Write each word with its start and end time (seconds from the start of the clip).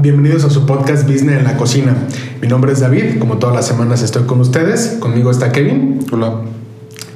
bienvenidos 0.00 0.44
a 0.44 0.50
su 0.50 0.64
podcast 0.64 1.06
Business 1.06 1.38
en 1.38 1.44
la 1.44 1.56
Cocina. 1.56 1.94
Mi 2.40 2.48
nombre 2.48 2.72
es 2.72 2.80
David, 2.80 3.18
como 3.18 3.38
todas 3.38 3.54
las 3.54 3.66
semanas 3.66 4.02
estoy 4.02 4.22
con 4.24 4.40
ustedes. 4.40 4.96
Conmigo 4.98 5.30
está 5.30 5.52
Kevin. 5.52 6.06
Hola. 6.10 6.40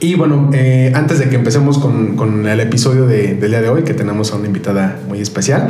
Y 0.00 0.17
bueno, 0.17 0.50
eh, 0.53 0.93
antes 0.95 1.18
de 1.18 1.31
que 1.31 1.36
empecemos 1.36 1.79
con, 1.79 2.46
el 2.46 2.61
episodio 2.61 3.07
de, 3.07 3.35
del 3.35 3.53
día 3.53 3.62
de 3.62 3.71
hoy, 3.71 3.85
que 3.85 3.95
tenemos 3.95 4.32
a 4.32 4.36
una 4.36 4.49
invitada 4.49 5.00
muy 5.09 5.21
especial, 5.21 5.68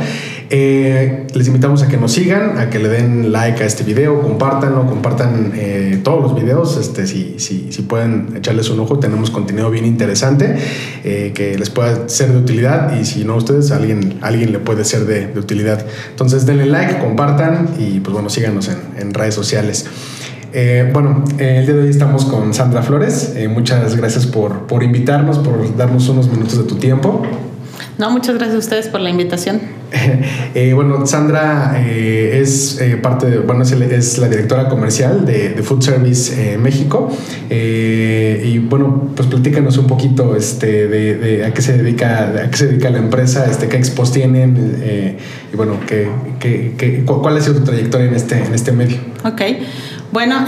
eh, 0.49 1.27
les 1.33 1.47
invitamos 1.47 1.83
a 1.83 1.87
que 1.87 1.97
nos 1.97 2.11
sigan, 2.11 2.57
a 2.57 2.69
que 2.69 2.79
le 2.79 2.89
den 2.89 3.31
like 3.31 3.63
a 3.63 3.65
este 3.65 3.83
video, 3.83 4.21
compartanlo, 4.21 4.85
compartan 4.87 5.53
eh, 5.55 5.99
todos 6.03 6.21
los 6.21 6.35
videos, 6.35 6.77
este, 6.77 7.07
si, 7.07 7.35
si, 7.37 7.71
si, 7.71 7.81
pueden 7.83 8.33
echarles 8.35 8.69
un 8.69 8.79
ojo, 8.79 8.99
tenemos 8.99 9.29
contenido 9.31 9.69
bien 9.69 9.85
interesante 9.85 10.55
que 11.03 11.55
les 11.57 11.69
pueda 11.69 12.09
ser 12.09 12.31
de 12.31 12.37
utilidad 12.37 12.99
y 12.99 13.05
si 13.05 13.25
no 13.25 13.35
ustedes, 13.35 13.71
a 13.71 13.77
alguien, 13.77 14.17
alguien 14.21 14.51
le 14.51 14.59
puede 14.59 14.83
ser 14.83 15.05
de, 15.05 15.37
utilidad. 15.37 15.85
Entonces 16.09 16.45
denle 16.45 16.65
like, 16.65 16.99
compartan 16.99 17.69
y 17.77 17.99
pues 17.99 18.13
bueno, 18.13 18.29
síganos 18.29 18.69
en, 18.69 18.77
en 18.97 19.13
redes 19.13 19.35
sociales. 19.35 19.85
Eh, 20.57 20.89
bueno, 20.93 21.25
eh, 21.37 21.57
el 21.59 21.65
día 21.65 21.75
de 21.75 21.81
hoy 21.81 21.89
estamos 21.89 22.23
con 22.23 22.53
Sandra 22.53 22.81
Flores. 22.81 23.33
Eh, 23.35 23.49
muchas 23.49 23.93
gracias 23.97 24.25
por, 24.25 24.67
por 24.67 24.83
invitarnos, 24.83 25.37
por 25.39 25.75
darnos 25.75 26.07
unos 26.07 26.29
minutos 26.29 26.57
de 26.57 26.63
tu 26.63 26.75
tiempo. 26.75 27.23
No, 27.97 28.09
muchas 28.11 28.35
gracias 28.35 28.55
a 28.55 28.59
ustedes 28.59 28.87
por 28.87 28.99
la 29.01 29.09
invitación. 29.09 29.61
bueno, 30.73 31.05
Sandra 31.05 31.81
es 31.87 32.81
parte 33.01 33.27
de, 33.27 33.39
bueno, 33.39 33.63
es, 33.63 34.17
la 34.17 34.27
directora 34.27 34.67
comercial 34.67 35.25
de, 35.25 35.61
Food 35.63 35.81
Service 35.81 36.57
México. 36.57 37.09
y 37.49 38.59
bueno, 38.59 39.11
pues 39.15 39.27
platícanos 39.29 39.77
un 39.77 39.87
poquito 39.87 40.35
este, 40.35 40.87
de, 40.87 41.45
a 41.45 41.53
qué 41.53 41.61
se 41.61 41.77
dedica, 41.77 42.33
a 42.45 42.49
qué 42.49 42.57
se 42.57 42.67
dedica 42.67 42.89
la 42.89 42.97
empresa, 42.97 43.45
este, 43.49 43.69
qué 43.69 43.77
expos 43.77 44.11
tienen 44.11 45.17
y 45.51 45.55
bueno, 45.55 45.79
qué, 45.87 46.09
qué, 46.39 47.03
cuál 47.05 47.37
ha 47.37 47.41
sido 47.41 47.55
tu 47.55 47.63
trayectoria 47.63 48.07
en 48.07 48.15
este, 48.15 48.43
en 48.43 48.53
este 48.53 48.71
medio. 48.71 48.97
Ok. 49.23 49.41
Bueno, 50.11 50.45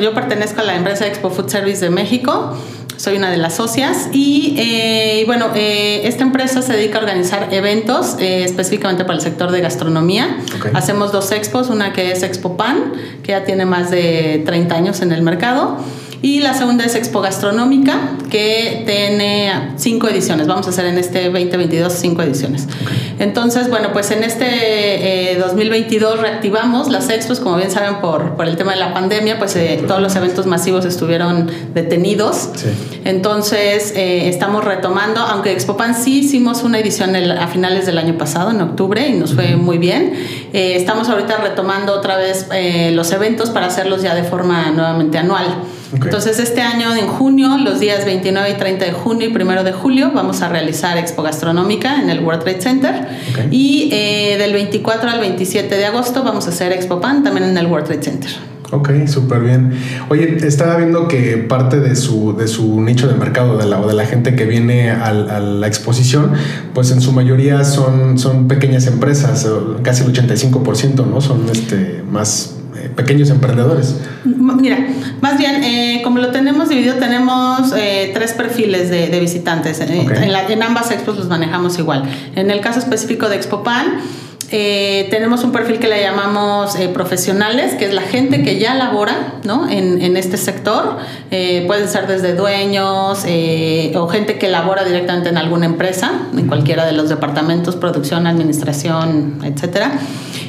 yo, 0.00 0.12
pertenezco 0.12 0.60
a 0.60 0.64
la 0.64 0.74
empresa 0.74 1.06
Expo 1.06 1.30
Food 1.30 1.48
Service 1.48 1.84
de 1.84 1.90
México. 1.90 2.56
Soy 3.00 3.16
una 3.16 3.30
de 3.30 3.38
las 3.38 3.54
socias 3.54 4.10
y, 4.12 4.56
eh, 4.58 5.22
bueno, 5.24 5.52
eh, 5.54 6.02
esta 6.04 6.22
empresa 6.22 6.60
se 6.60 6.74
dedica 6.74 6.98
a 6.98 7.00
organizar 7.00 7.48
eventos 7.50 8.16
eh, 8.18 8.44
específicamente 8.44 9.06
para 9.06 9.14
el 9.14 9.22
sector 9.22 9.50
de 9.52 9.62
gastronomía. 9.62 10.36
Hacemos 10.74 11.10
dos 11.10 11.32
expos, 11.32 11.70
una 11.70 11.94
que 11.94 12.12
es 12.12 12.22
Expo 12.22 12.58
Pan, 12.58 12.92
que 13.22 13.32
ya 13.32 13.44
tiene 13.44 13.64
más 13.64 13.90
de 13.90 14.42
30 14.44 14.74
años 14.74 15.00
en 15.00 15.12
el 15.12 15.22
mercado, 15.22 15.78
y 16.22 16.40
la 16.40 16.52
segunda 16.52 16.84
es 16.84 16.94
Expo 16.94 17.22
Gastronómica, 17.22 17.98
que 18.30 18.82
tiene 18.84 19.72
cinco 19.76 20.06
ediciones. 20.06 20.46
Vamos 20.46 20.66
a 20.66 20.70
hacer 20.70 20.84
en 20.84 20.98
este 20.98 21.30
2022 21.30 21.92
cinco 21.94 22.20
ediciones. 22.20 22.66
Entonces, 23.18 23.70
bueno, 23.70 23.92
pues 23.92 24.10
en 24.10 24.22
este 24.22 25.36
2022 25.38 26.14
eh, 26.14 26.22
reactivamos 26.22 26.88
las 26.88 27.08
expos, 27.08 27.40
como 27.40 27.56
bien 27.56 27.70
saben, 27.70 28.00
por, 28.02 28.36
por 28.36 28.46
el 28.46 28.56
tema 28.56 28.72
de 28.72 28.78
la 28.78 28.92
pandemia, 28.92 29.38
pues 29.38 29.56
eh, 29.56 29.82
todos 29.86 30.02
los 30.02 30.14
eventos 30.14 30.44
masivos 30.44 30.84
estuvieron 30.84 31.50
detenidos. 31.72 32.50
Entonces, 33.06 33.94
eh, 33.96 34.28
estamos 34.28 34.62
retomando, 34.62 35.20
aunque 35.20 35.52
Expopan 35.52 35.94
sí 35.94 36.20
hicimos 36.20 36.62
una 36.62 36.78
edición 36.78 37.16
a 37.16 37.48
finales 37.48 37.86
del 37.86 37.96
año 37.96 38.18
pasado, 38.18 38.50
en 38.50 38.60
octubre, 38.60 39.08
y 39.08 39.14
nos 39.14 39.34
fue 39.34 39.56
muy 39.56 39.78
bien. 39.78 40.12
estamos 40.52 41.08
ahorita 41.08 41.38
retomando 41.38 41.94
otra 41.94 42.18
vez 42.18 42.46
los 42.92 43.10
eventos 43.12 43.48
para 43.48 43.66
hacerlos 43.66 44.02
ya 44.02 44.14
de 44.14 44.24
forma 44.24 44.70
nuevamente 44.70 45.16
anual. 45.16 45.46
Entonces, 45.92 46.38
este 46.38 46.60
año, 46.60 46.94
en 46.94 47.06
junio, 47.06 47.58
los 47.58 47.80
días 47.80 48.04
29 48.04 48.50
y 48.50 48.54
30 48.54 48.84
de 48.84 48.92
junio 48.92 49.28
y 49.28 49.34
1 49.34 49.64
de 49.64 49.72
julio, 49.72 50.12
vamos 50.14 50.42
a 50.42 50.48
realizar 50.48 50.96
Expo 50.98 51.22
Gastronómica 51.22 52.00
en 52.00 52.10
el 52.10 52.20
World 52.20 52.42
Trade 52.42 52.60
Center. 52.60 53.08
Y 53.50 53.90
eh, 53.92 54.36
del 54.38 54.52
24 54.52 55.10
al 55.10 55.20
27 55.20 55.76
de 55.76 55.86
agosto 55.86 56.22
vamos 56.22 56.46
a 56.46 56.50
hacer 56.50 56.72
Expo 56.72 57.00
Pan 57.00 57.22
también 57.22 57.48
en 57.48 57.58
el 57.58 57.66
World 57.66 57.86
Trade 57.86 58.02
Center. 58.02 58.30
Ok, 58.72 58.90
súper 59.06 59.40
bien. 59.40 59.72
Oye, 60.10 60.36
estaba 60.46 60.76
viendo 60.76 61.08
que 61.08 61.38
parte 61.38 61.80
de 61.80 61.96
su, 61.96 62.36
de 62.36 62.46
su 62.46 62.80
nicho 62.80 63.08
de 63.08 63.14
mercado 63.14 63.58
de 63.58 63.66
la, 63.66 63.80
o 63.80 63.88
de 63.88 63.94
la 63.94 64.06
gente 64.06 64.36
que 64.36 64.44
viene 64.44 64.92
a, 64.92 65.12
la 65.12 65.66
exposición, 65.66 66.32
pues 66.72 66.92
en 66.92 67.00
su 67.00 67.12
mayoría 67.12 67.64
son, 67.64 68.16
son 68.16 68.46
pequeñas 68.46 68.86
empresas, 68.86 69.48
casi 69.82 70.04
el 70.04 70.12
85%, 70.12 71.04
¿no? 71.04 71.20
Son 71.20 71.48
este, 71.50 72.04
más 72.08 72.59
pequeños 72.96 73.30
emprendedores? 73.30 73.96
Mira, 74.24 74.78
más 75.20 75.38
bien, 75.38 75.62
eh, 75.62 76.00
como 76.02 76.18
lo 76.18 76.30
tenemos 76.30 76.68
dividido, 76.68 76.96
tenemos 76.96 77.72
eh, 77.76 78.10
tres 78.14 78.32
perfiles 78.32 78.90
de, 78.90 79.20
visitantes. 79.20 79.80
Eh, 79.80 80.06
en, 80.48 80.62
ambas 80.62 80.90
expos 80.90 81.16
los 81.16 81.28
manejamos 81.28 81.78
igual. 81.78 82.04
En 82.34 82.50
el 82.50 82.60
caso 82.60 82.78
específico 82.78 83.28
de 83.28 83.36
Expopan, 83.36 84.00
eh, 84.52 85.06
tenemos 85.10 85.44
un 85.44 85.52
perfil 85.52 85.78
que 85.78 85.86
le 85.86 86.02
llamamos 86.02 86.76
profesionales, 86.92 87.74
que 87.74 87.84
es 87.84 87.94
la 87.94 88.02
gente 88.02 88.42
que 88.42 88.58
ya 88.58 88.74
labora 88.74 89.34
¿no? 89.44 89.68
en, 89.68 90.02
en 90.02 90.16
este 90.16 90.36
sector. 90.36 90.96
pueden 91.28 91.88
ser 91.88 92.06
desde 92.06 92.34
dueños 92.34 93.24
o 93.94 94.08
gente 94.08 94.38
que 94.38 94.48
labora 94.48 94.84
directamente 94.84 95.28
en 95.28 95.36
alguna 95.36 95.66
empresa, 95.66 96.10
en 96.36 96.46
cualquiera 96.46 96.84
de 96.84 96.92
los 96.92 97.08
departamentos, 97.08 97.76
producción, 97.76 98.26
administración, 98.26 99.38
etcétera. 99.44 99.92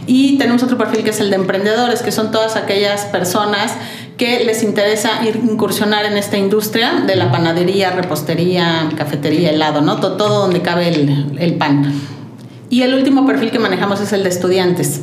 Y 0.07 0.37
tenemos 0.37 0.63
otro 0.63 0.77
perfil 0.77 1.03
que 1.03 1.11
es 1.11 1.19
el 1.19 1.29
de 1.29 1.35
emprendedores, 1.35 2.01
que 2.01 2.11
son 2.11 2.31
todas 2.31 2.55
aquellas 2.55 3.05
personas 3.05 3.73
que 4.17 4.43
les 4.43 4.63
interesa 4.63 5.21
incursionar 5.25 6.05
en 6.05 6.17
esta 6.17 6.37
industria 6.37 7.03
de 7.07 7.15
la 7.15 7.31
panadería, 7.31 7.91
repostería, 7.91 8.89
cafetería, 8.95 9.51
helado, 9.51 9.81
¿no? 9.81 9.99
Todo, 9.99 10.17
todo 10.17 10.41
donde 10.41 10.61
cabe 10.61 10.89
el, 10.89 11.37
el 11.39 11.55
pan. 11.55 11.91
Y 12.69 12.83
el 12.83 12.93
último 12.93 13.25
perfil 13.25 13.51
que 13.51 13.59
manejamos 13.59 13.99
es 14.01 14.13
el 14.13 14.23
de 14.23 14.29
estudiantes. 14.29 15.01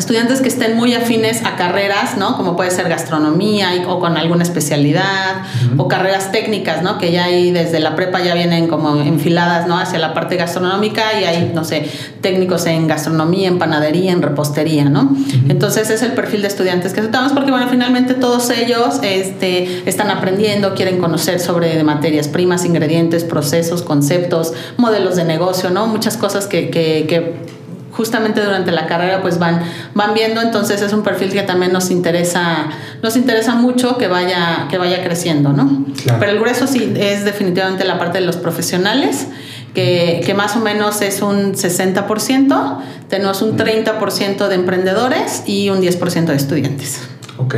Estudiantes 0.00 0.40
que 0.40 0.48
estén 0.48 0.78
muy 0.78 0.94
afines 0.94 1.44
a 1.44 1.56
carreras, 1.56 2.16
¿no? 2.16 2.38
Como 2.38 2.56
puede 2.56 2.70
ser 2.70 2.88
gastronomía 2.88 3.68
o 3.86 4.00
con 4.00 4.16
alguna 4.16 4.42
especialidad, 4.42 5.42
o 5.76 5.88
carreras 5.88 6.32
técnicas, 6.32 6.82
¿no? 6.82 6.96
Que 6.96 7.12
ya 7.12 7.24
ahí 7.24 7.50
desde 7.50 7.80
la 7.80 7.94
prepa 7.96 8.22
ya 8.22 8.32
vienen 8.32 8.66
como 8.66 8.96
enfiladas, 9.02 9.68
¿no? 9.68 9.78
Hacia 9.78 9.98
la 9.98 10.14
parte 10.14 10.36
gastronómica 10.36 11.20
y 11.20 11.24
hay, 11.24 11.52
no 11.54 11.64
sé, 11.64 11.86
técnicos 12.22 12.64
en 12.64 12.88
gastronomía, 12.88 13.48
en 13.48 13.58
panadería, 13.58 14.12
en 14.12 14.22
repostería, 14.22 14.86
¿no? 14.86 15.14
Entonces 15.50 15.90
es 15.90 16.00
el 16.00 16.12
perfil 16.12 16.40
de 16.40 16.48
estudiantes 16.48 16.94
que 16.94 17.00
aceptamos 17.00 17.32
porque, 17.32 17.50
bueno, 17.50 17.68
finalmente 17.68 18.14
todos 18.14 18.48
ellos 18.48 19.00
este, 19.02 19.82
están 19.84 20.10
aprendiendo, 20.10 20.74
quieren 20.74 20.98
conocer 20.98 21.40
sobre 21.40 21.84
materias 21.84 22.26
primas, 22.26 22.64
ingredientes, 22.64 23.24
procesos, 23.24 23.82
conceptos, 23.82 24.54
modelos 24.78 25.16
de 25.16 25.24
negocio, 25.24 25.68
¿no? 25.68 25.88
Muchas 25.88 26.16
cosas 26.16 26.46
que, 26.46 26.70
que, 26.70 27.04
que 27.06 27.59
justamente 28.00 28.42
durante 28.42 28.72
la 28.72 28.86
carrera 28.86 29.20
pues 29.20 29.38
van, 29.38 29.60
van 29.92 30.14
viendo, 30.14 30.40
entonces 30.40 30.80
es 30.80 30.94
un 30.94 31.02
perfil 31.02 31.34
que 31.34 31.42
también 31.42 31.70
nos 31.70 31.90
interesa, 31.90 32.70
nos 33.02 33.14
interesa 33.14 33.56
mucho 33.56 33.98
que 33.98 34.08
vaya, 34.08 34.68
que 34.70 34.78
vaya 34.78 35.04
creciendo, 35.04 35.52
¿no? 35.52 35.84
Pero 36.18 36.32
el 36.32 36.40
grueso 36.40 36.66
sí 36.66 36.94
es 36.96 37.26
definitivamente 37.26 37.84
la 37.84 37.98
parte 37.98 38.20
de 38.20 38.24
los 38.24 38.38
profesionales, 38.38 39.26
que, 39.74 40.22
que 40.24 40.32
más 40.32 40.56
o 40.56 40.60
menos 40.60 41.02
es 41.02 41.20
un 41.20 41.52
60%, 41.52 42.78
tenemos 43.10 43.42
un 43.42 43.58
30% 43.58 44.48
de 44.48 44.54
emprendedores 44.54 45.42
y 45.44 45.68
un 45.68 45.82
10% 45.82 46.24
de 46.24 46.36
estudiantes. 46.36 47.02
Ok, 47.40 47.54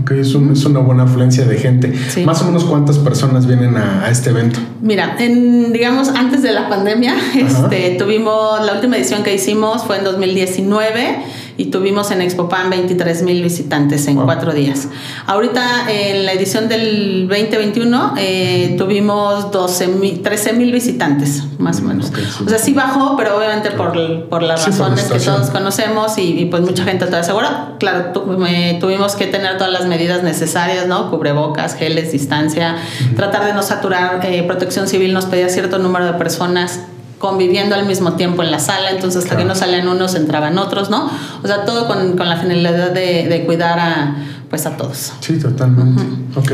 ok, 0.00 0.10
es, 0.12 0.28
es 0.28 0.64
una 0.64 0.78
buena 0.78 1.02
afluencia 1.02 1.44
de 1.44 1.56
gente. 1.58 1.92
Más 2.24 2.40
o 2.42 2.44
menos 2.44 2.64
cuántas 2.64 2.98
personas 2.98 3.46
vienen 3.46 3.76
a, 3.76 4.08
este 4.08 4.30
evento. 4.30 4.60
Mira, 4.80 5.16
en, 5.18 5.72
digamos, 5.72 6.08
antes 6.08 6.42
de 6.42 6.52
la 6.52 6.68
pandemia, 6.68 7.16
este, 7.36 7.96
tuvimos, 7.98 8.64
la 8.64 8.74
última 8.74 8.96
edición 8.96 9.24
que 9.24 9.34
hicimos 9.34 9.82
fue 9.82 9.98
en 9.98 10.04
2019 10.04 11.18
y 11.56 11.66
tuvimos 11.66 12.10
en 12.10 12.20
Expopan 12.20 12.70
23 12.70 13.22
mil 13.22 13.42
visitantes 13.42 14.06
en 14.08 14.16
cuatro 14.16 14.52
días. 14.52 14.88
Ahorita 15.26 15.90
en 15.90 16.24
la 16.24 16.32
edición 16.32 16.68
del 16.68 17.28
2021 17.28 18.14
eh, 18.18 18.74
tuvimos 18.76 19.50
12 19.52 20.20
13 20.22 20.52
mil 20.54 20.72
visitantes, 20.72 21.44
más 21.58 21.80
o 21.80 21.82
menos. 21.82 22.12
o 22.44 22.48
sea, 22.48 22.58
sí 22.58 22.72
bajó, 22.72 23.16
pero 23.16 23.36
obviamente 23.36 23.70
por, 23.70 24.28
por 24.28 24.42
las 24.42 24.66
razones 24.66 25.04
que 25.04 25.18
todos 25.18 25.50
conocemos 25.50 26.18
y, 26.18 26.46
pues 26.46 26.62
mucha 26.62 26.84
gente 26.84 27.06
todavía 27.06 27.24
segura. 27.24 27.74
Claro, 27.78 28.12
tuvimos 28.12 29.14
que 29.16 29.26
tener 29.26 29.56
todas 29.56 29.72
las 29.72 29.86
medidas 29.86 30.22
necesarias, 30.22 30.86
¿no? 30.86 31.10
Cubrebocas, 31.10 31.74
geles, 31.74 32.12
distancia, 32.12 32.76
tratar 33.16 33.44
de 33.44 33.52
no 33.52 33.62
saturar. 33.62 34.20
Eh, 34.24 34.42
protección 34.42 34.88
Civil 34.88 35.12
nos 35.12 35.26
pedía 35.26 35.48
cierto 35.48 35.78
número 35.78 36.06
de 36.06 36.14
personas 36.14 36.80
conviviendo 37.24 37.74
al 37.74 37.86
mismo 37.86 38.12
tiempo 38.16 38.42
en 38.42 38.50
la 38.50 38.58
sala, 38.58 38.90
entonces 38.90 39.24
hasta 39.24 39.34
que 39.34 39.46
no 39.46 39.54
salían 39.54 39.88
unos 39.88 40.14
entraban 40.14 40.58
otros, 40.58 40.90
¿no? 40.90 41.10
O 41.42 41.46
sea, 41.46 41.64
todo 41.64 41.86
con, 41.86 42.18
con 42.18 42.28
la 42.28 42.36
finalidad 42.36 42.90
de, 42.90 43.26
de, 43.26 43.44
cuidar 43.46 43.78
a 43.78 44.16
pues 44.50 44.66
a 44.66 44.76
todos. 44.76 45.14
Sí, 45.20 45.38
totalmente. 45.38 46.02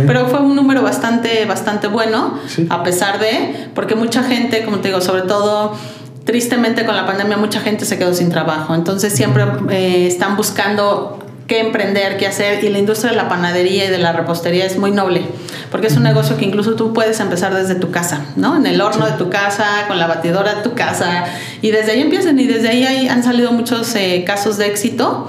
Pero 0.06 0.28
fue 0.28 0.38
un 0.38 0.55
número 0.55 0.81
bastante, 0.81 1.44
bastante 1.44 1.88
bueno, 1.88 2.38
a 2.69 2.84
pesar 2.84 3.19
de, 3.19 3.69
porque 3.75 3.96
mucha 3.96 4.22
gente, 4.22 4.64
como 4.64 4.78
te 4.78 4.88
digo, 4.88 5.00
sobre 5.00 5.22
todo 5.22 5.72
tristemente 6.25 6.87
con 6.87 6.94
la 6.94 7.05
pandemia 7.05 7.37
mucha 7.37 7.61
gente 7.61 7.84
se 7.84 7.99
quedó 7.99 8.14
sin 8.14 8.31
trabajo, 8.31 8.76
entonces 8.76 9.12
siempre 9.12 9.44
eh, 9.70 10.06
están 10.06 10.37
buscando 10.37 11.19
qué 11.50 11.58
emprender, 11.58 12.17
qué 12.17 12.29
hacer. 12.29 12.62
Y 12.62 12.69
la 12.69 12.79
industria 12.79 13.11
de 13.11 13.17
la 13.17 13.29
panadería 13.29 13.87
y 13.87 13.88
de 13.88 13.99
la 13.99 14.12
repostería 14.12 14.64
es 14.64 14.79
muy 14.79 14.93
noble, 14.93 15.23
porque 15.73 15.88
es 15.88 15.97
un 15.97 16.05
negocio 16.05 16.37
que 16.37 16.44
incluso 16.44 16.76
tú 16.76 16.93
puedes 16.93 17.19
empezar 17.19 17.52
desde 17.52 17.75
tu 17.75 17.91
casa, 17.91 18.25
¿no? 18.37 18.56
En 18.56 18.67
el 18.67 18.81
horno 18.81 19.05
de 19.05 19.12
tu 19.12 19.31
casa, 19.31 19.67
con 19.88 19.99
la 19.99 20.06
batidora 20.06 20.55
de 20.55 20.62
tu 20.62 20.75
casa, 20.75 21.25
y 21.61 21.73
desde 21.73 21.91
ahí 21.91 22.02
empiezan, 22.02 22.38
y 22.38 22.47
desde 22.47 22.69
ahí 22.69 23.08
han 23.08 23.25
salido 23.25 23.50
muchos 23.50 23.93
eh, 23.97 24.23
casos 24.25 24.56
de 24.56 24.67
éxito. 24.67 25.29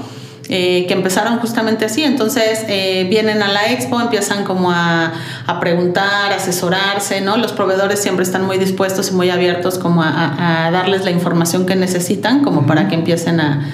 Eh, 0.54 0.86
que 0.86 0.94
empezaron 0.94 1.40
justamente 1.40 1.86
así. 1.86 2.04
Entonces 2.04 2.66
eh, 2.68 3.08
vienen 3.10 3.42
a 3.42 3.48
la 3.48 3.72
expo, 3.72 4.02
empiezan 4.02 4.44
como 4.44 4.70
a, 4.70 5.14
a, 5.48 5.60
preguntar, 5.62 6.34
asesorarse, 6.34 7.22
¿no? 7.22 7.38
Los 7.38 7.54
proveedores 7.54 8.02
siempre 8.02 8.24
están 8.24 8.46
muy 8.46 8.58
dispuestos 8.58 9.12
y 9.12 9.14
muy 9.14 9.30
abiertos 9.30 9.80
como 9.80 10.04
a, 10.04 10.66
a 10.66 10.72
darles 10.72 11.06
la 11.06 11.12
información 11.12 11.66
que 11.66 11.78
necesitan 11.78 12.44
como 12.44 12.66
para 12.66 12.90
que 12.90 12.96
empiecen 12.96 13.40
a, 13.40 13.66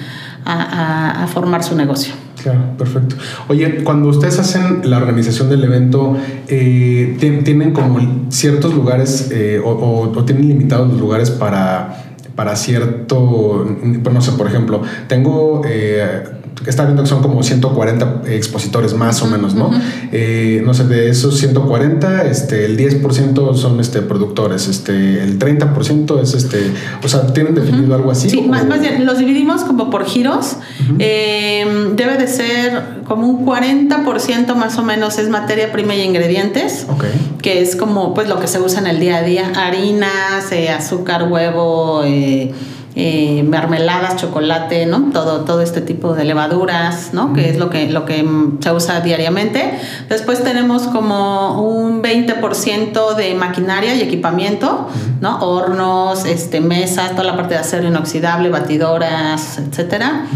a 0.44 1.26
formar 1.26 1.64
su 1.64 1.74
negocio. 1.74 2.14
Claro, 2.42 2.60
perfecto. 2.76 3.16
Oye, 3.48 3.82
cuando 3.82 4.08
ustedes 4.08 4.38
hacen 4.38 4.88
la 4.88 4.98
organización 4.98 5.50
del 5.50 5.64
evento, 5.64 6.16
eh, 6.46 7.16
¿tienen 7.18 7.72
como 7.72 8.26
ciertos 8.30 8.74
lugares 8.74 9.30
eh, 9.32 9.60
o, 9.64 9.70
o, 9.70 10.24
tienen 10.24 10.48
limitados 10.48 10.88
los 10.88 11.00
lugares 11.00 11.30
para, 11.30 12.07
para 12.38 12.54
cierto, 12.54 13.66
pues 14.00 14.14
no 14.14 14.22
sé, 14.22 14.30
por 14.30 14.46
ejemplo, 14.46 14.80
tengo... 15.08 15.62
Eh, 15.66 16.22
está 16.66 16.84
viendo 16.84 17.02
que 17.02 17.08
son 17.08 17.20
como 17.20 17.42
140 17.42 18.22
expositores 18.28 18.94
más 18.94 19.20
o 19.22 19.26
menos, 19.26 19.54
¿no? 19.56 19.70
Eh, 20.12 20.62
no 20.64 20.72
sé, 20.72 20.84
de 20.84 21.08
esos 21.08 21.36
140, 21.38 22.26
este, 22.26 22.64
el 22.64 22.78
10% 22.78 23.54
son 23.56 23.80
este, 23.80 24.02
productores, 24.02 24.68
este, 24.68 25.20
el 25.20 25.38
30% 25.40 26.20
es 26.22 26.34
este, 26.34 26.58
o 27.02 27.08
sea, 27.08 27.26
¿tienen 27.26 27.56
definido 27.56 27.94
algo 27.96 28.12
así? 28.12 28.30
Sí, 28.30 28.42
más, 28.42 28.66
bien, 28.80 29.04
los 29.04 29.18
dividimos 29.18 29.64
como 29.64 29.90
por 29.90 30.04
giros. 30.04 30.58
Em, 31.00 31.96
debe 31.96 32.18
de 32.18 32.28
ser 32.28 32.97
como 33.08 33.26
un 33.26 33.46
40% 33.46 34.54
más 34.54 34.78
o 34.78 34.82
menos 34.82 35.18
es 35.18 35.30
materia 35.30 35.72
prima 35.72 35.94
y 35.94 36.02
ingredientes, 36.02 36.86
que 37.40 37.62
es 37.62 37.74
como 37.74 38.12
pues 38.12 38.28
lo 38.28 38.38
que 38.38 38.46
se 38.46 38.60
usa 38.60 38.80
en 38.80 38.86
el 38.86 39.00
día 39.00 39.16
a 39.16 39.22
día, 39.22 39.52
harinas, 39.56 40.52
eh, 40.52 40.68
azúcar, 40.68 41.32
huevo, 41.32 42.02
eh, 42.04 42.52
eh, 43.00 43.44
mermeladas, 43.44 44.16
chocolate, 44.16 44.84
¿no? 44.84 45.10
Todo, 45.12 45.42
todo 45.44 45.60
este 45.62 45.80
tipo 45.80 46.14
de 46.14 46.24
levaduras, 46.24 47.10
¿no? 47.12 47.32
Que 47.32 47.48
es 47.48 47.56
lo 47.56 47.70
que, 47.70 47.88
lo 47.88 48.04
que 48.04 48.28
se 48.58 48.72
usa 48.72 48.98
diariamente. 49.02 49.78
Después 50.08 50.42
tenemos 50.42 50.82
como 50.88 51.62
un 51.62 52.02
20% 52.02 53.14
de 53.14 53.36
maquinaria 53.36 53.94
y 53.94 54.00
equipamiento, 54.00 54.88
¿no? 55.20 55.38
Hornos, 55.38 56.24
este, 56.24 56.60
mesas, 56.60 57.12
toda 57.12 57.22
la 57.22 57.36
parte 57.36 57.54
de 57.54 57.60
acero 57.60 57.86
inoxidable, 57.86 58.48
batidoras, 58.48 59.58
etcétera. 59.58 60.26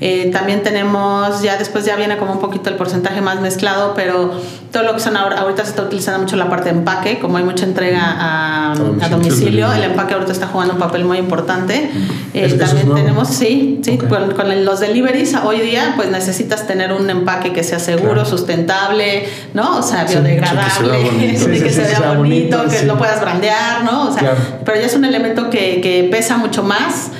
Eh, 0.00 0.30
también 0.32 0.62
tenemos, 0.62 1.42
ya 1.42 1.56
después 1.56 1.84
ya 1.84 1.96
viene 1.96 2.18
como 2.18 2.34
un 2.34 2.38
poquito 2.38 2.70
el 2.70 2.76
porcentaje 2.76 3.20
más 3.20 3.40
mezclado, 3.40 3.94
pero 3.96 4.30
todo 4.70 4.84
lo 4.84 4.94
que 4.94 5.00
son 5.00 5.16
ahora, 5.16 5.40
ahorita 5.40 5.64
se 5.64 5.70
está 5.70 5.82
utilizando 5.82 6.20
mucho 6.20 6.36
la 6.36 6.48
parte 6.48 6.72
de 6.72 6.78
empaque, 6.78 7.18
como 7.18 7.38
hay 7.38 7.44
mucha 7.44 7.64
entrega 7.64 8.00
a, 8.00 8.72
a 8.74 9.08
domicilio, 9.08 9.72
el 9.72 9.82
empaque 9.82 10.14
ahorita 10.14 10.30
está 10.30 10.46
jugando 10.46 10.74
un 10.74 10.80
papel 10.80 11.04
muy 11.04 11.18
importante. 11.18 11.90
Eh, 12.34 12.52
también 12.54 12.94
tenemos, 12.94 13.28
sí, 13.28 13.80
sí, 13.82 13.98
con, 13.98 14.64
los 14.64 14.80
deliveries 14.80 15.34
hoy 15.44 15.60
día, 15.60 15.94
pues 15.96 16.10
necesitas 16.10 16.66
tener 16.66 16.92
un 16.92 17.08
empaque 17.08 17.52
que 17.52 17.62
sea 17.62 17.78
seguro, 17.78 18.24
sustentable, 18.24 19.24
¿no? 19.54 19.78
O 19.78 19.82
sea, 19.82 20.04
biodegradable, 20.04 21.32
que 21.62 21.70
se 21.70 21.82
vea 21.82 22.12
bonito, 22.16 22.64
que 22.68 22.84
lo 22.84 22.98
puedas 22.98 23.20
brandear, 23.20 23.84
¿no? 23.84 24.08
O 24.08 24.12
sea, 24.12 24.34
pero 24.64 24.80
ya 24.80 24.86
es 24.86 24.94
un 24.94 25.04
elemento 25.04 25.50
que, 25.50 25.80
que 25.80 26.08
pesa 26.10 26.36
mucho 26.36 26.62
más 26.62 27.10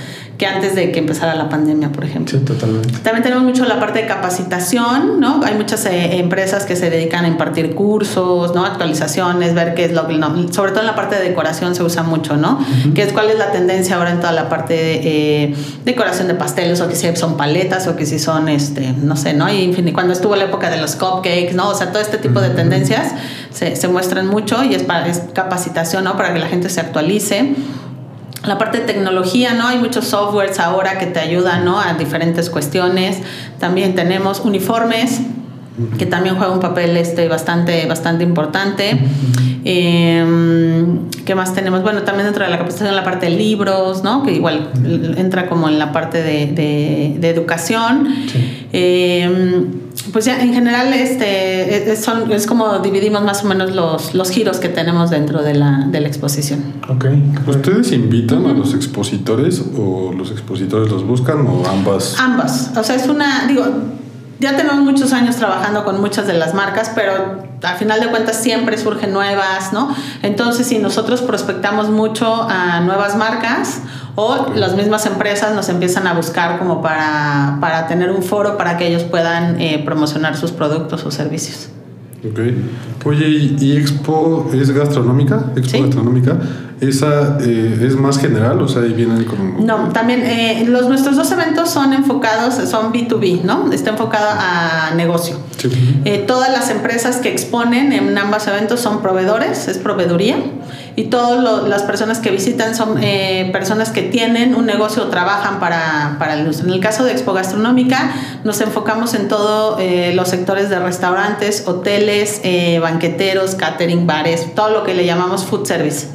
que 0.43 0.49
antes 0.49 0.75
de 0.75 0.91
que 0.91 0.99
empezara 0.99 1.37
la 1.37 1.49
pandemia, 1.49 1.93
por 1.93 2.05
ejemplo. 2.05 2.37
Sí, 2.37 2.45
totalmente. 2.45 2.99
También 3.05 3.23
tenemos 3.23 3.45
mucho 3.45 3.65
la 3.65 3.79
parte 3.79 4.01
de 4.01 4.09
capacitación, 4.09 5.21
¿no? 5.21 5.41
Hay 5.45 5.55
muchas 5.55 5.87
eh, 5.87 6.19
empresas 6.19 6.67
que 6.67 6.75
se 6.75 6.91
dedican 6.91 7.25
a 7.25 7.29
impartir 7.29 7.77
cursos, 7.77 8.53
¿no? 8.53 8.67
Actualizaciones, 8.67 9.55
ver 9.55 9.75
qué 9.75 9.85
es 9.85 9.93
lo 9.93 10.09
que... 10.09 10.15
No, 10.15 10.53
sobre 10.53 10.73
todo 10.73 10.81
en 10.81 10.87
la 10.87 10.97
parte 10.97 11.15
de 11.15 11.29
decoración 11.29 11.77
se 11.77 11.85
usa 11.85 12.03
mucho, 12.03 12.37
¿no? 12.37 12.59
Que 12.93 13.03
es 13.03 13.13
cuál 13.13 13.31
es 13.31 13.39
la 13.39 13.53
tendencia 13.53 13.95
ahora 13.95 14.11
en 14.11 14.19
toda 14.19 14.33
la 14.33 14.49
parte 14.49 14.75
de 14.75 15.01
eh, 15.05 15.55
decoración 15.85 16.27
de 16.27 16.35
pasteles 16.35 16.81
o 16.81 16.89
que 16.89 16.97
si 16.97 17.15
son 17.15 17.37
paletas 17.37 17.87
o 17.87 17.95
que 17.95 18.05
si 18.05 18.19
son, 18.19 18.49
este, 18.49 18.93
no 19.01 19.15
sé, 19.15 19.35
¿no? 19.35 19.49
Y 19.49 19.73
cuando 19.93 20.13
estuvo 20.13 20.35
la 20.35 20.47
época 20.47 20.71
de 20.71 20.79
los 20.79 20.97
cupcakes, 20.97 21.53
¿no? 21.55 21.69
O 21.69 21.75
sea, 21.77 21.93
todo 21.93 22.03
este 22.03 22.19
tipo 22.19 22.41
de 22.41 22.51
tendencias 22.51 23.13
se, 23.53 23.77
se 23.77 23.87
muestran 23.87 24.27
mucho 24.27 24.65
y 24.65 24.75
es, 24.75 24.83
para, 24.83 25.07
es 25.07 25.23
capacitación, 25.33 26.03
¿no? 26.03 26.17
Para 26.17 26.35
que 26.35 26.41
la 26.41 26.49
gente 26.49 26.69
se 26.69 26.81
actualice 26.81 27.55
la 28.47 28.59
parte 28.59 28.79
de 28.79 28.85
tecnología, 28.85 29.55
¿no? 29.55 29.69
Hay 29.69 29.79
muchos 29.79 30.07
softwares 30.07 30.59
ahora 30.59 30.99
que 30.99 31.07
te 31.07 31.21
ayudan, 31.21 31.65
¿no? 31.65 31.81
A 31.81 31.95
diferentes 31.95 32.51
cuestiones. 32.51 33.19
También 33.59 33.95
tenemos 33.95 34.41
uniformes, 34.41 35.21
que 35.99 36.07
también 36.07 36.37
juega 36.37 36.53
un 36.53 36.61
papel 36.61 36.97
este, 36.97 37.29
bastante, 37.29 37.87
bastante 37.87 38.25
importante. 38.25 38.99
Em, 39.65 41.09
¿Qué 41.25 41.35
más 41.37 41.55
tenemos? 41.55 41.83
Bueno, 41.83 42.03
también 42.03 42.27
dentro 42.27 42.45
de 42.45 42.51
la 42.51 42.59
capacitación 42.59 42.97
la 42.97 43.05
parte 43.05 43.27
de 43.27 43.37
libros, 43.37 44.03
¿no? 44.03 44.25
Que 44.25 44.33
igual 44.33 44.71
entra 45.17 45.49
como 45.49 45.69
en 45.69 45.79
la 45.79 45.93
parte 45.93 46.23
de, 46.23 47.17
de, 47.19 47.29
educación. 47.31 48.09
Em, 48.73 49.82
pues 50.13 50.25
ya 50.25 50.41
en 50.41 50.53
general 50.53 50.93
este, 50.93 51.93
es, 51.93 52.05
son, 52.05 52.33
es 52.33 52.47
como 52.47 52.79
dividimos 52.81 53.23
más 53.23 53.45
o 53.45 53.49
menos 53.49 53.75
los, 53.75 54.15
los 54.15 54.31
giros 54.31 54.59
que 54.59 54.69
tenemos 54.69 55.11
dentro 55.11 55.43
de 55.43 55.55
la, 55.55 55.87
de 55.91 56.01
la 56.01 56.09
exposición. 56.09 56.75
Ok. 56.89 57.07
¿Ustedes 57.47 57.93
invitan 57.93 58.47
a 58.47 58.53
los 58.53 58.75
expositores 58.75 59.63
o 59.77 60.13
los 60.13 60.31
expositores 60.31 60.91
los 60.91 61.07
buscan 61.07 61.47
o 61.47 61.67
ambas? 61.67 62.17
Ambas. 62.19 62.73
O 62.77 62.83
sea, 62.83 62.97
es 62.97 63.07
una, 63.09 63.47
digo, 63.47 63.65
ya 64.43 64.57
tenemos 64.57 64.81
muchos 64.81 65.13
años 65.13 65.37
trabajando 65.37 65.85
con 65.85 66.01
muchas 66.01 66.27
de 66.27 66.33
las 66.33 66.53
marcas, 66.53 66.91
pero 66.97 67.45
al 67.63 67.77
final 67.77 68.01
de 68.01 68.09
cuentas 68.09 68.37
siempre 68.37 68.77
surgen 68.77 69.13
nuevas, 69.13 69.73
¿no? 69.73 69.95
Entonces, 70.23 70.67
si 70.67 70.79
nosotros 70.79 71.23
prospectamos 71.23 71.89
mucho 71.91 72.49
a 72.51 72.81
nuevas 72.81 73.17
marcas 73.17 73.79
o 74.17 74.49
las 74.57 74.75
mismas 74.75 75.07
empresas 75.07 75.55
nos 75.55 75.69
empiezan 75.69 76.09
a 76.09 76.15
buscar 76.15 76.59
como 76.59 76.83
para, 76.83 77.59
para 77.61 77.87
tener 77.87 78.11
un 78.11 78.25
foro 78.25 78.59
para 78.59 78.77
que 78.77 78.89
ellos 78.89 79.05
puedan 79.05 79.61
eh, 79.61 79.81
promocionar 79.85 80.37
sus 80.37 80.51
productos 80.51 81.07
o 81.07 81.13
servicios. 81.13 81.69
Ok. 82.25 82.39
Oye, 83.05 83.29
¿y, 83.59 83.77
Expo 83.77 84.49
es 84.55 84.71
gastronómica? 84.71 85.53
¿Expo 85.57 85.83
gastronómica? 85.83 86.39
¿Esa 86.81 87.39
eh, 87.41 87.79
es 87.85 87.97
más 87.97 88.19
general? 88.19 88.63
O 88.63 88.69
sea, 88.69 88.83
ahí 88.83 88.93
vienen 88.93 89.25
con... 89.25 89.67
No, 89.67 89.89
también 89.89 90.23
eh, 90.23 90.65
los, 90.69 90.89
nuestros 90.89 91.17
dos 91.17 91.31
eventos 91.33 91.71
son 91.71 91.93
enfocados, 91.93 92.55
son 92.69 92.93
B2B, 92.93 93.43
¿no? 93.43 93.73
Está 93.73 93.91
enfocado 93.91 94.29
a 94.31 94.95
negocio. 94.95 95.37
Sí. 95.59 95.69
Eh, 96.05 96.25
todas 96.27 96.51
las 96.51 96.71
empresas 96.71 97.17
que 97.17 97.29
exponen 97.29 97.93
en 97.93 98.17
ambos 98.17 98.47
eventos 98.47 98.81
son 98.81 99.03
proveedores, 99.03 99.67
es 99.67 99.79
proveeduría 99.79 100.37
y 100.95 101.05
todas 101.05 101.69
las 101.69 101.83
personas 101.83 102.19
que 102.19 102.31
visitan 102.31 102.75
son 102.75 103.03
eh, 103.03 103.49
personas 103.53 103.91
que 103.91 104.03
tienen 104.03 104.55
un 104.55 104.67
negocio 104.67 105.05
o 105.05 105.07
trabajan 105.07 105.59
para, 105.59 106.17
para 106.19 106.35
el 106.35 106.55
En 106.55 106.71
el 106.71 106.81
caso 106.81 107.05
de 107.05 107.13
Expo 107.13 107.33
Gastronómica 107.33 108.13
nos 108.45 108.61
enfocamos 108.61 109.15
en 109.15 109.29
todos 109.29 109.81
eh, 109.81 110.13
los 110.15 110.29
sectores 110.29 110.69
de 110.69 110.79
restaurantes, 110.79 111.65
hoteles, 111.67 112.41
eh, 112.45 112.79
banqueteros, 112.79 113.55
catering, 113.55 114.07
bares, 114.07 114.55
todo 114.55 114.71
lo 114.71 114.85
que 114.85 114.95
le 114.95 115.07
llamamos 115.07 115.45
food 115.45 115.67
service. 115.67 116.09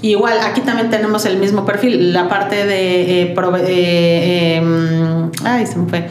Igual, 0.00 0.38
aquí 0.44 0.60
también 0.60 0.90
tenemos 0.90 1.24
el 1.24 1.38
mismo 1.38 1.64
perfil, 1.64 2.12
la 2.12 2.28
parte 2.28 2.66
de... 2.66 3.32
Em, 4.56 5.30
ay, 5.44 5.66
se 5.66 5.76
me 5.76 5.88
fue 5.88 6.08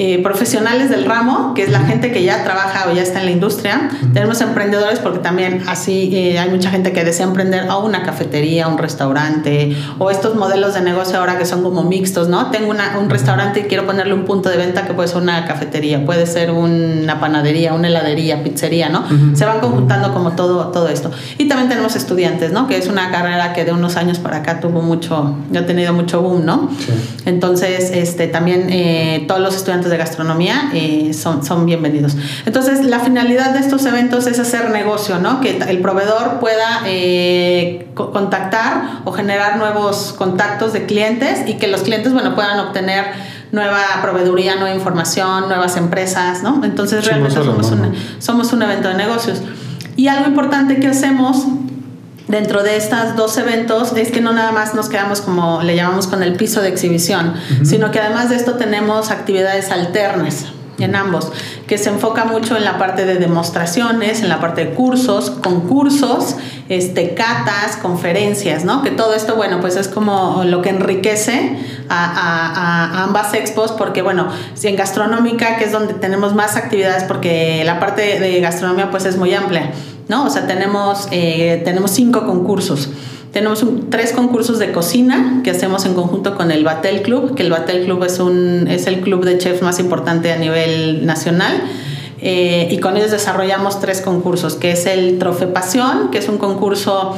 eh, 0.00 0.22
profesionales 0.22 0.90
del 0.90 1.04
ramo, 1.04 1.54
que 1.54 1.64
es 1.64 1.70
la 1.70 1.80
gente 1.80 2.12
que 2.12 2.22
ya 2.22 2.44
trabaja 2.44 2.88
o 2.88 2.94
ya 2.94 3.02
está 3.02 3.18
en 3.18 3.26
la 3.26 3.32
industria. 3.32 3.90
Tenemos 4.14 4.40
emprendedores 4.40 5.00
porque 5.00 5.18
también 5.18 5.64
así 5.66 6.10
eh, 6.14 6.38
hay 6.38 6.50
mucha 6.50 6.70
gente 6.70 6.92
que 6.92 7.04
desea 7.04 7.26
emprender 7.26 7.68
a 7.68 7.78
una 7.78 8.04
cafetería, 8.04 8.68
un 8.68 8.78
restaurante 8.78 9.76
o 9.98 10.10
estos 10.10 10.36
modelos 10.36 10.74
de 10.74 10.82
negocio 10.82 11.18
ahora 11.18 11.36
que 11.36 11.44
son 11.44 11.64
como 11.64 11.82
mixtos, 11.82 12.28
¿no? 12.28 12.52
Tengo 12.52 12.70
una, 12.70 12.96
un 12.98 13.10
restaurante 13.10 13.60
y 13.60 13.62
quiero 13.64 13.86
ponerle 13.86 14.14
un 14.14 14.24
punto 14.24 14.48
de 14.48 14.56
venta 14.56 14.86
que 14.86 14.94
puede 14.94 15.08
ser 15.08 15.20
una 15.20 15.44
cafetería, 15.46 16.06
puede 16.06 16.26
ser 16.26 16.52
una 16.52 17.18
panadería, 17.18 17.74
una 17.74 17.88
heladería, 17.88 18.44
pizzería, 18.44 18.88
¿no? 18.90 19.04
Se 19.34 19.44
van 19.44 19.58
conjuntando 19.58 20.14
como 20.14 20.32
todo, 20.36 20.68
todo 20.68 20.88
esto. 20.88 21.10
Y 21.38 21.48
también 21.48 21.68
tenemos 21.68 21.96
estudiantes, 21.96 22.52
¿no? 22.52 22.68
Que 22.68 22.76
es 22.76 22.86
una 22.86 23.10
carrera 23.10 23.52
que 23.52 23.64
de 23.64 23.72
unos 23.72 23.96
años 23.96 24.20
para 24.20 24.36
acá 24.38 24.60
tuvo 24.60 24.80
mucho, 24.80 25.34
ha 25.56 25.66
tenido 25.66 25.92
mucho 25.92 26.22
boom, 26.22 26.44
¿no? 26.44 26.70
Entonces, 27.26 27.90
este, 27.92 28.28
también 28.28 28.68
eh, 28.70 29.24
todos 29.26 29.40
los 29.40 29.56
estudiantes 29.56 29.87
de 29.88 29.96
gastronomía 29.96 30.70
eh, 30.72 31.12
son, 31.12 31.44
son 31.44 31.66
bienvenidos. 31.66 32.16
Entonces, 32.46 32.84
la 32.84 33.00
finalidad 33.00 33.52
de 33.52 33.60
estos 33.60 33.84
eventos 33.86 34.26
es 34.26 34.38
hacer 34.38 34.70
negocio, 34.70 35.18
¿no? 35.18 35.40
Que 35.40 35.56
el 35.56 35.80
proveedor 35.80 36.38
pueda 36.40 36.82
eh, 36.86 37.88
contactar 37.94 39.00
o 39.04 39.12
generar 39.12 39.56
nuevos 39.58 40.14
contactos 40.16 40.72
de 40.72 40.86
clientes 40.86 41.48
y 41.48 41.54
que 41.54 41.68
los 41.68 41.82
clientes, 41.82 42.12
bueno, 42.12 42.34
puedan 42.34 42.58
obtener 42.60 43.06
nueva 43.52 43.80
proveeduría, 44.02 44.56
nueva 44.56 44.74
información, 44.74 45.48
nuevas 45.48 45.76
empresas, 45.76 46.42
¿no? 46.42 46.64
Entonces, 46.64 47.04
realmente 47.06 47.42
somos, 47.42 47.72
somos 48.18 48.52
un 48.52 48.62
evento 48.62 48.88
de 48.88 48.94
negocios. 48.94 49.42
Y 49.96 50.08
algo 50.08 50.28
importante 50.28 50.78
que 50.78 50.88
hacemos 50.88 51.46
dentro 52.28 52.62
de 52.62 52.76
estos 52.76 53.16
dos 53.16 53.36
eventos 53.38 53.92
es 53.96 54.12
que 54.12 54.20
no 54.20 54.32
nada 54.32 54.52
más 54.52 54.74
nos 54.74 54.88
quedamos 54.88 55.22
como 55.22 55.62
le 55.62 55.74
llamamos 55.74 56.06
con 56.06 56.22
el 56.22 56.34
piso 56.34 56.60
de 56.60 56.68
exhibición, 56.68 57.34
sino 57.64 57.90
que 57.90 57.98
además 57.98 58.28
de 58.28 58.36
esto 58.36 58.54
tenemos 58.54 59.10
actividades 59.10 59.70
alternas. 59.70 60.52
en 60.78 60.94
ambos, 60.94 61.32
que 61.66 61.76
se 61.76 61.90
enfoca 61.90 62.24
mucho 62.24 62.56
en 62.56 62.64
la 62.64 62.78
parte 62.78 63.04
de 63.04 63.16
demostraciones, 63.16 64.22
en 64.22 64.28
la 64.28 64.38
parte 64.40 64.64
de 64.64 64.74
cursos, 64.74 65.30
concursos, 65.30 66.36
este, 66.68 67.14
catas, 67.14 67.76
conferencias, 67.82 68.64
¿no? 68.64 68.82
Que 68.82 68.92
todo 68.92 69.12
esto, 69.14 69.34
bueno, 69.34 69.60
pues 69.60 69.74
es 69.74 69.88
como 69.88 70.44
lo 70.44 70.62
que 70.62 70.70
enriquece 70.70 71.58
a, 71.88 73.02
ambas 73.02 73.34
expos, 73.34 73.72
porque, 73.72 74.02
bueno, 74.02 74.28
si 74.54 74.68
en 74.68 74.76
gastronómica, 74.76 75.56
que 75.56 75.64
es 75.64 75.72
donde 75.72 75.94
tenemos 75.94 76.36
más 76.36 76.54
actividades, 76.54 77.02
porque 77.02 77.64
la 77.64 77.80
parte 77.80 78.20
de 78.20 78.40
gastronomía, 78.40 78.88
pues 78.92 79.04
es 79.04 79.16
muy 79.16 79.34
amplia, 79.34 79.72
¿no? 80.08 80.24
O 80.24 80.30
sea, 80.30 80.46
tenemos, 80.46 81.08
eh, 81.10 81.62
tenemos 81.64 81.90
cinco 81.92 82.26
concursos. 82.26 82.90
Tenemos 83.32 83.62
tres 83.90 84.12
concursos 84.12 84.58
de 84.58 84.72
cocina 84.72 85.42
que 85.44 85.50
hacemos 85.50 85.84
en 85.84 85.94
conjunto 85.94 86.34
con 86.34 86.50
el 86.50 86.64
Batel 86.64 87.02
Club, 87.02 87.34
que 87.34 87.42
el 87.42 87.50
Batel 87.50 87.84
Club 87.84 88.02
es, 88.04 88.18
un, 88.18 88.66
es 88.68 88.86
el 88.86 89.00
club 89.00 89.24
de 89.24 89.36
chefs 89.36 89.62
más 89.62 89.78
importante 89.78 90.32
a 90.32 90.36
nivel 90.36 91.04
nacional. 91.04 91.62
Eh, 92.20 92.68
y 92.70 92.78
con 92.78 92.96
ellos 92.96 93.10
desarrollamos 93.10 93.80
tres 93.80 94.00
concursos, 94.00 94.56
que 94.56 94.72
es 94.72 94.86
el 94.86 95.18
Trofeo 95.18 95.52
Pasión, 95.52 96.10
que 96.10 96.18
es 96.18 96.28
un 96.28 96.38
concurso 96.38 97.14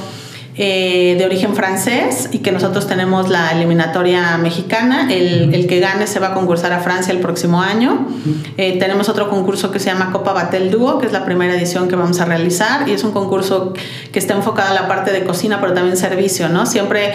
eh, 0.57 1.15
de 1.17 1.25
origen 1.25 1.55
francés 1.55 2.29
y 2.33 2.39
que 2.39 2.51
nosotros 2.51 2.89
tenemos 2.89 3.29
la 3.29 3.53
eliminatoria 3.53 4.37
mexicana. 4.37 5.07
El, 5.09 5.55
el, 5.55 5.67
que 5.69 5.79
gane 5.79 6.09
se 6.09 6.19
va 6.19 6.29
a 6.29 6.35
concursar 6.35 6.73
a 6.73 6.81
Francia 6.81 7.13
el 7.13 7.21
próximo 7.21 7.63
año. 7.63 8.09
Eh, 8.57 8.77
tenemos 8.79 9.09
otro 9.09 9.31
concurso 9.31 9.71
que 9.71 9.79
se 9.79 9.87
llama 9.87 10.11
Copa 10.11 10.33
Batel 10.33 10.73
Duo, 10.73 10.99
que 10.99 11.07
es 11.07 11.13
la 11.13 11.25
primera 11.25 11.55
edición 11.55 11.87
que 11.87 11.95
vamos 11.95 12.21
a 12.21 12.25
realizar 12.25 12.89
y 12.89 12.93
es 12.93 13.05
un 13.05 13.13
concurso 13.13 13.75
que 14.11 14.19
está 14.19 14.35
enfocado 14.35 14.71
a 14.71 14.75
la 14.75 14.89
parte 14.89 15.13
de 15.13 15.23
cocina, 15.23 15.61
pero 15.61 15.73
también 15.73 15.97
servicio, 15.97 16.49
¿no? 16.49 16.67
Siempre, 16.67 17.13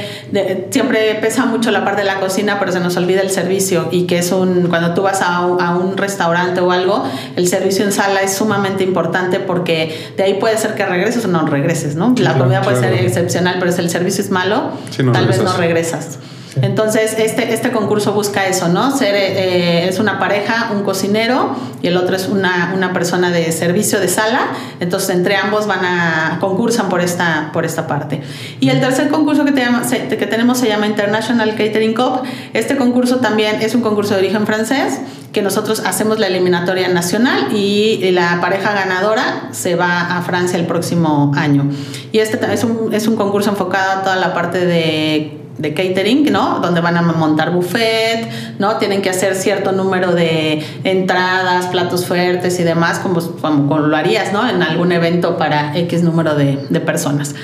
siempre 0.70 1.15
pesa 1.15 1.46
mucho 1.46 1.72
la 1.72 1.84
parte 1.84 2.01
de 2.01 2.08
la 2.08 2.22
cocina, 2.22 2.58
pero 2.58 2.72
se 2.72 2.80
nos 2.80 2.96
olvida 2.96 3.22
el 3.22 3.32
servicio 3.32 3.89
y 3.92 4.04
que 4.04 4.20
es 4.20 4.32
un, 4.32 4.68
cuando 4.70 4.94
tú 4.94 5.01
vas 5.01 5.22
a, 5.22 5.36
a 5.36 5.75
un 5.75 5.98
restaurante 5.98 6.62
o 6.62 6.72
algo, 6.72 7.04
el 7.36 7.48
servicio 7.50 7.84
en 7.84 7.92
sala 7.92 8.22
es 8.22 8.34
sumamente 8.34 8.86
importante 8.86 9.42
porque 9.42 10.13
de 10.15 10.24
ahí 10.24 10.36
puede 10.36 10.58
ser 10.58 10.74
que 10.75 10.86
regreses 10.86 11.25
o 11.25 11.27
no 11.27 11.46
regreses, 11.46 11.96
¿no? 11.96 12.15
La 12.18 12.38
comida 12.38 12.62
puede 12.62 12.80
ser 12.80 13.25
excepcional 13.25 13.58
pero 13.60 13.72
si 13.72 13.82
el 13.82 13.89
servicio 13.89 14.24
es 14.24 14.29
malo, 14.29 14.72
tal 15.13 15.27
vez 15.27 15.41
no 15.41 15.58
regresas. 15.58 16.20
Entonces, 16.62 17.16
este, 17.18 17.54
este 17.54 17.72
concurso 17.72 18.14
busca 18.14 18.48
eso, 18.48 18.70
¿no? 18.70 18.96
Ser, 18.96 19.14
eh, 19.16 19.88
es 19.90 20.00
una 20.00 20.20
pareja, 20.20 20.72
un 20.74 20.84
cocinero 20.84 21.56
y 21.82 21.88
el 21.88 21.98
otro 21.98 22.16
es 22.16 22.28
una, 22.28 22.74
una, 22.76 22.94
persona 22.94 23.30
de 23.30 23.52
servicio 23.52 24.00
de 24.00 24.08
sala. 24.08 24.48
Entonces, 24.80 25.10
entre 25.10 25.36
ambos 25.36 25.68
van 25.68 25.84
a 25.84 26.38
concursan 26.40 26.88
por 26.88 27.02
esta, 27.02 27.50
por 27.52 27.66
esta 27.66 27.88
parte. 27.88 28.22
Y 28.60 28.70
el 28.70 28.80
tercer 28.80 29.10
concurso 29.10 29.44
que, 29.44 29.54
que 29.54 30.28
tenemos 30.28 30.58
se 30.58 30.68
llama 30.68 30.88
International 30.88 31.56
Catering 31.56 31.94
Cup. 31.94 32.24
Este 32.54 32.78
concurso 32.78 33.18
también 33.18 33.62
es 33.62 33.76
un 33.76 33.82
concurso 33.82 34.14
de 34.14 34.22
origen 34.22 34.46
francés 34.46 35.00
que 35.34 35.42
nosotros 35.42 35.84
hacemos 35.86 36.18
la 36.20 36.28
eliminatoria 36.28 36.88
nacional 36.88 37.54
y 37.54 38.10
la 38.12 38.40
pareja 38.40 38.74
ganadora 38.74 39.50
se 39.52 39.76
va 39.76 40.18
a 40.18 40.22
Francia 40.22 40.58
el 40.58 40.66
próximo 40.66 41.34
año. 41.36 41.70
Y 42.14 42.20
este 42.20 42.40
es 42.54 42.64
un, 42.64 42.94
es 42.94 43.08
un 43.08 43.18
concurso 43.18 43.50
enfocado 43.50 44.00
a 44.00 44.04
toda 44.04 44.16
la 44.16 44.34
parte 44.34 44.66
de 44.66 45.45
de 45.58 45.74
catering, 45.74 46.32
¿no? 46.32 46.60
Donde 46.60 46.82
van 46.82 46.98
a 46.98 47.02
montar 47.02 47.52
buffet, 47.52 48.28
¿no? 48.60 48.78
Tienen 48.78 49.02
que 49.02 49.10
hacer 49.10 49.36
cierto 49.36 49.72
número 49.72 50.14
de 50.14 50.66
entradas, 50.84 51.68
platos 51.68 52.06
fuertes 52.06 52.60
y 52.60 52.64
demás, 52.64 53.00
como, 53.00 53.22
como, 53.22 53.80
lo 53.80 53.96
harías, 53.96 54.34
¿no? 54.34 54.48
En 54.48 54.62
algún 54.62 54.92
evento 54.92 55.38
para 55.38 55.78
X 55.78 56.04
número 56.04 56.36
de, 56.36 56.58
personas. 56.86 57.36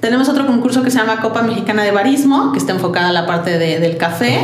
Tenemos 0.00 0.28
otro 0.28 0.46
concurso 0.46 0.82
que 0.82 0.90
se 0.90 0.98
llama 0.98 1.20
Copa 1.20 1.42
Mexicana 1.42 1.84
de 1.84 1.92
Barismo, 1.92 2.52
que 2.52 2.58
está 2.58 2.72
enfocada 2.72 3.10
a 3.10 3.12
la 3.12 3.26
parte 3.26 3.58
del 3.58 3.96
café. 3.98 4.40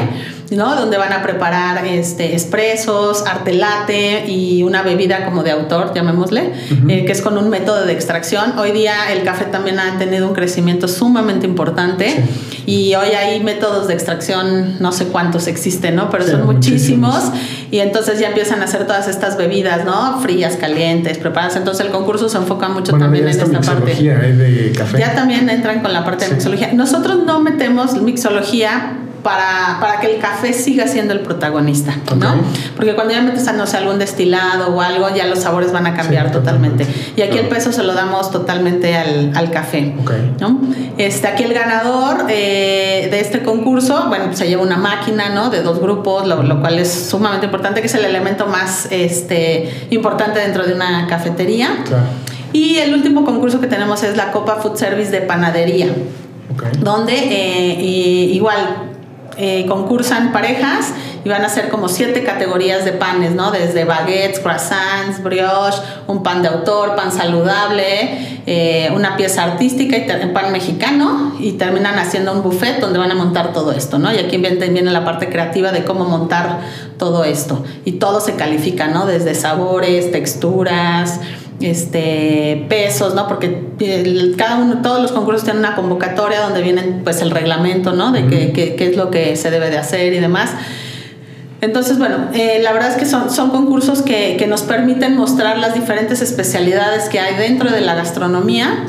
¿No? 0.51 0.77
Donde 0.77 0.97
van 0.97 1.13
a 1.13 1.23
preparar 1.23 1.85
este, 1.85 2.33
expresos, 2.33 3.25
arte 3.27 3.53
latte 3.53 4.25
y 4.27 4.63
una 4.63 4.83
bebida 4.83 5.25
como 5.25 5.43
de 5.43 5.51
autor, 5.51 5.93
llamémosle, 5.95 6.53
eh, 6.89 7.05
que 7.05 7.13
es 7.13 7.21
con 7.21 7.37
un 7.37 7.51
método 7.51 7.85
de 7.85 7.93
extracción. 7.93 8.59
Hoy 8.59 8.73
día 8.73 9.13
el 9.13 9.25
café 9.25 9.45
también 9.45 9.79
ha 9.79 9.99
tenido 9.99 10.27
un 10.27 10.35
crecimiento 10.35 10.89
sumamente 10.89 11.47
importante 11.47 12.23
y 12.65 12.95
hoy 12.95 13.09
hay 13.09 13.43
métodos 13.43 13.89
de 13.89 13.95
extracción, 13.95 14.77
no 14.81 14.93
sé 14.93 15.07
cuántos 15.07 15.47
existen, 15.49 15.97
¿no? 15.97 16.09
Pero 16.11 16.27
son 16.27 16.47
muchísimos. 16.47 17.25
y 17.71 17.81
entonces 17.81 18.19
ya 18.19 18.29
empiezan 18.29 18.63
a 18.63 18.65
hacer 18.65 18.87
todas 18.87 19.09
estas 19.09 19.37
bebidas, 19.37 19.85
¿no? 19.85 20.21
Frías, 20.21 20.57
calientes, 20.57 21.19
preparadas. 21.19 21.57
Entonces 21.57 21.85
el 21.85 21.93
concurso 21.93 22.29
se 22.29 22.39
enfoca 22.39 22.69
mucho 22.69 22.93
también 22.97 23.25
en 23.25 23.31
esta 23.31 23.47
parte. 23.47 23.93
¿eh? 23.93 24.33
de 24.33 24.73
café. 24.73 24.99
Ya 24.99 25.15
también 25.15 25.49
entran 25.51 25.81
con 25.81 25.93
la 25.93 26.05
parte 26.05 26.27
de 26.27 26.35
mixología. 26.35 26.73
Nosotros 26.73 27.25
no 27.25 27.41
metemos 27.41 28.01
mixología 28.01 28.97
para, 29.23 29.79
para, 29.81 30.01
que 30.01 30.15
el 30.15 30.21
café 30.21 30.53
siga 30.53 30.87
siendo 30.87 31.13
el 31.13 31.21
protagonista, 31.21 31.95
¿no? 32.17 32.35
Porque 32.77 32.95
cuando 32.95 33.15
ya 33.15 33.23
metes, 33.23 33.53
no 33.55 33.67
sé, 33.67 33.77
algún 33.77 33.99
destilado 33.99 34.75
o 34.75 34.81
algo, 34.81 35.09
ya 35.15 35.27
los 35.27 35.41
sabores 35.41 35.73
van 35.73 35.87
a 35.87 35.95
cambiar 35.95 36.31
totalmente. 36.31 36.87
Y 37.17 37.23
aquí 37.23 37.39
el 37.39 37.49
peso 37.49 37.73
se 37.73 37.83
lo 37.83 37.95
damos 37.95 38.31
totalmente 38.31 38.97
al, 38.97 39.33
al 39.35 39.51
café, 39.51 39.95
¿no? 40.41 40.61
Este, 40.99 41.27
aquí 41.27 41.45
el 41.45 41.55
ganador 41.55 42.27
eh, 42.29 43.09
de 43.11 43.21
este 43.21 43.43
concurso, 43.43 44.07
bueno, 44.09 44.35
se 44.35 44.49
lleva 44.49 44.63
una 44.63 44.77
máquina, 44.77 45.31
¿no? 45.31 45.51
De 45.51 45.63
dos 45.63 45.81
grupos, 45.81 46.27
lo, 46.27 46.43
lo, 46.43 46.61
cual 46.61 46.79
es 46.79 46.93
sumamente 46.93 47.47
importante, 47.47 47.81
que 47.81 47.87
es 47.87 47.95
el 47.95 48.05
elemento 48.05 48.47
más 48.47 48.89
este, 48.91 49.87
importante 49.91 50.41
dentro 50.41 50.65
de 50.65 50.75
una 50.75 51.07
cafetería. 51.07 51.71
Y 52.53 52.77
el 52.79 52.95
último 52.95 53.25
concurso 53.25 53.61
que 53.61 53.67
tenemos 53.67 54.03
es 54.03 54.17
la 54.17 54.31
Copa 54.31 54.57
Food 54.57 54.77
Service 54.77 55.11
de 55.11 55.21
Panadería. 55.21 55.89
Donde 56.81 57.15
eh, 57.15 57.75
igual 58.33 58.98
eh, 59.41 59.67
concursan 59.67 60.33
parejas 60.33 60.93
y 61.25 61.29
van 61.29 61.45
a 61.45 61.49
ser 61.49 61.69
como 61.69 61.89
siete 61.89 62.25
categorías 62.25 62.85
de 62.85 62.91
panes, 62.91 63.37
¿no? 63.37 63.53
Desde 63.53 63.85
baguettes, 63.85 64.41
croissants, 64.41 65.23
brioche, 65.23 65.79
un 66.09 66.25
pan 66.25 66.43
de 66.43 66.49
autor, 66.49 66.97
pan 66.97 67.13
saludable, 67.13 68.43
eh, 68.47 68.91
una 68.95 69.17
pieza 69.17 69.45
artística 69.45 69.97
y 69.97 70.27
pan 70.33 70.51
mexicano 70.51 71.37
y 71.39 71.53
terminan 71.53 71.99
haciendo 72.01 72.33
un 72.33 72.43
buffet 72.43 72.81
donde 72.81 72.99
van 72.99 73.13
a 73.13 73.15
montar 73.15 73.53
todo 73.53 73.71
esto, 73.71 73.99
¿no? 73.99 74.13
Y 74.13 74.19
aquí 74.19 74.39
viene, 74.39 74.69
viene 74.71 74.91
la 74.91 75.05
parte 75.05 75.29
creativa 75.29 75.71
de 75.71 75.85
cómo 75.85 76.05
montar 76.05 76.59
todo 76.99 77.23
esto 77.23 77.65
y 77.85 77.93
todo 77.93 78.21
se 78.21 78.35
califica, 78.35 78.89
¿no? 78.89 79.07
Desde 79.07 79.37
sabores, 79.37 80.11
texturas, 80.11 81.21
este 81.61 82.67
pesos, 82.69 83.15
¿no? 83.15 83.27
Porque 83.27 83.63
cada 84.37 84.57
uno, 84.59 84.81
todos 84.83 85.03
los 85.03 85.13
concursos 85.13 85.45
tienen 85.45 85.61
una 85.61 85.75
convocatoria 85.75 86.41
donde 86.41 86.63
vienen 86.63 87.01
pues 87.05 87.21
el 87.21 87.31
reglamento, 87.31 87.93
¿no? 87.93 88.13
De 88.13 88.27
qué, 88.27 88.77
es 88.79 88.97
lo 88.97 89.11
que 89.11 89.37
se 89.37 89.51
debe 89.51 89.71
de 89.71 89.79
hacer 89.79 90.13
y 90.13 90.19
demás. 90.19 90.51
Entonces, 91.61 91.99
bueno, 91.99 92.29
eh, 92.35 92.61
la 92.63 92.73
verdad 92.73 92.91
es 92.91 92.97
que 92.97 93.07
son, 93.07 93.31
son 93.31 93.51
concursos 93.51 94.03
que, 94.03 94.37
que 94.39 94.47
nos 94.47 94.63
permiten 94.63 95.17
mostrar 95.17 95.59
las 95.59 95.75
diferentes 95.75 96.23
especialidades 96.23 97.09
que 97.09 97.19
hay 97.19 97.35
dentro 97.35 97.71
de 97.71 97.81
la 97.81 97.97
gastronomía 97.97 98.85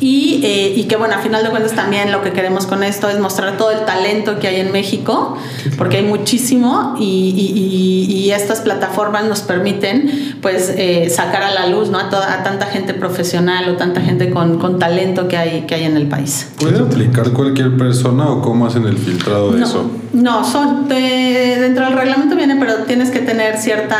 y, 0.00 0.40
eh, 0.44 0.74
y, 0.76 0.84
que 0.84 0.96
bueno, 0.96 1.14
a 1.14 1.18
final 1.18 1.42
de 1.42 1.50
cuentas 1.50 1.72
también 1.72 2.12
lo 2.12 2.22
que 2.22 2.32
queremos 2.32 2.66
con 2.66 2.84
esto 2.84 3.08
es 3.08 3.18
mostrar 3.18 3.56
todo 3.56 3.72
el 3.72 3.84
talento 3.84 4.38
que 4.38 4.46
hay 4.46 4.60
en 4.60 4.70
México, 4.70 5.36
porque 5.76 5.96
hay 5.96 6.04
muchísimo 6.04 6.94
y, 6.98 7.34
y, 7.36 8.14
y, 8.14 8.30
estas 8.30 8.60
plataformas 8.60 9.24
nos 9.24 9.40
permiten 9.40 10.36
pues 10.40 10.72
eh, 10.76 11.08
sacar 11.10 11.42
a 11.42 11.50
la 11.50 11.66
luz 11.66 11.88
¿no? 11.88 11.98
a, 11.98 12.10
toda, 12.10 12.32
a 12.32 12.44
tanta 12.44 12.66
gente 12.66 12.94
profesional 12.94 13.68
o 13.70 13.76
tanta 13.76 14.00
gente 14.00 14.30
con, 14.30 14.58
con, 14.58 14.78
talento 14.78 15.26
que 15.26 15.36
hay, 15.36 15.62
que 15.62 15.74
hay 15.74 15.84
en 15.84 15.96
el 15.96 16.06
país. 16.06 16.48
¿Puede 16.60 16.78
aplicar 16.78 17.30
cualquier 17.32 17.76
persona 17.76 18.28
o 18.28 18.42
cómo 18.42 18.66
hacen 18.66 18.86
el 18.86 18.98
filtrado 18.98 19.52
de 19.52 19.62
eso? 19.62 19.90
No, 20.12 20.44
son 20.44 20.88
dentro 20.88 21.84
del 21.84 21.94
reglamento 21.94 22.36
viene, 22.36 22.56
pero 22.56 22.84
tienes 22.84 23.10
que 23.10 23.20
tener 23.20 23.58
cierta 23.58 23.96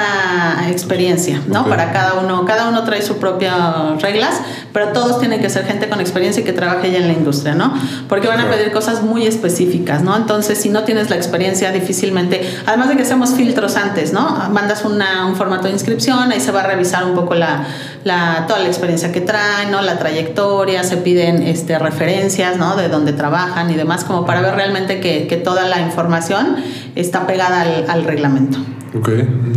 experiencia, 0.68 1.42
¿no? 1.48 1.66
Para 1.66 1.92
cada 1.92 2.20
uno, 2.20 2.44
cada 2.44 2.68
uno 2.68 2.84
trae 2.84 3.02
sus 3.02 3.16
propias 3.16 4.00
reglas, 4.00 4.40
pero 4.72 4.88
todos 4.88 5.18
tienen 5.18 5.40
que 5.40 5.50
ser 5.50 5.64
gente 5.64 5.87
con 5.88 6.00
experiencia 6.00 6.42
y 6.42 6.44
que 6.44 6.52
trabaje 6.52 6.90
ya 6.90 6.98
en 6.98 7.08
la 7.08 7.14
industria, 7.14 7.54
¿no? 7.54 7.72
Porque 8.08 8.28
van 8.28 8.40
a 8.40 8.50
pedir 8.50 8.72
cosas 8.72 9.02
muy 9.02 9.26
específicas, 9.26 10.02
¿no? 10.02 10.16
Entonces, 10.16 10.58
si 10.58 10.68
no 10.68 10.84
tienes 10.84 11.10
la 11.10 11.16
experiencia, 11.16 11.72
difícilmente, 11.72 12.40
además 12.66 12.88
de 12.88 12.96
que 12.96 13.02
hacemos 13.02 13.30
filtros 13.30 13.76
antes, 13.76 14.12
¿no? 14.12 14.48
Mandas 14.50 14.84
una, 14.84 15.26
un 15.26 15.36
formato 15.36 15.68
de 15.68 15.72
inscripción, 15.72 16.30
ahí 16.32 16.40
se 16.40 16.52
va 16.52 16.60
a 16.60 16.66
revisar 16.66 17.04
un 17.04 17.14
poco 17.14 17.34
la, 17.34 17.66
la, 18.04 18.44
toda 18.46 18.60
la 18.60 18.66
experiencia 18.66 19.12
que 19.12 19.20
traen, 19.20 19.70
¿no? 19.70 19.80
La 19.82 19.98
trayectoria, 19.98 20.84
se 20.84 20.96
piden 20.96 21.42
este, 21.42 21.78
referencias, 21.78 22.56
¿no? 22.56 22.76
De 22.76 22.88
dónde 22.88 23.12
trabajan 23.12 23.70
y 23.70 23.74
demás, 23.74 24.04
como 24.04 24.24
para 24.24 24.40
ver 24.40 24.54
realmente 24.54 25.00
que, 25.00 25.26
que 25.26 25.36
toda 25.36 25.66
la 25.68 25.80
información 25.80 26.56
está 26.94 27.26
pegada 27.26 27.66
al, 27.88 28.04
reglamento. 28.04 28.58
Ok, 28.96 29.10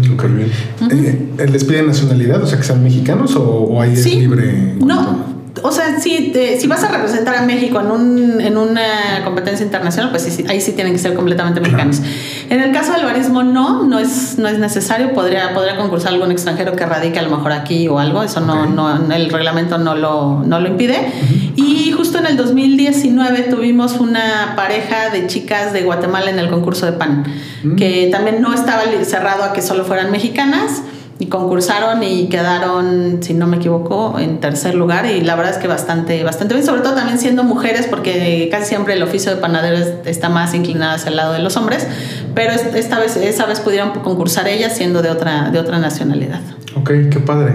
súper 0.06 0.30
bien. 0.32 0.52
Eh, 0.92 1.48
¿Les 1.50 1.64
piden 1.64 1.88
nacionalidad, 1.88 2.44
o 2.44 2.48
sea, 2.48 2.58
que 2.58 2.64
sean 2.64 2.84
mexicanos 2.84 3.36
o, 3.36 3.44
o 3.44 3.82
ahí 3.82 3.94
es 3.94 4.06
libre? 4.06 4.76
No, 4.80 5.41
o 5.64 5.72
sea, 5.72 6.00
si, 6.00 6.34
si 6.60 6.68
vas 6.68 6.84
a 6.84 6.88
representar 6.88 7.36
a 7.36 7.42
México 7.42 7.80
en, 7.80 7.92
un, 7.92 8.42
en 8.42 8.58
una 8.58 9.24
competencia 9.26 9.66
internacional, 9.66 10.10
pues 10.10 10.24
sí, 10.24 10.46
ahí 10.48 10.62
sí 10.62 10.72
tienen 10.72 10.94
que 10.94 11.00
ser 11.00 11.14
completamente 11.14 11.60
mexicanos. 11.60 12.02
En 12.50 12.62
el 12.62 12.72
caso 12.72 12.94
del 12.94 13.04
barismo, 13.04 13.44
no, 13.44 13.84
no 13.84 14.00
es, 14.00 14.38
no 14.38 14.48
es 14.48 14.60
necesario. 14.60 15.14
Podría, 15.14 15.54
podría 15.54 15.76
concursar 15.76 16.14
algún 16.14 16.32
extranjero 16.32 16.76
que 16.76 16.86
radique 16.86 17.20
a 17.20 17.22
lo 17.24 17.36
mejor 17.36 17.52
aquí 17.52 17.88
o 17.90 18.00
algo. 18.00 18.24
Eso 18.24 18.40
no, 18.40 18.66
no 18.66 19.12
el 19.12 19.30
reglamento 19.30 19.78
no 19.78 19.96
lo, 19.96 20.42
no 20.46 20.60
lo 20.60 20.68
impide. 20.68 21.12
Y 21.56 21.92
justo 21.92 22.20
en 22.20 22.28
el 22.28 22.38
2019 22.38 23.44
tuvimos 23.44 24.00
una 24.00 24.54
pareja 24.56 25.10
de 25.10 25.28
chicas 25.28 25.74
de 25.74 25.82
Guatemala 25.82 26.30
en 26.30 26.40
el 26.40 26.50
concurso 26.50 26.86
de 26.86 26.94
pan, 26.94 27.26
mm. 27.64 27.76
que 27.76 28.10
también 28.12 28.42
no 28.42 28.54
estaba 28.54 28.84
cerrado 29.04 29.44
a 29.44 29.54
que 29.54 29.62
solo 29.62 29.84
fueran 29.84 30.12
mexicanas 30.12 30.82
y 31.22 31.28
concursaron 31.28 32.02
y 32.02 32.28
quedaron, 32.30 33.20
si 33.22 33.36
no 33.36 33.46
me 33.46 33.58
equivoco, 33.58 34.18
en 34.18 34.40
tercer 34.40 34.74
lugar 34.74 35.06
y 35.06 35.22
la 35.22 35.36
verdad 35.36 35.54
es 35.54 35.60
que 35.60 35.68
bastante, 35.68 36.24
bastante 36.24 36.56
bien, 36.56 36.66
sobre 36.66 36.82
todo 36.82 36.96
también 36.96 37.20
siendo 37.20 37.44
mujeres 37.44 37.86
porque 37.88 38.50
casi 38.52 38.70
siempre 38.70 38.96
el 38.96 39.04
oficio 39.04 39.34
de 39.34 39.38
panadero 39.38 39.78
está 40.06 40.30
más 40.30 40.56
inclinado 40.56 40.96
hacia 40.96 41.10
el 41.10 41.16
lado 41.16 41.34
de 41.34 41.40
los 41.40 41.56
hombres, 41.58 41.86
pero 42.34 42.52
esta 42.52 43.00
vez, 43.00 43.16
esa 43.18 43.46
vez 43.46 43.60
pudieron 43.60 43.92
concursar 44.00 44.48
ellas 44.48 44.76
siendo 44.76 45.04
de 45.04 45.10
otra, 45.10 45.52
de 45.52 45.60
otra 45.60 45.78
nacionalidad. 45.78 46.42
Ok, 46.76 46.90
qué 47.12 47.20
padre. 47.20 47.54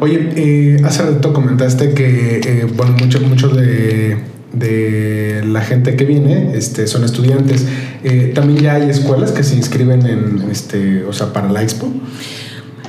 Oye, 0.00 0.32
eh, 0.36 0.80
hace 0.84 1.02
rato 1.02 1.34
comentaste 1.34 1.92
que, 1.92 2.40
eh, 2.42 2.66
bueno, 2.74 2.96
muchos 2.98 3.20
mucho 3.20 3.48
de, 3.48 4.16
de 4.52 5.44
la 5.46 5.60
gente 5.60 5.96
que 5.96 6.04
viene 6.04 6.56
este, 6.56 6.86
son 6.86 7.04
estudiantes. 7.04 7.66
Eh, 8.04 8.32
También 8.34 8.60
ya 8.62 8.74
hay 8.74 8.88
escuelas 8.88 9.32
que 9.32 9.42
se 9.42 9.56
inscriben 9.56 10.06
en, 10.06 10.48
este, 10.50 11.04
o 11.04 11.12
sea, 11.12 11.32
para 11.32 11.50
la 11.50 11.62
expo. 11.62 11.88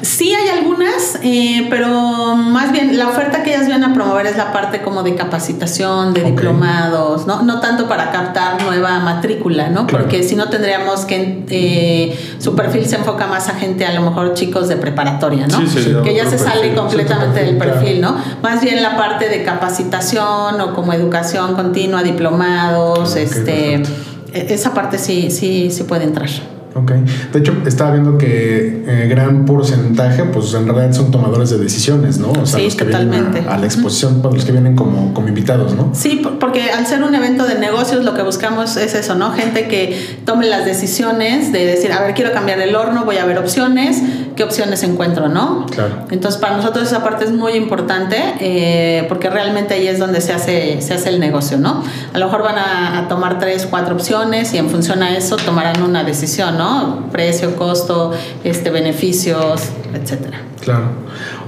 Sí 0.02 0.34
hay 0.34 0.50
algunas, 0.50 1.20
eh, 1.24 1.68
pero 1.70 2.36
más 2.36 2.72
bien 2.72 2.98
la 2.98 3.10
oferta 3.10 3.44
que 3.44 3.52
ellas 3.54 3.68
vienen 3.68 3.92
a 3.92 3.94
promover 3.94 4.26
es 4.26 4.38
la 4.38 4.52
parte 4.54 4.82
como 4.82 5.04
de 5.04 5.16
capacitación, 5.16 6.14
de 6.14 6.24
diplomados, 6.24 7.28
¿no? 7.28 7.42
No 7.42 7.60
tanto 7.60 7.88
para 7.88 8.12
captar 8.12 8.62
nueva 8.64 9.00
matrícula, 9.00 9.70
¿no? 9.70 9.88
Porque 9.88 10.24
si 10.24 10.36
no 10.36 10.50
tendríamos 10.50 11.06
que 11.06 11.44
eh, 11.50 12.36
su 12.40 12.56
perfil 12.56 12.86
se 12.86 12.98
enfoca 12.98 13.28
más 13.28 13.50
a 13.50 13.56
gente, 13.56 13.86
a 13.86 13.94
lo 13.94 14.02
mejor 14.02 14.34
chicos 14.34 14.68
de 14.68 14.78
preparatoria, 14.78 15.48
¿no? 15.48 15.60
que 16.04 16.16
ya 16.16 16.30
se 16.30 16.38
sale 16.38 16.74
completamente 16.74 17.44
del 17.44 17.58
perfil, 17.58 18.02
¿no? 18.02 18.16
Más 18.42 18.62
bien 18.62 18.82
la 18.82 18.98
parte 18.98 19.30
de 19.30 19.44
capacitación 19.44 20.62
o 20.62 20.74
como 20.74 20.94
educación 20.94 21.56
continua, 21.56 22.04
diplomados, 22.04 23.16
este, 23.16 23.76
e-, 23.76 24.54
esa 24.54 24.74
parte 24.74 24.98
sí, 24.98 25.32
sí, 25.32 25.70
sí 25.72 25.84
puede 25.84 26.06
entrar. 26.06 26.30
Ok. 26.76 26.92
De 27.34 27.40
hecho, 27.40 27.54
estaba 27.66 27.92
viendo 27.92 28.18
que 28.18 28.84
eh, 28.88 29.08
gran 29.10 29.46
porcentaje, 29.46 30.24
pues 30.26 30.54
en 30.54 30.68
realidad 30.68 30.94
son 30.94 31.12
tomadores 31.12 31.50
de 31.50 31.58
decisiones, 31.58 32.20
¿no? 32.20 32.32
O 32.32 32.46
sea, 32.46 32.60
los 32.60 32.76
que 32.76 32.86
vienen 32.86 33.48
a, 33.48 33.58
la 33.58 33.66
exposición, 33.66 34.22
pues, 34.22 34.36
los 34.36 34.46
que 34.46 34.52
vienen 34.52 34.76
como, 34.76 35.14
como 35.14 35.28
invitados, 35.28 35.74
¿no? 35.74 35.92
Sí, 35.94 36.22
porque 36.40 36.72
al 36.72 36.86
ser 36.86 37.04
un 37.04 37.16
evento 37.16 37.46
de 37.46 37.56
negocios, 37.56 38.06
lo 38.06 38.14
que 38.14 38.22
buscamos 38.22 38.78
es 38.78 38.94
eso, 38.94 39.16
¿no? 39.16 39.32
Gente 39.32 39.68
que 39.68 40.20
tome 40.26 40.46
las 40.48 40.66
decisiones 40.66 41.52
de 41.52 41.66
decir, 41.66 41.92
a 41.92 42.02
ver, 42.02 42.14
quiero 42.14 42.32
cambiar 42.32 42.60
el 42.60 42.76
horno, 42.76 43.04
voy 43.04 43.18
a 43.18 43.26
ver 43.26 43.40
opciones, 43.40 44.02
qué 44.40 44.46
opciones 44.46 44.84
encuentro, 44.84 45.28
¿no? 45.28 45.66
Claro. 45.66 46.06
Entonces, 46.12 46.40
para 46.40 46.56
nosotros 46.56 46.88
esa 46.88 47.04
parte 47.04 47.26
es 47.26 47.32
muy 47.34 47.56
importante 47.56 48.16
eh, 48.40 49.06
porque 49.10 49.30
realmente 49.30 49.74
ahí 49.74 49.86
es 49.86 50.00
donde 50.00 50.22
se 50.22 50.32
hace, 50.32 50.82
se 50.82 50.94
hace 50.94 51.10
el 51.10 51.20
negocio, 51.20 51.58
¿no? 51.58 51.84
A 52.14 52.18
lo 52.18 52.28
mejor 52.28 52.44
van 52.44 52.58
a, 52.58 53.00
a 53.00 53.08
tomar 53.10 53.38
tres, 53.38 53.68
cuatro 53.70 53.96
opciones 53.96 54.54
y 54.54 54.58
en 54.58 54.70
función 54.70 55.04
a 55.04 55.14
eso 55.18 55.36
tomarán 55.36 55.84
una 55.84 56.06
decisión, 56.06 56.58
¿no? 56.58 57.10
Precio, 57.12 57.58
costo, 57.58 58.14
este, 58.46 58.70
beneficios, 58.70 59.64
etcétera. 59.94 60.42
Claro. 60.62 60.86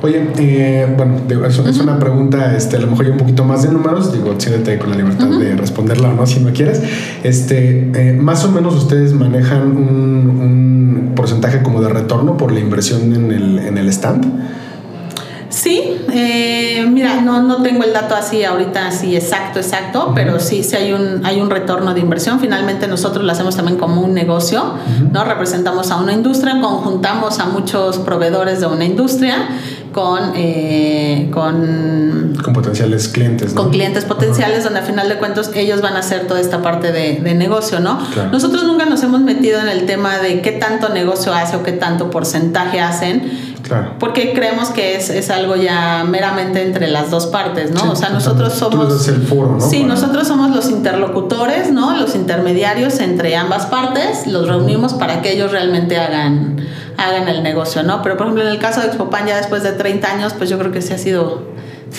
Oye, 0.01 0.25
eh, 0.37 0.87
bueno, 0.97 1.21
es, 1.47 1.79
una 1.79 1.99
pregunta, 1.99 2.55
este, 2.55 2.77
a 2.77 2.79
lo 2.79 2.87
mejor 2.87 3.05
ya 3.05 3.11
un 3.11 3.17
poquito 3.17 3.43
más 3.43 3.63
de 3.63 3.71
números, 3.71 4.11
digo, 4.11 4.33
siéntate 4.37 4.77
con 4.79 4.89
la 4.89 4.95
libertad 4.95 5.27
de 5.27 5.55
responderla 5.55 6.09
o 6.09 6.13
no, 6.13 6.25
si 6.25 6.39
no 6.39 6.51
quieres. 6.53 6.81
Este, 7.23 7.91
eh, 7.93 8.13
más 8.13 8.43
o 8.45 8.51
menos 8.51 8.75
ustedes 8.75 9.13
manejan 9.13 9.77
un, 9.77 11.11
porcentaje 11.15 11.61
como 11.61 11.81
de 11.81 11.89
retorno 11.89 12.37
por 12.37 12.51
la 12.51 12.59
inversión 12.59 13.13
en 13.13 13.31
el, 13.31 13.59
en 13.59 13.77
el 13.77 13.89
stand. 13.89 14.25
Sí, 15.61 15.95
eh, 16.11 16.87
mira, 16.89 17.21
no, 17.21 17.43
no 17.43 17.61
tengo 17.61 17.83
el 17.83 17.93
dato 17.93 18.15
así 18.15 18.43
ahorita 18.43 18.87
así 18.87 19.15
exacto, 19.15 19.59
exacto, 19.59 20.11
pero 20.15 20.39
sí, 20.39 20.63
sí 20.63 20.75
hay 20.75 20.91
un, 20.91 21.23
hay 21.23 21.39
un 21.39 21.51
retorno 21.51 21.93
de 21.93 21.99
inversión. 21.99 22.39
Finalmente 22.39 22.87
nosotros 22.87 23.23
lo 23.23 23.31
hacemos 23.31 23.55
también 23.55 23.77
como 23.77 24.01
un 24.01 24.15
negocio, 24.15 24.73
¿no? 25.11 25.23
Representamos 25.23 25.91
a 25.91 25.97
una 25.97 26.13
industria, 26.13 26.59
conjuntamos 26.59 27.37
a 27.37 27.45
muchos 27.45 27.99
proveedores 27.99 28.59
de 28.59 28.65
una 28.65 28.85
industria 28.85 29.49
con, 29.93 30.31
eh, 30.35 31.29
con, 31.31 32.33
con 32.43 32.53
potenciales 32.53 33.07
clientes. 33.09 33.53
Con 33.53 33.69
clientes 33.69 34.05
potenciales, 34.05 34.63
donde 34.63 34.79
a 34.79 34.83
final 34.83 35.09
de 35.09 35.19
cuentas 35.19 35.51
ellos 35.53 35.81
van 35.81 35.95
a 35.95 35.99
hacer 35.99 36.25
toda 36.25 36.39
esta 36.39 36.63
parte 36.63 36.91
de, 36.91 37.19
de 37.21 37.35
negocio, 37.35 37.79
¿no? 37.79 37.99
Nosotros 38.31 38.63
nunca 38.63 38.85
nos 38.85 39.03
hemos 39.03 39.21
metido 39.21 39.59
en 39.59 39.67
el 39.67 39.85
tema 39.85 40.17
de 40.17 40.41
qué 40.41 40.53
tanto 40.53 40.89
negocio 40.89 41.35
hace 41.35 41.55
o 41.55 41.61
qué 41.61 41.73
tanto 41.73 42.09
porcentaje 42.09 42.79
hacen 42.79 43.50
porque 43.99 44.33
creemos 44.33 44.69
que 44.69 44.95
es, 44.95 45.09
es, 45.09 45.29
algo 45.29 45.55
ya 45.55 46.03
meramente 46.07 46.61
entre 46.61 46.87
las 46.87 47.11
dos 47.11 47.27
partes, 47.27 47.71
¿no? 47.71 47.91
o 47.91 47.95
sea, 47.95 48.09
nosotros 48.09 48.53
somos... 48.53 49.07
el 49.07 49.21
foro, 49.21 49.57
¿no? 49.57 49.61
Sí, 49.61 49.83
nosotros 49.83 50.27
somos 50.27 50.55
los 50.55 50.69
interlocutores, 50.69 51.71
¿no? 51.71 51.95
Los 51.97 52.15
intermediarios 52.15 52.99
entre 52.99 53.35
ambas 53.35 53.65
partes, 53.67 54.27
los 54.27 54.47
reunimos 54.47 54.93
para 54.93 55.21
que 55.21 55.31
ellos 55.33 55.51
realmente 55.51 55.97
hagan, 55.97 56.57
hagan 56.97 57.27
el 57.27 57.43
negocio, 57.43 57.83
¿no? 57.83 58.01
Pero 58.01 58.17
por 58.17 58.27
ejemplo, 58.27 58.43
en 58.43 58.49
el 58.49 58.59
caso 58.59 58.81
de 58.81 58.87
Expopan, 58.87 59.27
ya 59.27 59.37
después 59.37 59.63
de 59.63 59.71
30 59.71 60.11
años, 60.11 60.33
pues 60.37 60.49
yo 60.49 60.57
creo 60.57 60.71
que 60.71 60.81
sí 60.81 60.93
ha 60.93 60.97
sido 60.97 61.43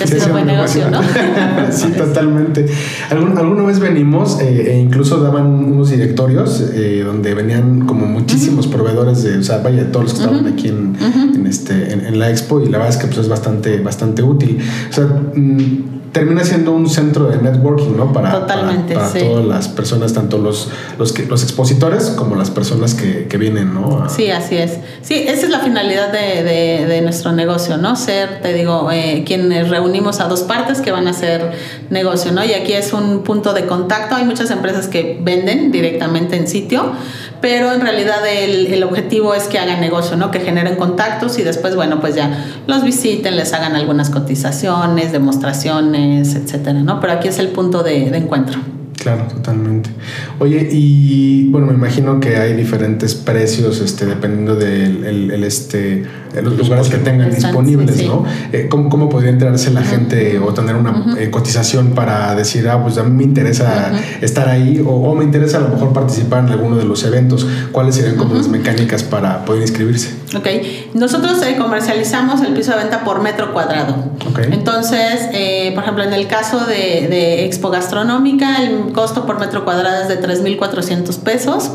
ha 0.01 0.07
sido 0.07 0.29
buen 0.29 0.47
negocio, 0.47 0.91
¿no? 0.91 1.01
sí, 1.71 1.89
totalmente. 1.97 2.67
alguna 3.11 3.63
vez 3.65 3.79
venimos 3.79 4.41
eh, 4.41 4.73
e 4.73 4.79
incluso 4.79 5.21
daban 5.21 5.47
unos 5.47 5.91
directorios 5.91 6.63
eh, 6.75 7.03
donde 7.05 7.35
venían 7.35 7.87
como 7.87 8.07
muchísimos 8.07 8.67
proveedores 8.67 9.23
de, 9.23 9.39
o 9.39 9.43
sea, 9.43 9.59
vaya, 9.59 9.91
todos 9.91 10.05
los 10.05 10.15
que 10.15 10.21
estaban 10.21 10.47
aquí 10.47 10.69
en, 10.69 10.97
en 11.35 11.47
este, 11.47 11.93
en, 11.93 12.19
la 12.19 12.31
expo 12.31 12.61
y 12.61 12.67
la 12.67 12.79
verdad 12.79 12.95
es 12.95 12.97
que 12.97 13.07
pues, 13.07 13.19
es 13.19 13.29
bastante, 13.29 13.81
bastante 13.81 14.23
útil. 14.23 14.59
O 14.91 14.93
sea, 14.93 15.05
mm, 15.05 16.02
termina 16.13 16.45
siendo 16.45 16.73
un 16.73 16.89
centro 16.89 17.27
de 17.27 17.39
networking, 17.39 17.97
¿no? 17.97 18.13
Para, 18.13 18.33
Totalmente, 18.33 18.95
para, 18.95 19.11
todas 19.13 19.45
las 19.47 19.69
personas, 19.69 20.13
tanto 20.13 20.37
los, 20.37 20.69
los, 20.99 21.13
que, 21.13 21.25
los 21.25 21.43
expositores 21.43 22.11
como 22.11 22.37
las 22.37 22.51
personas 22.51 22.95
que, 22.95 23.27
que 23.29 23.39
vienen, 23.39 23.73
¿no? 23.73 24.09
Sí, 24.11 24.31
así 24.31 24.57
es. 24.59 24.79
Sí, 25.01 25.15
esa 25.27 25.47
es 25.47 25.51
la 25.51 25.61
finalidad 25.61 26.13
de, 26.13 26.45
de, 26.45 26.87
de 26.87 27.01
nuestro 27.01 27.33
negocio, 27.33 27.79
¿no? 27.79 27.97
Ser, 27.97 28.43
te 28.43 28.53
digo, 28.53 28.91
eh, 28.93 29.25
quienes 29.27 29.71
reunimos 29.71 30.21
a 30.21 30.29
dos 30.29 30.43
partes 30.43 30.83
que 30.83 30.93
van 30.93 31.07
a 31.07 31.11
hacer 31.11 31.53
negocio, 31.89 32.31
¿no? 32.33 32.45
Y 32.45 32.53
aquí 32.53 32.75
es 32.75 32.93
un 32.93 33.23
punto 33.23 33.55
de 33.55 33.65
contacto. 33.65 34.15
Hay 34.15 34.25
muchas 34.25 34.51
empresas 34.51 34.89
que 34.89 35.19
venden 35.23 35.73
directamente 35.73 36.37
en 36.37 36.47
sitio, 36.47 36.93
pero 37.41 37.73
en 37.73 37.81
realidad 37.81 38.19
el, 38.29 38.67
el, 38.67 38.85
objetivo 38.85 39.35
es 39.35 39.45
que 39.45 39.59
hagan 39.59 39.81
negocio, 39.81 40.17
¿no? 40.17 40.31
Que 40.31 40.41
generen 40.41 40.77
contactos 40.77 41.39
y 41.39 41.43
después, 41.43 41.75
bueno, 41.75 42.01
pues 42.01 42.15
ya 42.15 42.45
los 42.67 42.85
visiten, 42.85 43.37
les 43.37 43.53
hagan 43.55 43.75
algunas 43.75 44.11
cotizaciones, 44.11 45.11
demostraciones, 45.11 46.02
etcétera, 46.11 46.83
¿no? 46.83 47.01
Pero 47.01 47.15
aquí 47.15 47.29
es 47.29 47.39
el 47.39 47.49
punto 47.49 47.83
de, 47.83 48.11
de 48.11 48.19
encuentro. 48.19 48.59
Claro, 49.03 49.25
totalmente. 49.25 49.91
Oye, 50.39 50.69
y 50.71 51.49
bueno, 51.49 51.67
me 51.67 51.73
imagino 51.73 52.21
que 52.21 52.37
hay 52.37 52.55
diferentes 52.55 53.17
precios, 53.17 53.81
este, 53.81 54.07
dependiendo 54.07 54.55
del 54.55 55.05
el, 55.33 55.43
este, 55.43 56.05
de 56.33 56.43
los 56.43 56.57
lugares 56.57 56.89
que 56.89 56.99
tengan 56.99 57.35
disponibles, 57.35 58.07
¿no? 58.07 58.25
Eh, 58.53 58.69
¿cómo, 58.71 59.09
podría 59.09 59.31
enterarse 59.31 59.73
la 59.73 59.83
gente 59.83 60.39
o 60.39 60.55
tener 60.55 60.77
una 60.77 61.17
eh, 61.19 61.31
cotización 61.31 61.91
para 61.97 62.33
decir, 62.37 62.69
ah, 62.69 62.81
pues 62.81 62.97
a 62.99 63.03
mí 63.03 63.11
me 63.11 63.25
interesa 63.25 63.91
estar 64.21 64.49
ahí 64.49 64.81
o, 64.87 65.15
me 65.17 65.25
interesa 65.25 65.59
a 65.59 65.63
lo 65.63 65.71
mejor 65.71 65.93
participar 65.93 66.45
en 66.45 66.53
alguno 66.53 66.77
de 66.77 66.85
los 66.85 67.03
eventos? 67.03 67.45
¿Cuáles 67.73 67.97
serían 67.97 68.15
como 68.15 68.37
las 68.37 68.47
mecánicas 68.47 69.03
para 69.03 69.45
poder 69.45 69.63
inscribirse? 69.63 70.22
Ok, 70.37 70.47
nosotros 70.95 71.43
eh, 71.43 71.57
comercializamos 71.57 72.41
el 72.43 72.55
piso 72.55 72.73
de 72.73 72.79
venta 72.79 73.05
por 73.05 73.21
metro 73.21 73.53
cuadrado. 73.53 73.95
Okay. 74.31 74.47
Entonces, 74.53 75.27
por 75.75 75.83
ejemplo, 75.83 76.05
en 76.05 76.13
el 76.13 76.27
caso 76.27 76.61
de, 76.61 77.09
de 77.09 77.45
Expo 77.45 77.71
Gastronómica, 77.71 78.63
el 78.63 78.93
costo 78.93 79.27
por 79.27 79.39
metro 79.39 79.65
cuadrado 79.65 80.03
es 80.03 80.09
de 80.09 80.21
3.400 80.21 81.19
pesos 81.19 81.71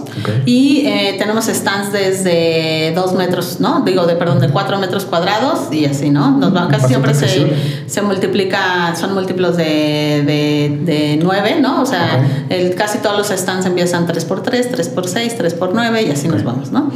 y 0.45 0.83
eh, 0.85 1.15
tenemos 1.17 1.45
stands 1.45 1.91
desde 1.91 2.93
2 2.95 3.13
metros, 3.13 3.59
¿no? 3.59 3.81
Digo, 3.81 4.05
de 4.05 4.15
perdón, 4.15 4.39
de 4.39 4.49
4 4.49 4.77
metros 4.79 5.05
cuadrados 5.05 5.71
y 5.71 5.85
así, 5.85 6.09
¿no? 6.09 6.31
Nos 6.31 6.55
va, 6.55 6.67
casi 6.67 6.87
siempre 6.87 7.13
se, 7.13 7.53
se, 7.87 8.01
multiplica, 8.01 8.95
son 8.95 9.13
múltiplos 9.13 9.57
de, 9.57 10.23
de, 10.25 10.79
de 10.83 11.19
9, 11.21 11.57
¿no? 11.61 11.81
O 11.81 11.85
sea, 11.85 12.25
el, 12.49 12.75
casi 12.75 12.99
todos 12.99 13.17
los 13.17 13.27
stands 13.27 13.65
empiezan 13.65 14.07
3x3, 14.07 14.71
3x6, 14.71 15.37
3x9 15.37 16.07
y 16.07 16.11
así 16.11 16.27
nos 16.27 16.43
vamos, 16.43 16.71
¿no? 16.71 16.91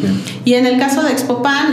Y 0.46 0.54
en 0.54 0.66
el 0.66 0.80
caso 0.80 1.04
de 1.04 1.12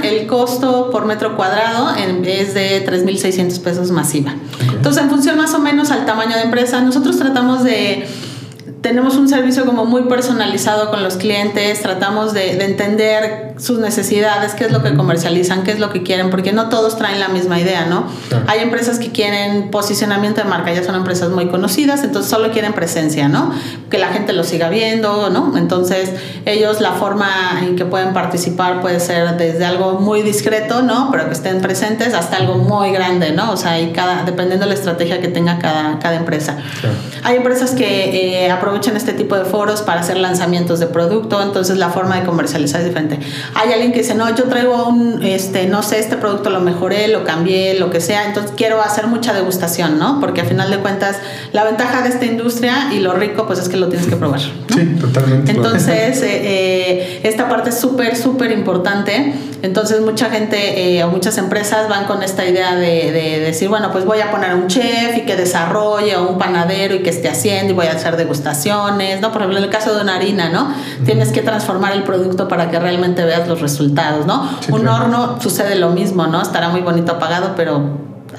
El 0.03 0.27
costo 0.27 0.91
por 0.91 1.07
metro 1.07 1.37
cuadrado 1.37 1.95
es 1.95 2.55
de 2.55 2.87
3.600 2.87 3.61
pesos 3.61 3.91
masiva. 3.91 4.35
Entonces, 4.73 5.03
en 5.03 5.11
función 5.11 5.37
más 5.37 5.55
o 5.55 5.59
menos 5.59 5.91
al 5.91 6.07
tamaño 6.07 6.37
de 6.37 6.43
empresa, 6.43 6.81
nosotros 6.81 7.19
tratamos 7.19 7.65
de 7.65 8.09
tenemos 8.81 9.17
un 9.17 9.29
servicio 9.29 9.67
como 9.67 9.85
muy 9.85 10.03
personalizado 10.03 10.91
con 10.91 11.03
los 11.03 11.17
clientes, 11.17 11.83
tratamos 11.83 12.33
de, 12.33 12.65
entender 12.65 13.55
sus 13.59 13.79
necesidades, 13.79 14.55
qué 14.55 14.65
es 14.65 14.73
lo 14.73 14.83
que 14.83 14.95
comercializan, 14.95 15.65
qué 15.65 15.73
es 15.73 15.81
lo 15.81 15.91
que 15.91 16.03
quieren, 16.03 16.31
porque 16.31 16.53
no 16.53 16.69
todos 16.69 16.97
traen 16.97 17.19
la 17.19 17.29
misma 17.29 17.59
idea, 17.59 17.87
¿no? 17.87 18.07
Hay 18.47 18.61
empresas 18.61 18.99
que 18.99 19.11
quieren 19.11 19.71
posicionamiento 19.71 20.43
de 20.43 20.49
marca, 20.49 20.73
ya 20.73 20.85
son 20.85 20.95
empresas 20.95 21.31
muy 21.31 21.49
conocidas, 21.49 22.05
entonces 22.05 22.31
solo 22.31 22.53
quieren 22.53 22.73
presencia, 22.73 23.29
¿no? 23.29 23.53
Que 23.91 23.99
la 23.99 24.09
gente 24.09 24.33
lo 24.33 24.45
siga 24.45 24.69
viendo, 24.69 25.29
¿no? 25.31 25.57
Entonces, 25.57 26.13
ellos 26.47 26.81
la 26.81 26.93
forma 26.93 27.61
en 27.63 27.75
que 27.75 27.85
pueden 27.85 28.13
participar 28.13 28.81
puede 28.81 29.01
ser 29.01 29.37
desde 29.37 29.65
algo 29.65 29.95
muy 29.95 30.23
discreto, 30.23 30.83
¿no? 30.83 31.09
Pero 31.11 31.27
que 31.27 31.35
estén 31.35 31.61
presentes 31.61 32.15
hasta 32.15 32.37
algo 32.37 32.57
muy 32.57 32.93
grande, 32.93 33.33
¿no? 33.33 33.51
O 33.51 33.57
sea, 33.57 33.81
y 33.81 33.93
cada, 33.93 34.23
dependiendo 34.25 34.67
de 34.67 34.73
la 34.73 34.79
estrategia 34.79 35.21
que 35.21 35.29
tenga 35.29 35.59
cada, 35.59 35.99
cada 35.99 36.17
empresa. 36.17 36.59
Hay 37.25 37.37
empresas 37.37 37.73
que 37.73 38.45
eh, 38.45 38.51
aprovechan 38.51 38.68
este 38.77 39.13
tipo 39.13 39.37
de 39.37 39.45
foros 39.45 39.83
para 39.83 40.01
hacer 40.01 40.19
lanzamientos 40.19 40.81
de 40.81 40.87
producto, 40.87 41.43
entonces 41.43 41.77
la 41.77 41.91
forma 41.91 42.21
de 42.21 42.27
comercializar 42.27 42.81
es 42.81 42.87
diferente. 42.87 43.19
Hay 43.55 43.73
alguien 43.73 43.93
que 43.93 44.01
dice, 44.01 44.15
no, 44.15 44.35
yo 44.35 44.45
traigo 44.45 44.89
un, 44.89 45.23
este, 45.23 45.67
no 45.67 45.83
sé, 45.83 45.99
este 45.99 46.17
producto 46.17 46.51
lo 46.51 46.61
mejoré, 46.61 47.09
lo 47.09 47.25
cambié, 47.25 47.79
lo 47.79 47.91
que 47.91 48.01
sea, 48.01 48.27
entonces 48.27 48.53
quiero 48.57 48.81
hacer 48.81 49.07
mucha 49.07 49.33
degustación, 49.33 49.99
¿no? 49.99 50.21
Porque 50.21 50.43
al 50.43 50.47
final 50.47 50.71
de 50.71 50.79
cuentas, 50.79 51.17
la 51.53 51.65
ventaja 51.65 52.03
de 52.03 52.09
esta 52.09 52.27
industria 52.27 52.91
y 52.93 53.01
lo 53.01 53.15
rico, 53.15 53.47
pues 53.47 53.59
es 53.59 53.69
que 53.69 53.77
lo 53.77 53.89
tienes 53.89 54.07
que 54.07 54.17
probar. 54.17 54.41
Sí, 54.41 54.97
totalmente. 55.01 55.51
Entonces, 55.51 56.23
eh, 56.23 56.41
eh, 56.43 57.21
esta 57.23 57.49
parte 57.49 57.71
es 57.71 57.79
súper, 57.79 58.17
súper 58.17 58.53
importante. 58.53 59.35
Entonces, 59.63 60.01
mucha 60.01 60.31
gente 60.31 61.03
o 61.03 61.09
muchas 61.09 61.37
empresas 61.37 61.89
van 61.89 62.05
con 62.05 62.23
esta 62.23 62.47
idea 62.47 62.77
de, 62.77 63.11
de, 63.11 63.41
decir, 63.41 63.69
bueno, 63.69 63.91
pues 63.91 64.05
voy 64.05 64.21
a 64.21 64.31
poner 64.31 64.55
un 64.55 64.69
chef 64.69 65.17
y 65.17 65.23
que 65.23 65.35
desarrolle 65.35 66.17
o 66.17 66.29
un 66.29 66.39
panadero 66.39 66.95
y 66.95 67.03
que 67.03 67.11
esté 67.11 67.29
haciendo 67.29 67.73
y 67.73 67.77
voy 67.77 67.87
a 67.87 67.93
hacer 67.93 68.17
¿no? 68.67 69.33
Por 69.33 69.43
ejemplo, 69.43 69.59
en 69.59 69.65
el 69.65 69.71
caso 69.71 69.95
de 69.95 70.03
una 70.03 70.17
harina, 70.17 70.49
¿no? 70.49 70.73
Tienes 71.05 71.33
que 71.33 71.43
transformar 71.43 71.93
el 71.93 72.03
producto 72.03 72.49
para 72.49 72.71
que 72.71 72.79
realmente 72.79 73.25
veas 73.25 73.49
los 73.49 73.61
resultados, 73.61 74.27
¿no? 74.27 74.49
un 74.71 74.87
horno 74.87 75.41
sucede 75.41 75.77
lo 75.77 75.91
mismo, 75.91 76.27
¿no? 76.27 76.43
Estará 76.43 76.69
muy 76.69 76.81
bonito 76.81 77.13
apagado, 77.13 77.55
pero 77.57 77.83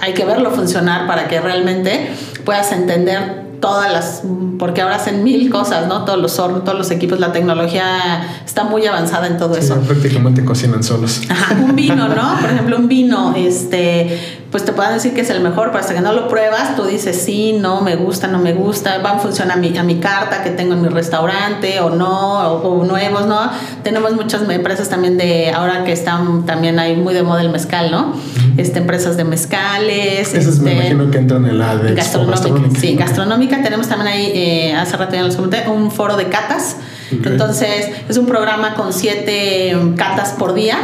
hay 0.01 0.13
que 0.13 0.25
verlo 0.25 0.51
funcionar 0.51 1.07
para 1.07 1.27
que 1.27 1.39
realmente 1.39 2.13
puedas 2.45 2.71
entender 2.71 3.38
todas 3.59 3.91
las, 3.91 4.23
porque 4.57 4.81
ahora 4.81 4.95
hacen 4.95 5.23
mil 5.23 5.49
cosas, 5.49 5.87
¿no? 5.87 6.05
Todos 6.05 6.19
los 6.19 6.39
hornos, 6.39 6.63
todos 6.63 6.77
los 6.77 6.91
equipos, 6.91 7.19
la 7.19 7.31
tecnología 7.31 8.41
está 8.45 8.63
muy 8.63 8.85
avanzada 8.85 9.27
en 9.27 9.37
todo 9.37 9.55
eso. 9.55 9.79
Prácticamente 9.81 10.45
cocinan 10.45 10.83
solos. 10.83 11.21
Ajá, 11.29 11.55
un 11.55 11.75
vino, 11.75 12.07
¿no? 12.07 12.39
Por 12.39 12.49
ejemplo, 12.49 12.77
un 12.77 12.87
vino, 12.87 13.33
este, 13.35 14.39
pues 14.51 14.65
te 14.65 14.71
puedan 14.71 14.93
decir 14.93 15.13
que 15.13 15.21
es 15.21 15.29
el 15.29 15.41
mejor, 15.41 15.67
pero 15.67 15.79
hasta 15.79 15.93
que 15.93 16.01
no 16.01 16.13
lo 16.13 16.27
pruebas, 16.27 16.75
tú 16.75 16.85
dices 16.85 17.21
sí, 17.21 17.57
no, 17.59 17.81
me 17.81 17.95
gusta, 17.95 18.27
no 18.27 18.39
me 18.39 18.53
gusta, 18.53 18.97
va 18.99 19.11
a 19.11 19.19
funcionar 19.19 19.57
a 19.57 19.61
mi, 19.61 19.77
a 19.77 19.83
mi 19.83 19.95
carta 19.95 20.43
que 20.43 20.49
tengo 20.51 20.73
en 20.73 20.81
mi 20.81 20.89
restaurante 20.89 21.79
o 21.81 21.89
no, 21.89 22.53
o, 22.53 22.85
nuevos, 22.85 23.27
¿no? 23.27 23.51
Tenemos 23.83 24.13
muchas 24.13 24.49
empresas 24.49 24.89
también 24.89 25.17
de, 25.17 25.51
ahora 25.51 25.83
que 25.83 25.91
están 25.91 26.45
también 26.45 26.79
hay 26.79 26.95
muy 26.95 27.13
de 27.13 27.23
moda 27.23 27.41
el 27.41 27.49
mezcal, 27.49 27.91
¿no? 27.91 28.13
Este, 28.57 28.79
empresas 28.79 29.17
de 29.17 29.23
mezcales. 29.23 30.33
Esas 30.33 30.59
me 30.59 30.71
este, 30.71 30.87
imagino 30.87 31.11
que 31.11 31.17
entran 31.17 31.45
en 31.45 31.59
la 31.59 31.75
de 31.77 31.93
gastronómica. 31.93 32.79
Sí, 32.79 32.95
gastronómica. 32.95 33.48
Tenemos 33.57 33.87
también 33.87 34.07
ahí, 34.07 34.31
eh, 34.33 34.73
hace 34.75 34.97
rato 34.97 35.15
ya 35.15 35.23
les 35.23 35.35
comenté, 35.35 35.67
un 35.67 35.91
foro 35.91 36.17
de 36.17 36.29
catas. 36.29 36.77
Entonces, 37.11 37.89
es 38.07 38.17
un 38.17 38.27
programa 38.27 38.75
con 38.75 38.93
siete 38.93 39.75
catas 39.95 40.29
por 40.37 40.53
día 40.53 40.77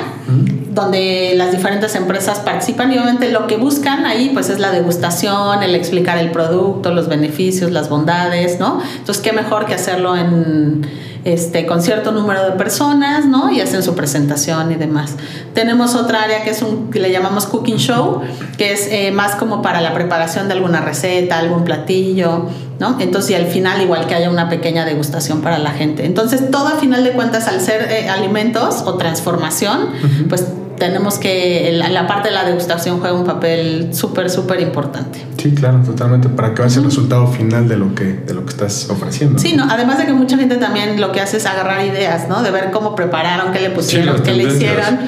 donde 0.75 1.33
las 1.35 1.51
diferentes 1.51 1.95
empresas 1.95 2.39
participan 2.39 2.91
y 2.91 2.97
obviamente 2.97 3.31
lo 3.31 3.47
que 3.47 3.55
buscan 3.57 4.05
ahí 4.05 4.31
pues 4.33 4.49
es 4.49 4.59
la 4.59 4.71
degustación, 4.71 5.63
el 5.63 5.73
explicar 5.73 6.17
el 6.17 6.31
producto, 6.31 6.93
los 6.93 7.07
beneficios, 7.07 7.71
las 7.71 7.89
bondades, 7.89 8.59
¿no? 8.59 8.81
Entonces, 8.97 9.23
qué 9.23 9.31
mejor 9.31 9.65
que 9.65 9.73
hacerlo 9.73 10.17
en 10.17 10.85
este, 11.25 11.65
con 11.65 11.81
cierto 11.81 12.11
número 12.11 12.45
de 12.45 12.51
personas, 12.51 13.25
¿no? 13.25 13.51
Y 13.51 13.59
hacen 13.59 13.81
su 13.81 13.95
presentación 13.95 14.71
y 14.71 14.75
demás. 14.75 15.15
Tenemos 15.55 15.95
otra 15.95 16.21
área 16.21 16.43
que 16.43 16.51
es 16.51 16.61
un 16.61 16.91
que 16.91 16.99
le 16.99 17.11
llamamos 17.11 17.47
cooking 17.47 17.77
show, 17.77 18.21
que 18.57 18.71
es 18.71 18.87
eh, 18.91 19.11
más 19.11 19.35
como 19.35 19.63
para 19.63 19.81
la 19.81 19.93
preparación 19.95 20.47
de 20.47 20.53
alguna 20.53 20.81
receta, 20.81 21.39
algún 21.39 21.63
platillo, 21.63 22.45
¿no? 22.79 22.99
Entonces, 22.99 23.31
y 23.31 23.33
al 23.33 23.47
final 23.47 23.81
igual 23.81 24.05
que 24.05 24.13
haya 24.13 24.29
una 24.29 24.49
pequeña 24.49 24.85
degustación 24.85 25.41
para 25.41 25.57
la 25.57 25.71
gente. 25.71 26.05
Entonces, 26.05 26.51
todo 26.51 26.67
a 26.67 26.77
final 26.77 27.03
de 27.03 27.11
cuentas, 27.13 27.47
al 27.47 27.59
ser 27.59 27.91
eh, 27.91 28.07
alimentos 28.07 28.83
o 28.85 28.93
transformación, 28.93 29.89
pues 30.29 30.45
tenemos 30.77 31.17
que 31.17 31.71
la, 31.73 32.07
parte 32.07 32.29
de 32.29 32.35
la 32.35 32.43
degustación 32.43 32.99
juega 32.99 33.15
un 33.15 33.25
papel 33.25 33.89
súper, 33.93 34.29
súper 34.29 34.61
importante. 34.61 35.25
Sí, 35.37 35.53
claro, 35.53 35.79
totalmente, 35.85 36.29
para 36.29 36.53
que 36.53 36.61
veas 36.61 36.75
el 36.77 36.85
resultado 36.85 37.27
final 37.27 37.67
de 37.67 37.77
lo 37.77 37.93
que, 37.93 38.05
de 38.05 38.33
lo 38.33 38.45
que 38.45 38.51
estás 38.51 38.89
ofreciendo. 38.89 39.39
Sí, 39.39 39.53
no, 39.55 39.65
además 39.69 39.97
de 39.97 40.05
que 40.05 40.13
mucha 40.13 40.37
gente 40.37 40.57
también 40.57 40.99
lo 40.99 41.11
que 41.11 41.21
hace 41.21 41.37
es 41.37 41.45
agarrar 41.45 41.85
ideas, 41.85 42.27
¿no? 42.29 42.41
De 42.41 42.51
ver 42.51 42.71
cómo 42.71 42.95
prepararon, 42.95 43.51
qué 43.51 43.59
le 43.59 43.69
pusieron, 43.69 44.21
qué 44.23 44.33
le 44.33 44.43
hicieron. 44.43 44.99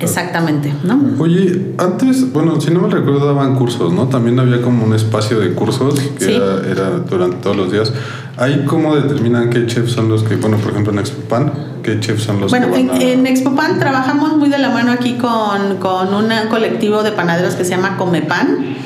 Exactamente, 0.00 0.72
¿no? 0.84 1.00
Oye, 1.18 1.74
antes, 1.78 2.32
bueno, 2.32 2.60
si 2.60 2.70
no 2.70 2.80
me 2.80 2.88
recuerdo, 2.88 3.26
daban 3.26 3.56
cursos, 3.56 3.92
¿no? 3.92 4.08
También 4.08 4.38
había 4.38 4.62
como 4.62 4.84
un 4.84 4.94
espacio 4.94 5.40
de 5.40 5.54
cursos 5.54 5.98
que 6.18 6.36
era, 6.36 6.90
durante 7.08 7.38
todos 7.38 7.56
los 7.56 7.72
días. 7.72 7.92
¿Ahí 8.36 8.64
cómo 8.66 8.94
determinan 8.94 9.50
qué 9.50 9.66
chefs 9.66 9.92
son 9.92 10.08
los 10.08 10.22
que, 10.22 10.36
bueno, 10.36 10.58
por 10.58 10.70
ejemplo 10.70 10.92
en 10.92 11.00
Expopan, 11.00 11.52
qué 11.82 11.98
chefs 11.98 12.22
son 12.22 12.40
los 12.40 12.50
bueno, 12.50 12.66
que 12.66 12.84
Bueno, 12.84 13.00
en, 13.00 13.26
Expopan 13.26 13.78
trabajamos 13.80 14.36
muy 14.36 14.48
de 14.48 14.58
la 14.58 14.70
mano 14.70 14.92
aquí 14.92 15.14
con, 15.14 15.78
con 15.78 16.14
un 16.14 16.30
colectivo 16.48 17.02
de 17.02 17.12
panaderos 17.12 17.54
que 17.56 17.64
se 17.64 17.70
llama 17.70 17.96
Comepan. 17.96 18.76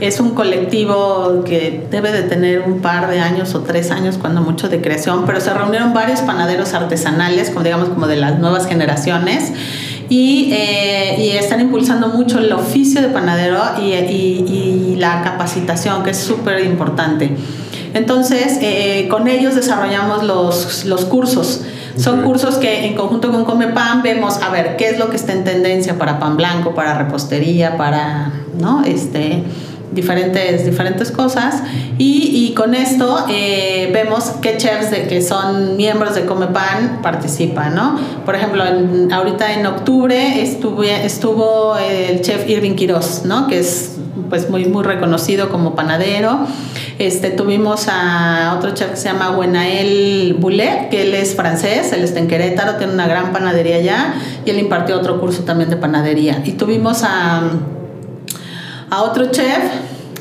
Es 0.00 0.20
un 0.20 0.30
colectivo 0.34 1.42
que 1.44 1.86
debe 1.90 2.12
de 2.12 2.22
tener 2.22 2.62
un 2.62 2.80
par 2.80 3.10
de 3.10 3.20
años 3.20 3.54
o 3.54 3.60
tres 3.60 3.90
años, 3.90 4.18
cuando 4.18 4.40
mucho, 4.40 4.68
de 4.68 4.80
creación, 4.80 5.24
pero 5.26 5.40
se 5.40 5.52
reunieron 5.52 5.92
varios 5.92 6.20
panaderos 6.20 6.72
artesanales, 6.74 7.50
como 7.50 7.64
digamos 7.64 7.88
como 7.90 8.06
de 8.06 8.16
las 8.16 8.38
nuevas 8.38 8.66
generaciones, 8.66 9.52
y, 10.08 10.50
eh, 10.52 11.16
y, 11.18 11.30
están 11.30 11.60
impulsando 11.60 12.08
mucho 12.08 12.38
el 12.38 12.52
oficio 12.52 13.00
de 13.00 13.08
panadero 13.08 13.60
y, 13.80 13.92
y, 13.92 14.96
la 14.98 15.22
capacitación, 15.22 16.02
que 16.02 16.10
es 16.10 16.18
súper 16.18 16.64
importante. 16.64 17.36
Entonces, 17.94 18.58
eh, 18.60 19.06
con 19.08 19.28
ellos 19.28 19.54
desarrollamos 19.54 20.24
los, 20.24 20.84
los 20.84 21.04
cursos. 21.04 21.62
Son 21.96 22.22
cursos 22.22 22.56
que 22.56 22.86
en 22.86 22.96
conjunto 22.96 23.30
con 23.30 23.44
Come 23.44 23.68
Pan 23.68 24.02
vemos 24.02 24.38
a 24.42 24.50
ver 24.50 24.76
qué 24.76 24.88
es 24.88 24.98
lo 24.98 25.10
que 25.10 25.16
está 25.16 25.32
en 25.32 25.44
tendencia 25.44 25.96
para 25.96 26.18
pan 26.18 26.36
blanco, 26.36 26.74
para 26.74 26.98
repostería, 26.98 27.76
para, 27.76 28.32
¿no? 28.58 28.82
Este, 28.84 29.44
diferentes, 29.92 30.64
diferentes 30.64 31.10
cosas 31.10 31.62
y, 31.98 32.48
y 32.48 32.54
con 32.54 32.74
esto 32.74 33.24
eh, 33.28 33.90
vemos 33.92 34.24
qué 34.42 34.56
chefs 34.56 34.90
de 34.90 35.06
que 35.06 35.22
son 35.22 35.76
miembros 35.76 36.14
de 36.14 36.24
Come 36.24 36.48
Pan 36.48 37.00
participan, 37.02 37.74
¿no? 37.74 37.98
Por 38.24 38.34
ejemplo, 38.34 38.64
ahorita 39.12 39.52
en 39.52 39.66
octubre 39.66 40.42
estuvo, 40.42 40.82
estuvo 40.82 41.76
el 41.76 42.20
chef 42.20 42.48
Irving 42.48 42.74
Quiroz, 42.74 43.24
¿no? 43.24 43.46
Que 43.46 43.60
es 43.60 43.96
pues 44.28 44.50
muy, 44.50 44.64
muy 44.66 44.82
reconocido 44.84 45.48
como 45.48 45.74
panadero. 45.74 46.40
Este, 46.98 47.30
tuvimos 47.30 47.86
a 47.88 48.54
otro 48.56 48.72
chef 48.72 48.90
que 48.90 48.96
se 48.96 49.08
llama 49.08 49.30
Buenael 49.30 50.36
Boulet, 50.38 50.88
que 50.90 51.02
él 51.02 51.14
es 51.14 51.34
francés, 51.34 51.92
él 51.92 52.04
está 52.04 52.20
en 52.20 52.28
Querétaro, 52.28 52.76
tiene 52.76 52.92
una 52.92 53.08
gran 53.08 53.32
panadería 53.32 53.76
allá 53.76 54.14
y 54.44 54.50
él 54.50 54.58
impartió 54.58 54.96
otro 54.96 55.20
curso 55.20 55.42
también 55.42 55.70
de 55.70 55.76
panadería. 55.76 56.42
Y 56.44 56.52
tuvimos 56.52 57.02
a 57.02 57.42
a 58.94 59.02
otro 59.02 59.26
chef, 59.30 59.62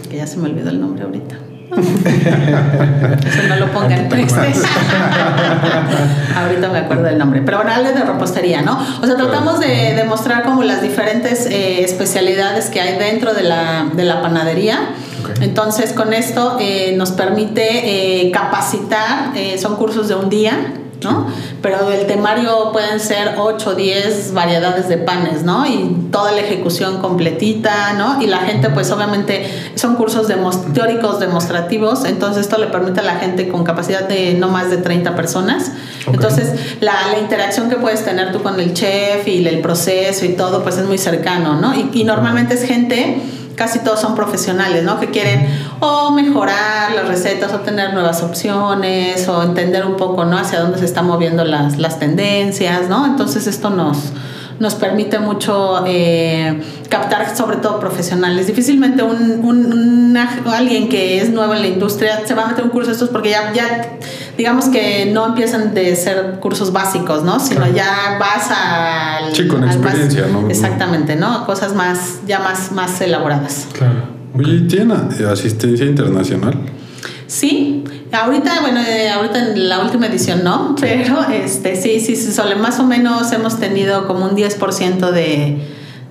que 0.09 0.17
ya 0.17 0.27
se 0.27 0.37
me 0.37 0.49
olvidó 0.49 0.69
el 0.69 0.81
nombre 0.81 1.03
ahorita. 1.03 1.35
Eso 1.75 3.47
no 3.49 3.55
lo 3.55 3.71
pongan 3.71 4.09
tristes. 4.09 4.61
Ahorita 6.35 6.69
me 6.69 6.79
acuerdo 6.79 7.03
del 7.03 7.17
nombre. 7.17 7.41
Pero 7.41 7.57
bueno, 7.57 7.73
algo 7.73 7.89
de 7.89 8.03
repostería, 8.03 8.61
¿no? 8.61 8.79
O 9.01 9.05
sea, 9.05 9.15
tratamos 9.15 9.59
de 9.59 9.95
demostrar 9.95 10.43
como 10.43 10.63
las 10.63 10.83
diferentes 10.83 11.47
eh, 11.47 11.83
especialidades 11.83 12.69
que 12.69 12.79
hay 12.79 12.99
dentro 12.99 13.33
de 13.33 13.43
la, 13.43 13.89
de 13.91 14.03
la 14.03 14.21
panadería. 14.21 14.89
Entonces, 15.41 15.93
con 15.93 16.13
esto 16.13 16.57
eh, 16.59 16.93
nos 16.95 17.11
permite 17.11 18.27
eh, 18.27 18.31
capacitar, 18.31 19.31
son 19.57 19.77
cursos 19.77 20.07
de 20.07 20.15
un 20.15 20.29
día, 20.29 20.53
¿no? 21.03 21.27
Pero 21.61 21.91
el 21.91 22.05
temario 22.07 22.71
pueden 22.71 22.99
ser 22.99 23.35
8 23.37 23.69
o 23.69 23.75
10 23.75 24.33
variedades 24.33 24.87
de 24.87 24.97
panes, 24.97 25.43
¿no? 25.43 25.65
Y 25.65 26.07
toda 26.11 26.31
la 26.31 26.41
ejecución 26.41 26.99
completita, 26.99 27.93
¿no? 27.93 28.21
Y 28.21 28.27
la 28.27 28.39
gente, 28.39 28.69
pues 28.69 28.91
obviamente 28.91 29.47
son 29.75 29.95
cursos 29.95 30.27
teóricos 30.73 31.19
demostrativos, 31.19 32.05
entonces 32.05 32.43
esto 32.43 32.57
le 32.57 32.67
permite 32.67 32.99
a 32.99 33.03
la 33.03 33.15
gente 33.15 33.47
con 33.47 33.63
capacidad 33.63 34.07
de 34.07 34.33
no 34.33 34.49
más 34.49 34.69
de 34.69 34.77
30 34.77 35.15
personas. 35.15 35.71
Entonces, 36.07 36.77
la, 36.81 36.93
la, 37.11 37.19
interacción 37.19 37.69
que 37.69 37.77
puedes 37.77 38.03
tener 38.03 38.31
tú 38.31 38.41
con 38.41 38.59
el 38.59 38.73
chef 38.73 39.27
y 39.27 39.47
el 39.47 39.61
proceso 39.61 40.25
y 40.25 40.29
todo, 40.29 40.63
pues 40.63 40.77
es 40.77 40.85
muy 40.85 40.97
cercano, 40.97 41.59
¿no? 41.59 41.73
Y, 41.73 41.89
y 41.93 42.03
normalmente 42.03 42.55
es 42.55 42.63
gente 42.65 43.21
casi 43.55 43.79
todos 43.79 43.99
son 43.99 44.15
profesionales, 44.15 44.83
¿no? 44.83 44.99
Que 44.99 45.07
quieren 45.07 45.47
o 45.79 46.11
mejorar 46.11 46.91
las 46.93 47.07
recetas 47.07 47.53
o 47.53 47.59
tener 47.59 47.93
nuevas 47.93 48.23
opciones 48.23 49.27
o 49.27 49.43
entender 49.43 49.85
un 49.85 49.97
poco, 49.97 50.25
¿no? 50.25 50.37
Hacia 50.37 50.59
dónde 50.59 50.79
se 50.79 50.85
están 50.85 51.07
moviendo 51.07 51.43
las, 51.43 51.77
las 51.77 51.99
tendencias, 51.99 52.89
¿no? 52.89 53.05
Entonces 53.05 53.47
esto 53.47 53.69
nos, 53.69 54.13
nos 54.59 54.75
permite 54.75 55.19
mucho 55.19 55.83
eh, 55.85 56.61
captar 56.89 57.35
sobre 57.35 57.57
todo 57.57 57.79
profesionales. 57.79 58.47
Difícilmente 58.47 59.03
un, 59.03 60.17
alguien 60.47 60.89
que 60.89 61.19
es 61.21 61.29
nuevo 61.31 61.53
en 61.53 61.61
la 61.61 61.67
industria 61.67 62.25
se 62.25 62.33
va 62.33 62.43
a 62.43 62.47
meter 62.47 62.63
un 62.63 62.69
curso 62.69 62.87
de 62.87 62.93
estos 62.93 63.09
porque 63.09 63.31
ya, 63.31 63.51
ya 63.53 63.97
digamos 64.37 64.65
que 64.65 65.07
no 65.11 65.27
empiezan 65.27 65.73
de 65.73 65.95
ser 65.95 66.37
cursos 66.39 66.71
básicos, 66.71 67.23
¿no? 67.23 67.39
Sino 67.39 67.67
ya 67.71 68.17
vas 68.19 68.49
a... 68.51 69.19
Sí, 69.33 69.47
con 69.47 69.63
experiencia, 69.63 70.27
¿no? 70.27 70.49
Exactamente, 70.49 71.15
¿no? 71.15 71.45
Cosas 71.45 71.73
más, 71.73 72.19
ya 72.27 72.39
más, 72.39 72.71
más 72.71 73.01
elaboradas. 73.01 73.67
Claro. 73.73 74.13
Oye, 74.35 74.61
¿tiene 74.61 74.95
asistencia 75.31 75.85
internacional? 75.85 76.55
Sí, 77.27 77.82
ahorita, 78.13 78.61
bueno, 78.61 78.79
eh, 78.81 79.09
ahorita 79.09 79.51
en 79.51 79.69
la 79.69 79.83
última 79.83 80.07
edición 80.07 80.43
no, 80.43 80.75
pero 80.79 81.21
este 81.29 81.75
sí, 81.75 81.99
sí, 81.99 82.15
sí, 82.15 82.31
solo 82.31 82.55
más 82.57 82.79
o 82.79 82.83
menos 82.83 83.31
hemos 83.31 83.59
tenido 83.59 84.07
como 84.07 84.25
un 84.25 84.35
10% 84.35 85.11
de, 85.11 85.57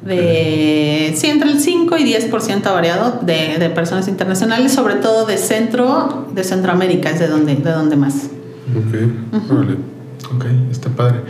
de 0.05 1.15
sí, 1.17 1.27
entre 1.29 1.51
el 1.51 1.61
5 1.61 1.97
y 1.99 2.15
10% 2.15 2.63
variado 2.65 3.21
de, 3.23 3.59
de 3.59 3.71
personas 3.71 4.09
internacionales, 4.09 4.73
sobre 4.73 4.97
todo 4.97 5.27
de 5.27 5.39
centro, 5.39 6.27
de 6.35 6.45
Centroamérica, 6.45 7.11
es 7.11 7.21
de 7.21 7.29
donde, 7.29 7.55
de 7.57 7.71
donde 7.71 7.97
más. 7.97 8.29
Ok, 8.77 9.51
vale. 9.51 9.77
Ok, 10.35 10.47
está 10.71 10.89
padre. 10.91 11.21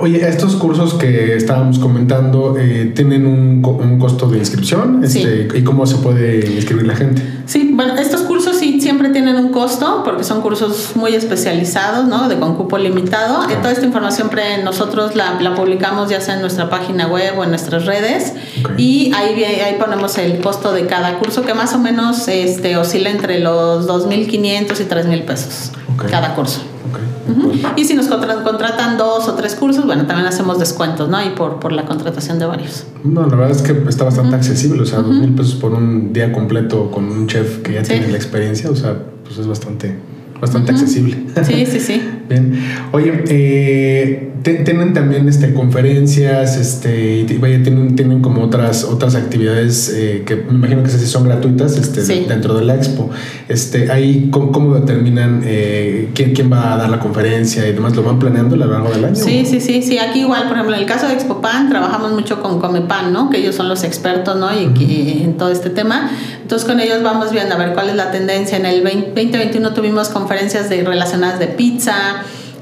Oye, 0.00 0.26
estos 0.26 0.56
cursos 0.56 0.94
que 0.94 1.36
estábamos 1.36 1.78
comentando 1.78 2.56
eh, 2.58 2.92
tienen 2.94 3.26
un, 3.26 3.62
un, 3.64 3.98
costo 3.98 4.26
de 4.26 4.38
inscripción 4.38 5.04
este, 5.04 5.48
y 5.54 5.62
cómo 5.62 5.86
se 5.86 5.96
puede 5.96 6.50
inscribir 6.54 6.86
la 6.86 6.96
gente. 6.96 7.22
Sí, 7.44 7.72
bueno, 7.74 7.96
estos 7.96 8.22
cursos 8.22 8.56
sí 8.56 8.61
siempre 8.92 9.08
tienen 9.08 9.36
un 9.36 9.48
costo 9.48 10.02
porque 10.04 10.22
son 10.22 10.42
cursos 10.42 10.90
muy 10.96 11.14
especializados, 11.14 12.04
¿no? 12.04 12.28
De 12.28 12.38
con 12.38 12.56
cupo 12.56 12.76
limitado. 12.76 13.50
Y 13.50 13.54
toda 13.54 13.72
esta 13.72 13.86
información 13.86 14.28
pre 14.28 14.62
nosotros 14.62 15.16
la, 15.16 15.40
la, 15.40 15.54
publicamos 15.54 16.10
ya 16.10 16.20
sea 16.20 16.34
en 16.34 16.42
nuestra 16.42 16.68
página 16.68 17.06
web 17.06 17.38
o 17.38 17.44
en 17.44 17.48
nuestras 17.48 17.86
redes 17.86 18.34
y 18.76 19.10
ahí, 19.14 19.42
ahí 19.44 19.76
ponemos 19.78 20.18
el 20.18 20.40
costo 20.40 20.72
de 20.72 20.86
cada 20.86 21.18
curso 21.18 21.40
que 21.42 21.54
más 21.54 21.72
o 21.72 21.78
menos 21.78 22.28
este, 22.28 22.76
oscila 22.76 23.08
entre 23.08 23.40
los 23.40 23.88
2.500 23.88 24.30
y 24.30 24.84
3.000 24.84 25.24
pesos 25.24 25.72
cada 26.10 26.34
curso. 26.34 26.60
Y 27.76 27.84
si 27.84 27.94
nos 27.94 28.06
contratan 28.06 28.96
dos 28.98 29.28
o 29.28 29.34
tres 29.34 29.54
cursos, 29.54 29.86
bueno, 29.86 30.06
también 30.06 30.26
hacemos 30.26 30.58
descuentos, 30.58 31.08
¿no? 31.08 31.24
Y 31.24 31.30
por, 31.30 31.60
por 31.60 31.72
la 31.72 31.84
contratación 31.84 32.38
de 32.38 32.46
varios. 32.46 32.84
No, 33.04 33.22
la 33.26 33.36
verdad 33.36 33.50
es 33.50 33.62
que 33.62 33.72
está 33.88 34.04
bastante 34.04 34.34
accesible, 34.36 34.82
o 34.82 34.86
sea, 34.86 35.00
dos 35.00 35.14
mil 35.14 35.34
pesos 35.34 35.54
por 35.54 35.72
un 35.72 36.12
día 36.12 36.32
completo 36.32 36.90
con 36.90 37.04
un 37.04 37.26
chef 37.26 37.62
que 37.62 37.74
ya 37.74 37.82
tiene 37.82 38.08
la 38.08 38.16
experiencia, 38.16 38.70
o 38.70 38.76
sea, 38.76 38.96
pues 39.24 39.38
es 39.38 39.46
bastante 39.46 39.96
bastante 40.42 40.72
accesible. 40.72 41.18
Sí, 41.44 41.64
sí, 41.66 41.78
sí. 41.78 42.02
Bien. 42.28 42.58
Oye, 42.90 43.22
eh, 43.28 44.32
tienen 44.42 44.92
también 44.92 45.28
este, 45.28 45.54
conferencias, 45.54 46.56
este, 46.56 47.20
y 47.20 47.38
vaya, 47.38 47.62
tienen, 47.62 47.94
tienen 47.94 48.20
como 48.20 48.42
otras, 48.42 48.82
otras 48.82 49.14
actividades 49.14 49.94
eh, 49.94 50.24
que 50.26 50.34
me 50.34 50.54
imagino 50.54 50.82
que 50.82 50.90
sí 50.90 51.06
son 51.06 51.24
gratuitas 51.24 51.78
este, 51.78 52.02
dentro 52.24 52.54
de 52.54 52.64
la 52.64 52.74
expo. 52.74 53.08
Este, 53.48 53.92
ahí, 53.92 54.30
¿cómo, 54.32 54.74
determinan 54.74 55.42
eh, 55.44 56.10
quién, 56.12 56.34
quién 56.34 56.52
va 56.52 56.74
a 56.74 56.76
dar 56.76 56.90
la 56.90 56.98
conferencia 56.98 57.64
y 57.68 57.72
demás? 57.72 57.94
¿Lo 57.94 58.02
van 58.02 58.18
planeando 58.18 58.56
a 58.56 58.58
lo 58.58 58.66
largo 58.66 58.90
del 58.90 59.04
año? 59.04 59.14
Sí, 59.14 59.44
sí, 59.46 59.60
sí, 59.60 59.80
sí. 59.80 59.98
Aquí 59.98 60.22
igual, 60.22 60.48
por 60.48 60.54
ejemplo, 60.54 60.74
en 60.74 60.80
el 60.80 60.88
caso 60.88 61.06
de 61.06 61.14
Expopan, 61.14 61.68
trabajamos 61.68 62.10
mucho 62.14 62.42
con 62.42 62.58
Comepan, 62.58 63.12
¿no? 63.12 63.30
Que 63.30 63.38
ellos 63.38 63.54
son 63.54 63.68
los 63.68 63.84
expertos, 63.84 64.36
¿no? 64.36 64.48
Y 64.52 65.22
en 65.22 65.36
todo 65.36 65.52
este 65.52 65.70
tema. 65.70 66.10
Entonces, 66.52 66.68
con 66.68 66.80
ellos 66.80 67.02
vamos 67.02 67.32
viendo 67.32 67.54
a 67.54 67.56
ver 67.56 67.72
cuál 67.72 67.88
es 67.88 67.94
la 67.96 68.10
tendencia. 68.10 68.58
En 68.58 68.66
el 68.66 68.84
2021 68.84 69.72
tuvimos 69.72 70.10
conferencias 70.10 70.10
conferencias 70.10 70.68
de, 70.68 70.84
relacionadas 70.84 71.38
de 71.38 71.46
pizza, 71.46 71.94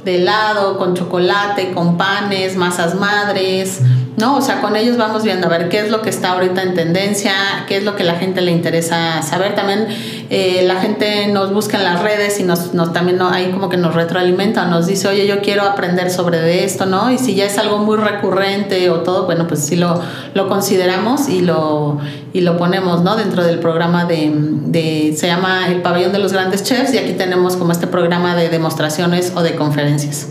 de 0.04 0.14
helado, 0.14 0.78
con 0.78 0.94
chocolate, 0.94 1.72
con 1.72 1.96
panes, 1.96 2.54
masas 2.54 2.94
madres, 2.94 3.80
¿no? 4.20 4.36
O 4.36 4.42
sea, 4.42 4.60
con 4.60 4.76
ellos 4.76 4.96
vamos 4.96 5.24
viendo 5.24 5.46
a 5.46 5.50
ver 5.50 5.68
qué 5.68 5.80
es 5.80 5.90
lo 5.90 6.02
que 6.02 6.10
está 6.10 6.32
ahorita 6.32 6.62
en 6.62 6.74
tendencia, 6.74 7.32
qué 7.66 7.76
es 7.76 7.84
lo 7.84 7.96
que 7.96 8.04
la 8.04 8.14
gente 8.14 8.40
le 8.40 8.52
interesa 8.52 9.22
saber. 9.22 9.54
También 9.54 9.86
eh, 10.30 10.62
la 10.66 10.76
gente 10.80 11.26
nos 11.28 11.52
busca 11.52 11.78
en 11.78 11.84
las 11.84 12.02
redes 12.02 12.38
y 12.40 12.44
nos, 12.44 12.74
nos 12.74 12.92
también 12.92 13.20
ahí 13.22 13.50
como 13.50 13.68
que 13.68 13.76
nos 13.76 13.94
retroalimenta, 13.94 14.66
nos 14.66 14.86
dice, 14.86 15.08
oye, 15.08 15.26
yo 15.26 15.40
quiero 15.40 15.64
aprender 15.64 16.10
sobre 16.10 16.38
de 16.38 16.64
esto, 16.64 16.86
¿no? 16.86 17.10
Y 17.10 17.18
si 17.18 17.34
ya 17.34 17.46
es 17.46 17.58
algo 17.58 17.78
muy 17.78 17.96
recurrente 17.96 18.90
o 18.90 19.00
todo, 19.00 19.26
bueno, 19.26 19.46
pues 19.46 19.60
sí 19.60 19.76
lo, 19.76 20.00
lo 20.34 20.48
consideramos 20.48 21.28
y 21.28 21.40
lo, 21.40 21.98
y 22.32 22.42
lo 22.42 22.56
ponemos, 22.56 23.02
¿no? 23.02 23.16
Dentro 23.16 23.44
del 23.44 23.58
programa 23.58 24.04
de, 24.04 24.30
de, 24.32 25.14
se 25.16 25.26
llama 25.26 25.68
El 25.68 25.82
Pabellón 25.82 26.12
de 26.12 26.18
los 26.18 26.32
Grandes 26.32 26.62
Chefs 26.62 26.94
y 26.94 26.98
aquí 26.98 27.12
tenemos 27.12 27.56
como 27.56 27.72
este 27.72 27.86
programa 27.86 28.36
de 28.36 28.48
demostraciones 28.48 29.32
o 29.34 29.42
de 29.42 29.56
conferencias. 29.56 30.28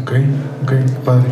Ok, 0.00 0.12
ok, 0.62 0.72
padre. 1.04 1.24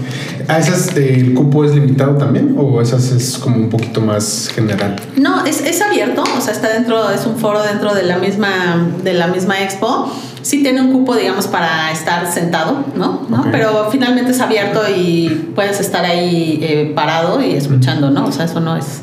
¿A 0.49 0.59
esas 0.59 0.97
el 0.97 1.35
cupo 1.35 1.65
es 1.65 1.75
limitado 1.75 2.17
también 2.17 2.55
o 2.59 2.81
esas 2.81 3.11
es 3.13 3.39
como 3.39 3.57
un 3.57 3.69
poquito 3.69 4.01
más 4.01 4.51
general? 4.55 4.97
No, 5.17 5.45
es, 5.45 5.61
es 5.63 5.81
abierto, 5.81 6.23
o 6.23 6.41
sea, 6.41 6.53
está 6.53 6.69
dentro, 6.69 7.11
es 7.11 7.27
un 7.27 7.37
foro 7.37 7.63
dentro 7.63 7.95
de 7.95 8.03
la 8.03 8.19
misma, 8.19 8.89
de 9.03 9.15
la 9.15 9.29
misma 9.29 9.63
expo. 9.63 10.11
Sí 10.43 10.63
tiene 10.63 10.81
un 10.81 10.93
cupo, 10.93 11.17
digamos, 11.17 11.47
para 11.47 11.91
estar 11.93 12.31
sentado, 12.33 12.85
¿no? 12.95 13.27
¿No? 13.29 13.47
Pero 13.53 13.89
finalmente 13.91 14.33
es 14.33 14.41
abierto 14.41 14.81
y 14.95 15.53
puedes 15.55 15.81
estar 15.81 16.05
ahí 16.05 16.59
eh, 16.63 16.93
parado 16.95 17.43
y 17.43 17.53
escuchando, 17.53 18.11
¿no? 18.11 18.27
O 18.27 18.33
sea, 18.33 18.47
eso 18.47 18.61
no 18.61 18.77
es... 18.77 19.03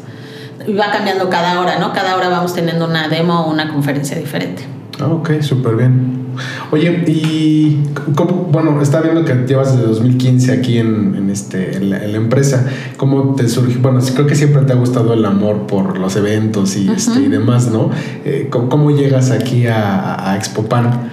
Va 0.68 0.92
cambiando 0.92 1.30
cada 1.30 1.62
hora, 1.62 1.80
¿no? 1.80 1.94
Cada 1.94 2.16
hora 2.16 2.28
vamos 2.30 2.54
teniendo 2.54 2.86
una 2.86 3.08
demo 3.08 3.46
o 3.46 3.52
una 3.52 3.72
conferencia 3.72 4.18
diferente. 4.18 4.77
Ah, 5.00 5.08
ok, 5.08 5.42
súper 5.42 5.76
bien. 5.76 6.28
Oye, 6.72 7.04
y 7.08 7.84
cómo, 8.16 8.48
bueno, 8.52 8.82
está 8.82 9.02
viendo 9.02 9.24
que 9.26 9.34
llevas 9.48 9.74
desde 9.74 9.88
2015 9.88 10.52
aquí 10.52 10.80
en, 10.80 11.16
en 11.16 11.30
este, 11.30 11.78
en 11.78 11.90
la, 11.92 12.04
empresa. 12.04 12.66
¿Cómo 12.98 13.36
te 13.36 13.48
surgió? 13.48 13.80
Bueno, 13.80 14.00
creo 14.14 14.26
que 14.26 14.36
siempre 14.36 14.64
te 14.64 14.74
ha 14.74 14.76
gustado 14.76 15.14
el 15.14 15.24
amor 15.26 15.68
por 15.68 16.00
los 16.00 16.16
eventos 16.16 16.76
y, 16.78 16.90
este, 16.90 17.20
y 17.20 17.28
demás, 17.28 17.68
¿no? 17.68 17.92
Eh, 18.26 18.48
¿cómo, 18.50 18.92
llegas 18.92 19.30
aquí 19.32 19.68
a, 19.68 20.32
a 20.32 20.36
Expopan? 20.36 21.12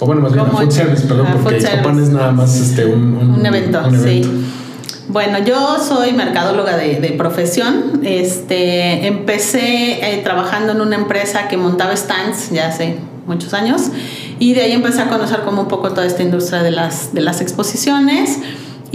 O 0.00 0.06
bueno, 0.06 0.20
más 0.20 0.32
bien 0.32 0.44
a 0.44 0.48
Food 0.48 0.70
Service, 0.70 1.06
perdón, 1.06 1.28
porque 1.42 1.58
Expopan 1.58 2.00
es 2.00 2.08
nada 2.08 2.32
más 2.32 2.58
este, 2.58 2.86
un, 2.86 3.14
un, 3.14 3.46
evento, 3.46 3.80
sí. 4.02 4.22
Bueno, 5.08 5.38
yo 5.44 5.78
soy 5.78 6.12
mercadóloga 6.12 6.76
de, 6.76 7.00
de 7.00 7.10
profesión. 7.10 8.00
Este, 8.02 9.06
empecé 9.06 10.14
eh, 10.14 10.20
trabajando 10.24 10.72
en 10.72 10.80
una 10.80 10.96
empresa 10.96 11.48
que 11.48 11.56
montaba 11.56 11.94
stands, 11.96 12.50
ya 12.50 12.68
hace 12.68 12.96
muchos 13.26 13.54
años, 13.54 13.82
y 14.38 14.54
de 14.54 14.62
ahí 14.62 14.72
empecé 14.72 15.02
a 15.02 15.08
conocer 15.08 15.40
como 15.40 15.62
un 15.62 15.68
poco 15.68 15.90
toda 15.90 16.06
esta 16.06 16.22
industria 16.22 16.62
de 16.62 16.70
las, 16.70 17.14
de 17.14 17.20
las 17.20 17.40
exposiciones. 17.40 18.38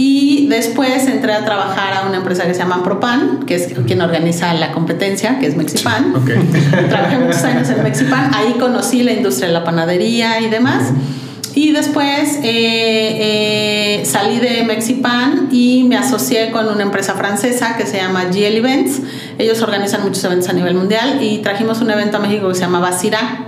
Y 0.00 0.46
después 0.46 1.08
entré 1.08 1.32
a 1.32 1.44
trabajar 1.44 1.92
a 1.92 2.06
una 2.06 2.18
empresa 2.18 2.46
que 2.46 2.54
se 2.54 2.60
llama 2.60 2.84
Propan, 2.84 3.44
que 3.46 3.56
es 3.56 3.74
quien 3.84 4.00
organiza 4.00 4.54
la 4.54 4.70
competencia, 4.70 5.40
que 5.40 5.48
es 5.48 5.56
Mexipan. 5.56 6.14
Trabajé 6.88 7.18
muchos 7.18 7.42
años 7.42 7.68
en 7.68 7.82
Mexipan. 7.82 8.32
Ahí 8.32 8.54
conocí 8.60 9.02
la 9.02 9.12
industria 9.12 9.48
de 9.48 9.54
la 9.54 9.64
panadería 9.64 10.40
y 10.40 10.48
demás. 10.48 10.92
Y 11.56 11.72
después 11.72 12.36
eh, 12.44 13.98
eh, 14.00 14.02
salí 14.04 14.38
de 14.38 14.62
Mexipan 14.62 15.48
y 15.50 15.82
me 15.88 15.96
asocié 15.96 16.52
con 16.52 16.68
una 16.68 16.84
empresa 16.84 17.14
francesa 17.14 17.76
que 17.76 17.84
se 17.84 17.96
llama 17.96 18.26
GL 18.26 18.58
Events. 18.58 19.00
Ellos 19.38 19.60
organizan 19.62 20.02
muchos 20.04 20.22
eventos 20.22 20.48
a 20.48 20.52
nivel 20.52 20.74
mundial 20.74 21.18
y 21.20 21.38
trajimos 21.38 21.80
un 21.80 21.90
evento 21.90 22.18
a 22.18 22.20
México 22.20 22.48
que 22.48 22.54
se 22.54 22.60
llama 22.60 22.78
Basira 22.78 23.47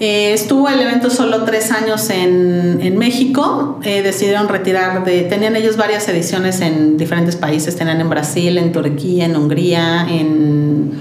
eh, 0.00 0.32
estuvo 0.32 0.66
el 0.66 0.80
evento 0.80 1.10
solo 1.10 1.44
tres 1.44 1.70
años 1.72 2.08
en, 2.08 2.80
en 2.82 2.96
México. 2.96 3.78
Eh, 3.84 4.00
decidieron 4.00 4.48
retirar 4.48 5.04
de. 5.04 5.22
Tenían 5.24 5.56
ellos 5.56 5.76
varias 5.76 6.08
ediciones 6.08 6.62
en 6.62 6.96
diferentes 6.96 7.36
países. 7.36 7.76
Tenían 7.76 8.00
en 8.00 8.08
Brasil, 8.08 8.56
en 8.56 8.72
Turquía, 8.72 9.26
en 9.26 9.36
Hungría, 9.36 10.06
en. 10.08 10.92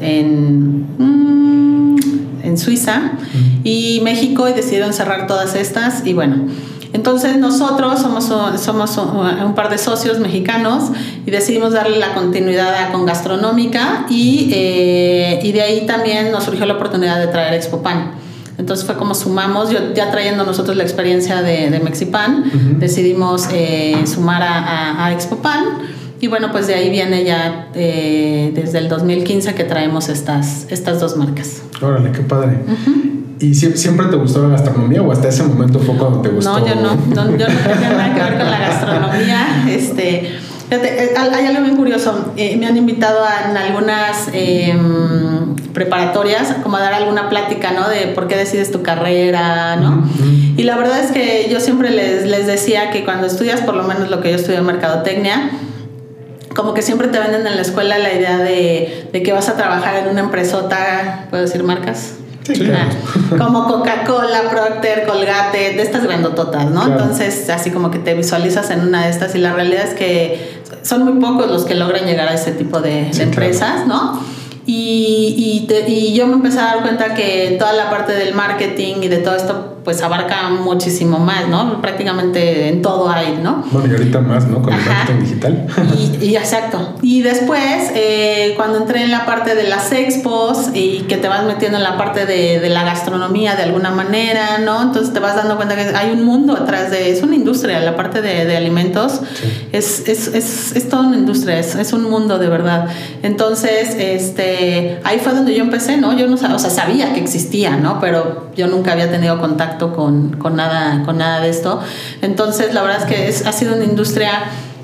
en, 0.00 0.86
mm, 0.96 1.96
en 2.44 2.58
Suiza 2.58 3.12
y 3.62 4.00
México 4.02 4.48
y 4.48 4.54
decidieron 4.54 4.94
cerrar 4.94 5.26
todas 5.26 5.54
estas. 5.54 6.06
Y 6.06 6.14
bueno. 6.14 6.46
Entonces 6.94 7.36
nosotros 7.36 8.00
somos, 8.00 8.24
somos 8.58 8.96
un 8.96 9.54
par 9.54 9.68
de 9.68 9.76
socios 9.76 10.18
mexicanos 10.18 10.84
y 11.26 11.30
decidimos 11.30 11.74
darle 11.74 11.98
la 11.98 12.14
continuidad 12.14 12.90
con 12.90 13.04
gastronómica 13.04 14.06
y, 14.08 14.48
eh, 14.50 15.40
y 15.42 15.52
de 15.52 15.60
ahí 15.60 15.84
también 15.84 16.32
nos 16.32 16.44
surgió 16.44 16.64
la 16.64 16.74
oportunidad 16.74 17.18
de 17.18 17.26
traer 17.26 17.52
Expopan. 17.52 18.25
Entonces 18.58 18.86
fue 18.86 18.96
como 18.96 19.14
sumamos, 19.14 19.70
yo 19.70 19.92
ya 19.94 20.10
trayendo 20.10 20.44
nosotros 20.44 20.76
la 20.76 20.82
experiencia 20.82 21.42
de, 21.42 21.70
de 21.70 21.80
Mexipan, 21.80 22.78
decidimos 22.78 23.48
eh, 23.52 24.04
sumar 24.06 24.42
a, 24.42 25.04
a, 25.04 25.12
Expopan. 25.12 25.64
Y 26.18 26.28
bueno, 26.28 26.50
pues 26.50 26.66
de 26.66 26.74
ahí 26.74 26.88
viene 26.88 27.24
ya 27.24 27.68
eh, 27.74 28.50
desde 28.54 28.78
el 28.78 28.88
2015 28.88 29.54
que 29.54 29.64
traemos 29.64 30.08
estas, 30.08 30.66
estas 30.70 30.98
dos 30.98 31.16
marcas. 31.18 31.62
Órale, 31.82 32.10
qué 32.12 32.20
padre. 32.20 32.60
¿Y 33.38 33.54
siempre 33.54 34.06
te 34.06 34.16
gustó 34.16 34.42
la 34.42 34.48
gastronomía 34.48 35.02
o 35.02 35.12
hasta 35.12 35.28
ese 35.28 35.42
momento 35.42 35.78
fue 35.78 35.94
cuando 35.96 36.22
te 36.22 36.30
gustó? 36.30 36.58
No, 36.58 36.66
yo 36.66 36.74
no, 36.76 36.96
no 37.14 37.36
yo 37.36 37.46
no 37.46 37.54
tenía 37.54 37.90
nada 37.90 38.14
que 38.14 38.20
ver 38.20 38.38
con 38.38 38.50
la 38.50 38.58
gastronomía. 38.58 39.46
Este, 39.68 40.38
eh, 40.70 41.14
hay 41.16 41.46
algo 41.46 41.62
bien 41.62 41.76
curioso. 41.76 42.32
Eh, 42.36 42.56
me 42.56 42.66
han 42.66 42.76
invitado 42.76 43.24
a, 43.24 43.50
en 43.50 43.56
algunas 43.56 44.28
em, 44.32 45.55
preparatorias 45.76 46.54
como 46.62 46.78
a 46.78 46.80
dar 46.80 46.94
alguna 46.94 47.28
plática, 47.28 47.70
¿no? 47.72 47.86
De 47.86 48.06
por 48.14 48.28
qué 48.28 48.36
decides 48.36 48.72
tu 48.72 48.82
carrera, 48.82 49.76
¿no? 49.76 50.08
Y 50.56 50.62
la 50.62 50.74
verdad 50.74 51.00
es 51.00 51.12
que 51.12 51.48
yo 51.50 51.60
siempre 51.60 51.90
les, 51.90 52.24
les 52.24 52.46
decía 52.46 52.90
que 52.90 53.04
cuando 53.04 53.26
estudias 53.26 53.60
por 53.60 53.76
lo 53.76 53.82
menos 53.82 54.08
lo 54.08 54.22
que 54.22 54.30
yo 54.30 54.36
estudié 54.36 54.56
en 54.56 54.64
mercadotecnia, 54.64 55.50
como 56.54 56.72
que 56.72 56.80
siempre 56.80 57.08
te 57.08 57.18
venden 57.18 57.46
en 57.46 57.56
la 57.56 57.60
escuela 57.60 57.98
la 57.98 58.10
idea 58.10 58.38
de, 58.38 59.10
de 59.12 59.22
que 59.22 59.32
vas 59.34 59.50
a 59.50 59.56
trabajar 59.58 59.96
en 59.96 60.08
una 60.08 60.20
empresota, 60.20 61.26
¿puedo 61.28 61.42
decir 61.42 61.62
marcas? 61.62 62.14
como 63.36 63.66
Coca-Cola, 63.66 64.48
Procter, 64.50 65.04
Colgate, 65.06 65.74
de 65.74 65.82
estas 65.82 66.04
grandototas, 66.04 66.70
¿no? 66.70 66.86
Entonces, 66.86 67.50
así 67.50 67.70
como 67.70 67.90
que 67.90 67.98
te 67.98 68.14
visualizas 68.14 68.70
en 68.70 68.80
una 68.80 69.04
de 69.04 69.10
estas 69.10 69.34
y 69.34 69.38
la 69.38 69.52
realidad 69.52 69.84
es 69.84 69.94
que 69.94 70.60
son 70.82 71.04
muy 71.04 71.20
pocos 71.20 71.50
los 71.50 71.64
que 71.64 71.74
logran 71.74 72.06
llegar 72.06 72.28
a 72.28 72.34
ese 72.34 72.52
tipo 72.52 72.80
de, 72.80 73.10
empresas, 73.18 73.86
¿no? 73.86 74.20
Y, 74.66 75.64
y, 75.68 75.92
y, 75.92 76.12
yo 76.14 76.26
me 76.26 76.34
empecé 76.34 76.58
a 76.58 76.64
dar 76.64 76.82
cuenta 76.82 77.14
que 77.14 77.56
toda 77.58 77.72
la 77.72 77.88
parte 77.88 78.12
del 78.12 78.34
marketing 78.34 78.96
y 79.02 79.08
de 79.08 79.18
todo 79.18 79.36
esto 79.36 79.76
pues 79.86 80.02
abarca 80.02 80.48
muchísimo 80.48 81.20
más, 81.20 81.46
¿no? 81.48 81.80
Prácticamente 81.80 82.70
en 82.70 82.82
todo 82.82 83.08
hay, 83.08 83.38
¿no? 83.40 83.64
Bueno, 83.70 83.86
y 83.86 83.92
ahorita 83.92 84.20
más, 84.20 84.48
¿no? 84.48 84.60
Con 84.60 84.74
el 84.74 84.80
marketing 84.80 85.20
digital. 85.20 85.66
y, 86.20 86.34
exacto. 86.34 86.96
Y 87.02 87.22
después, 87.22 87.92
eh, 87.94 88.54
cuando 88.56 88.78
entré 88.78 89.04
en 89.04 89.12
la 89.12 89.24
parte 89.24 89.54
de 89.54 89.68
las 89.68 89.92
expos 89.92 90.70
y 90.74 91.02
que 91.02 91.18
te 91.18 91.28
vas 91.28 91.44
metiendo 91.44 91.78
en 91.78 91.84
la 91.84 91.96
parte 91.96 92.26
de, 92.26 92.58
de, 92.58 92.68
la 92.68 92.82
gastronomía 92.82 93.54
de 93.54 93.62
alguna 93.62 93.92
manera, 93.92 94.58
¿no? 94.58 94.82
Entonces 94.82 95.14
te 95.14 95.20
vas 95.20 95.36
dando 95.36 95.54
cuenta 95.54 95.76
que 95.76 95.96
hay 95.96 96.10
un 96.10 96.24
mundo 96.24 96.54
atrás 96.54 96.90
de, 96.90 97.12
es 97.12 97.22
una 97.22 97.36
industria, 97.36 97.78
la 97.78 97.94
parte 97.94 98.22
de, 98.22 98.44
de 98.44 98.56
alimentos 98.56 99.20
es, 99.70 100.08
es, 100.08 100.26
es, 100.28 100.74
es, 100.74 100.88
toda 100.88 101.06
una 101.06 101.16
industria, 101.16 101.60
es, 101.60 101.76
es 101.76 101.92
un 101.92 102.10
mundo 102.10 102.40
de 102.40 102.48
verdad. 102.48 102.88
Entonces, 103.22 103.94
este, 103.96 104.55
ahí 105.04 105.18
fue 105.18 105.32
donde 105.32 105.54
yo 105.54 105.62
empecé, 105.62 105.96
¿no? 105.96 106.16
Yo 106.16 106.26
no 106.26 106.34
o 106.34 106.58
sea, 106.58 106.70
sabía 106.70 107.12
que 107.12 107.20
existía, 107.20 107.76
¿no? 107.76 108.00
Pero 108.00 108.50
yo 108.56 108.66
nunca 108.66 108.92
había 108.92 109.10
tenido 109.10 109.40
contacto 109.40 109.92
con, 109.94 110.36
con, 110.36 110.56
nada, 110.56 111.02
con 111.04 111.18
nada 111.18 111.40
de 111.40 111.48
esto. 111.48 111.80
Entonces, 112.22 112.74
la 112.74 112.82
verdad 112.82 113.02
es 113.02 113.04
que 113.04 113.28
es, 113.28 113.46
ha 113.46 113.52
sido 113.52 113.74
una 113.74 113.84
industria 113.84 114.30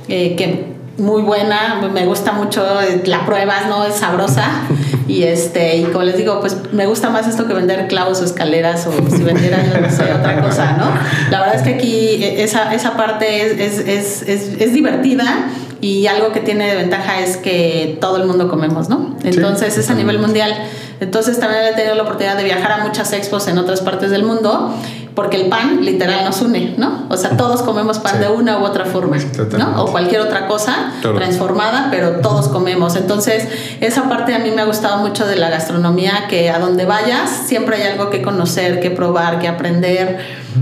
eh, 0.08 0.34
que 0.36 0.72
muy 0.98 1.22
buena, 1.22 1.80
me 1.92 2.06
gusta 2.06 2.32
mucho, 2.32 2.64
la 3.04 3.24
pruebas, 3.24 3.66
¿no? 3.68 3.84
Es 3.84 3.96
sabrosa. 3.96 4.44
Y 5.08 5.24
este, 5.24 5.76
y 5.76 5.82
como 5.82 6.04
les 6.04 6.16
digo, 6.16 6.40
pues 6.40 6.56
me 6.72 6.86
gusta 6.86 7.10
más 7.10 7.26
esto 7.26 7.46
que 7.46 7.52
vender 7.52 7.88
clavos 7.88 8.22
o 8.22 8.24
escaleras 8.24 8.86
o 8.86 8.92
si 9.10 9.22
vendiera, 9.22 9.58
no 9.58 9.90
sé, 9.90 10.04
otra 10.04 10.40
cosa, 10.40 10.76
¿no? 10.78 10.86
La 11.30 11.40
verdad 11.40 11.56
es 11.56 11.62
que 11.62 11.74
aquí 11.74 12.24
eh, 12.24 12.42
esa, 12.44 12.72
esa 12.72 12.96
parte 12.96 13.64
es, 13.64 13.78
es, 13.78 14.22
es, 14.22 14.48
es 14.58 14.72
divertida 14.72 15.48
y 15.82 16.06
algo 16.06 16.30
que 16.30 16.38
tiene 16.38 16.68
de 16.68 16.76
ventaja 16.76 17.20
es 17.20 17.36
que 17.36 17.98
todo 18.00 18.16
el 18.16 18.24
mundo 18.24 18.48
comemos, 18.48 18.88
¿no? 18.88 19.16
Entonces 19.24 19.76
es 19.76 19.90
a 19.90 19.94
nivel 19.94 20.20
mundial. 20.20 20.54
Entonces 21.00 21.40
también 21.40 21.64
he 21.64 21.72
tenido 21.72 21.96
la 21.96 22.04
oportunidad 22.04 22.36
de 22.36 22.44
viajar 22.44 22.70
a 22.70 22.84
muchas 22.84 23.12
expos 23.12 23.48
en 23.48 23.58
otras 23.58 23.80
partes 23.80 24.12
del 24.12 24.22
mundo 24.22 24.72
porque 25.16 25.36
el 25.36 25.48
pan 25.48 25.84
literal 25.84 26.24
nos 26.24 26.40
une, 26.40 26.76
¿no? 26.78 27.06
O 27.08 27.16
sea, 27.16 27.36
todos 27.36 27.62
comemos 27.62 27.98
pan 27.98 28.20
de 28.20 28.28
una 28.28 28.60
u 28.60 28.64
otra 28.64 28.84
forma, 28.84 29.16
¿no? 29.58 29.82
O 29.82 29.90
cualquier 29.90 30.20
otra 30.20 30.46
cosa 30.46 30.92
transformada, 31.00 31.88
pero 31.90 32.20
todos 32.20 32.46
comemos. 32.46 32.94
Entonces, 32.94 33.48
esa 33.80 34.08
parte 34.08 34.36
a 34.36 34.38
mí 34.38 34.52
me 34.52 34.62
ha 34.62 34.66
gustado 34.66 34.98
mucho 34.98 35.26
de 35.26 35.34
la 35.34 35.50
gastronomía, 35.50 36.28
que 36.30 36.48
a 36.48 36.60
donde 36.60 36.84
vayas 36.84 37.28
siempre 37.28 37.74
hay 37.76 37.90
algo 37.90 38.08
que 38.08 38.22
conocer, 38.22 38.78
que 38.78 38.92
probar, 38.92 39.40
que 39.40 39.48
aprender 39.48 40.20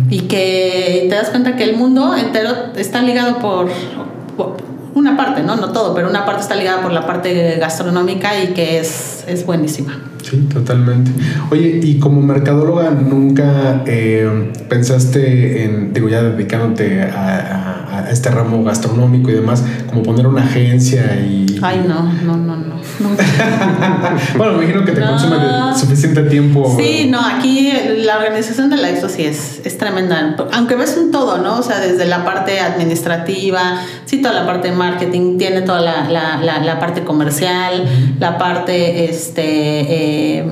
y 0.09 0.21
que 0.21 1.09
te 1.11 1.15
das 1.15 1.29
cuenta 1.29 1.57
que 1.57 1.65
el 1.65 1.77
mundo 1.77 2.17
entero 2.17 2.55
está 2.75 3.03
ligado 3.03 3.37
por 3.39 3.69
una 4.95 5.17
parte, 5.17 5.43
¿no? 5.43 5.57
No 5.57 5.71
todo, 5.71 5.95
pero 5.95 6.09
una 6.09 6.25
parte 6.25 6.43
está 6.43 6.57
ligada 6.57 6.83
por 6.83 6.93
la 6.93 7.07
parte 7.07 7.57
gastronómica 7.59 8.43
y 8.43 8.49
que 8.49 8.79
es, 8.79 9.25
es 9.27 9.47
buenísima. 9.47 9.99
Sí, 10.23 10.37
totalmente. 10.53 11.11
Oye, 11.51 11.81
y 11.83 11.99
como 11.99 12.21
mercadóloga, 12.21 12.91
¿nunca 12.91 13.83
eh, 13.87 14.53
pensaste 14.69 15.65
en, 15.65 15.93
digo, 15.93 16.09
ya 16.09 16.23
dedicándote 16.23 17.03
a, 17.03 17.07
a, 17.09 17.80
este 18.11 18.31
ramo 18.31 18.63
gastronómico 18.65 19.31
y 19.31 19.35
demás, 19.35 19.65
como 19.89 20.03
poner 20.03 20.27
una 20.27 20.43
agencia 20.43 21.17
y... 21.17 21.59
Ay, 21.63 21.85
no, 21.87 22.03
no, 22.23 22.37
no, 22.37 22.57
no. 22.57 22.81
bueno, 24.37 24.55
me 24.55 24.65
imagino 24.65 24.85
que 24.85 24.93
te 24.93 25.01
consume 25.01 25.37
suficiente 25.75 26.23
tiempo. 26.25 26.75
Sí, 26.79 27.09
no, 27.11 27.21
aquí 27.21 27.73
la 28.05 28.19
organización 28.19 28.71
de 28.71 28.77
la 28.77 28.91
EXPO 28.91 29.09
sí 29.09 29.25
es, 29.25 29.61
es 29.65 29.79
tremenda. 29.79 30.37
Aunque 30.53 30.77
ves 30.77 30.97
un 30.97 31.11
todo, 31.11 31.39
¿no? 31.39 31.59
O 31.59 31.63
sea, 31.63 31.81
desde 31.81 32.07
la 32.07 32.25
parte 32.25 32.61
administrativa, 32.61 33.81
sí, 34.05 34.21
toda 34.21 34.35
la 34.35 34.47
parte 34.47 34.69
de 34.69 34.75
marketing, 34.75 35.39
tiene 35.39 35.63
toda 35.63 35.81
la, 35.81 36.09
la, 36.11 36.61
la, 36.61 36.79
parte 36.79 37.05
comercial, 37.05 37.85
la 38.19 38.39
parte 38.39 39.05
este, 39.05 40.39
eh, 40.39 40.47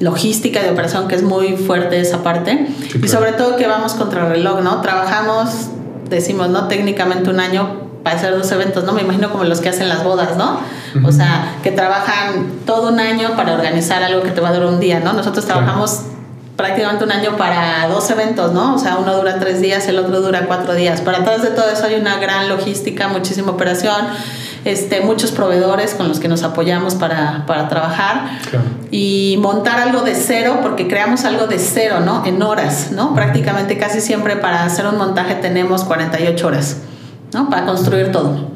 logística 0.00 0.62
de 0.62 0.70
operación, 0.70 1.08
que 1.08 1.14
es 1.14 1.22
muy 1.22 1.56
fuerte 1.56 2.00
esa 2.00 2.22
parte. 2.22 2.66
Y 3.02 3.08
sobre 3.08 3.32
todo 3.32 3.56
que 3.56 3.66
vamos 3.66 3.94
contra 3.94 4.28
reloj, 4.28 4.60
¿no? 4.62 4.80
Trabajamos, 4.80 5.70
decimos, 6.14 6.48
¿no? 6.48 6.68
Técnicamente 6.68 7.30
un 7.30 7.40
año 7.40 7.92
para 8.02 8.16
hacer 8.16 8.36
dos 8.36 8.50
eventos, 8.52 8.84
¿no? 8.84 8.92
Me 8.92 9.02
imagino 9.02 9.30
como 9.30 9.44
los 9.44 9.60
que 9.60 9.68
hacen 9.68 9.88
las 9.88 10.04
bodas, 10.04 10.36
¿no? 10.36 10.60
O 11.04 11.12
sea, 11.12 11.56
que 11.62 11.70
trabajan 11.70 12.60
todo 12.66 12.88
un 12.88 13.00
año 13.00 13.36
para 13.36 13.54
organizar 13.54 14.02
algo 14.02 14.22
que 14.22 14.30
te 14.30 14.40
va 14.40 14.48
a 14.48 14.52
durar 14.52 14.68
un 14.68 14.80
día, 14.80 15.00
¿no? 15.00 15.12
Nosotros 15.12 15.44
trabajamos 15.44 16.02
prácticamente 16.56 17.04
un 17.04 17.12
año 17.12 17.36
para 17.36 17.88
dos 17.88 18.10
eventos, 18.10 18.52
¿no? 18.52 18.74
O 18.74 18.78
sea, 18.78 18.96
uno 18.96 19.16
dura 19.16 19.38
tres 19.38 19.60
días, 19.60 19.86
el 19.88 19.98
otro 19.98 20.20
dura 20.20 20.46
cuatro 20.46 20.74
días. 20.74 21.00
Para 21.00 21.18
atrás 21.18 21.42
de 21.42 21.50
todo 21.50 21.68
eso 21.70 21.86
hay 21.86 21.94
una 21.94 22.18
gran 22.18 22.48
logística, 22.48 23.08
muchísima 23.08 23.52
operación, 23.52 24.06
este, 24.64 25.00
muchos 25.00 25.32
proveedores 25.32 25.94
con 25.94 26.08
los 26.08 26.20
que 26.20 26.28
nos 26.28 26.42
apoyamos 26.42 26.94
para, 26.94 27.44
para 27.46 27.68
trabajar 27.68 28.38
y 28.90 29.38
montar 29.40 29.80
algo 29.80 30.02
de 30.02 30.14
cero, 30.14 30.58
porque 30.62 30.88
creamos 30.88 31.24
algo 31.24 31.46
de 31.46 31.58
cero, 31.58 32.00
¿no? 32.04 32.24
En 32.24 32.42
horas, 32.42 32.90
¿no? 32.92 33.14
Prácticamente 33.14 33.78
casi 33.78 34.00
siempre 34.00 34.36
para 34.36 34.64
hacer 34.64 34.86
un 34.86 34.98
montaje 34.98 35.34
tenemos 35.36 35.84
48 35.84 36.46
horas. 36.46 36.76
¿no? 37.32 37.48
Para 37.48 37.66
construir 37.66 38.12
todo. 38.12 38.50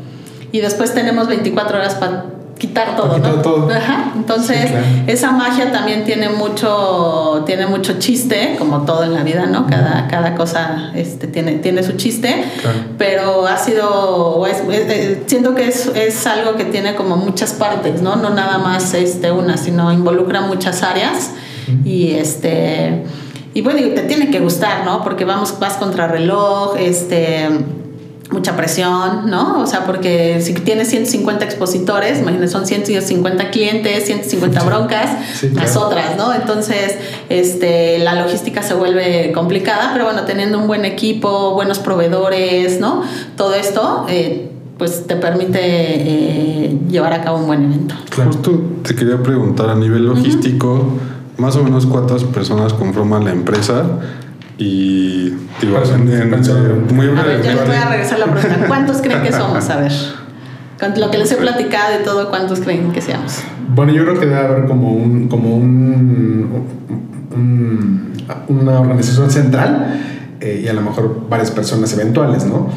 Y 0.53 0.61
después 0.61 0.95
tenemos 0.95 1.29
24 1.29 1.79
horas 1.79 1.95
para 1.97 2.25
quitar 2.59 2.97
todo, 2.97 3.19
¿no? 3.19 3.43
Todo. 3.43 3.71
Ajá. 3.71 4.13
Entonces, 4.17 4.71
esa 5.07 5.33
magia 5.33 5.73
también 5.73 6.05
tiene 6.05 6.31
mucho, 6.31 7.43
tiene 7.47 7.67
mucho 7.67 7.99
chiste, 7.99 8.57
como 8.59 8.83
todo 8.83 9.05
en 9.05 9.13
la 9.13 9.23
vida, 9.23 9.47
¿no? 9.47 9.67
Cada, 9.67 10.09
cada 10.09 10.35
cosa 10.35 10.91
este, 10.95 11.27
tiene, 11.27 11.57
tiene 11.59 11.83
su 11.83 11.93
chiste, 11.93 12.45
pero 12.99 13.47
ha 13.47 13.59
sido, 13.59 14.45
siento 15.27 15.55
que 15.55 15.69
es, 15.69 15.87
es, 15.95 16.27
algo 16.27 16.57
que 16.57 16.65
tiene 16.65 16.95
como 16.95 17.17
muchas 17.17 17.53
partes, 17.53 18.01
¿no? 18.01 18.17
No 18.17 18.31
nada 18.31 18.59
más 18.59 18.95
este, 18.95 19.31
una, 19.31 19.57
sino 19.59 19.93
involucra 19.93 20.41
muchas 20.41 20.83
áreas 20.83 21.33
y 21.85 22.13
este... 22.13 23.05
Y 23.55 23.63
bueno, 23.63 23.81
te 23.95 24.03
tiene 24.03 24.31
que 24.31 24.39
gustar, 24.39 24.85
¿no? 24.85 25.03
Porque 25.03 25.25
vamos, 25.25 25.59
vas 25.59 25.79
contra 25.79 26.07
reloj, 26.07 26.77
este 26.79 27.49
mucha 28.31 28.57
presión, 28.57 29.31
¿no? 29.31 29.61
O 29.61 29.67
sea, 29.67 29.85
porque 29.85 30.41
si 30.41 30.55
tienes 30.55 30.89
150 30.89 31.45
expositores, 31.45 32.21
imagínate, 32.21 32.49
son 32.49 32.67
150 32.67 33.51
clientes, 33.51 34.05
150 34.05 34.65
broncas, 34.65 35.11
las 35.55 35.77
otras, 35.77 36.17
¿no? 36.17 36.35
Entonces, 36.35 36.97
este, 37.29 37.99
la 37.99 38.15
logística 38.15 38.63
se 38.63 38.75
vuelve 38.75 39.33
complicada, 39.33 39.91
pero 39.93 40.07
bueno, 40.07 40.23
teniendo 40.23 40.59
un 40.59 40.67
buen 40.67 40.85
equipo, 40.85 41.55
buenos 41.55 41.79
proveedores, 41.79 42.81
¿no? 42.81 43.03
Todo 43.37 43.55
esto, 43.55 44.07
eh, 44.09 44.51
pues 44.77 45.07
te 45.07 45.17
permite 45.17 45.61
eh, 45.63 46.79
llevar 46.91 47.13
a 47.13 47.23
cabo 47.23 47.39
un 47.39 47.47
buen 47.47 47.65
evento. 47.65 47.95
Justo 48.25 48.61
te 48.83 48.95
quería 48.95 49.23
preguntar 49.23 49.71
a 49.71 49.75
nivel 49.75 50.05
logístico, 50.07 50.85
más 51.39 51.57
o 51.57 51.63
menos 51.63 51.87
cuántas 51.87 52.25
personas 52.25 52.73
conforman 52.73 53.25
la 53.25 53.33
empresa 53.33 53.85
y 54.59 55.31
digo, 55.61 55.81
muy 56.95 57.07
breve. 57.09 57.21
A 57.21 57.25
ver, 57.25 57.43
yo 57.43 57.53
les 57.53 57.67
voy 57.67 57.77
a 57.77 57.89
regresar 57.91 58.19
la 58.19 58.27
pregunta. 58.27 58.67
¿Cuántos 58.67 59.03
creen 59.03 59.23
que 59.23 59.33
somos? 59.33 59.69
A 59.69 59.77
ver. 59.77 59.93
Con 60.81 61.01
lo 61.01 61.11
que 61.11 61.19
les 61.19 61.33
he 61.33 61.37
platicado 61.37 62.01
y 62.01 62.05
todo, 62.05 62.29
¿cuántos 62.29 62.61
creen 62.61 62.93
que 62.93 63.01
seamos? 63.01 63.39
Bueno, 63.75 63.93
yo 63.93 64.05
creo 64.05 64.21
que 64.21 64.27
debe 64.27 64.39
haber 64.39 64.67
como 64.67 64.93
un, 64.93 65.29
como 65.29 65.57
un, 65.57 66.67
una 68.49 68.81
organización 68.81 69.31
central 69.31 70.01
eh, 70.41 70.63
y 70.65 70.69
a 70.69 70.75
lo 70.75 70.83
mejor 70.83 71.29
varias 71.29 71.51
personas 71.51 71.93
eventuales, 71.95 72.45
¿no? 72.45 72.69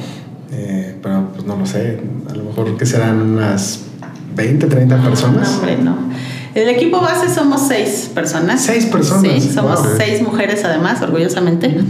Eh, 0.52 0.98
pero 1.02 1.30
pues 1.34 1.46
no 1.46 1.58
lo 1.58 1.65
sé, 1.65 2.00
a 2.30 2.36
lo 2.36 2.44
mejor 2.44 2.78
que 2.78 2.86
serán 2.86 3.22
unas 3.22 3.86
20, 4.36 4.68
30 4.68 4.98
personas. 5.04 5.50
No, 5.50 5.58
hombre, 5.58 5.78
no. 5.78 6.09
El 6.55 6.69
equipo 6.69 6.99
base 6.99 7.33
somos 7.33 7.67
seis 7.67 8.09
personas. 8.13 8.63
Seis 8.63 8.85
personas. 8.85 9.43
Sí, 9.43 9.51
somos 9.53 9.79
seis 9.97 10.21
mujeres 10.21 10.63
además, 10.63 11.01
orgullosamente. 11.01 11.81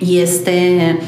Y 0.00 0.18
este 0.18 0.98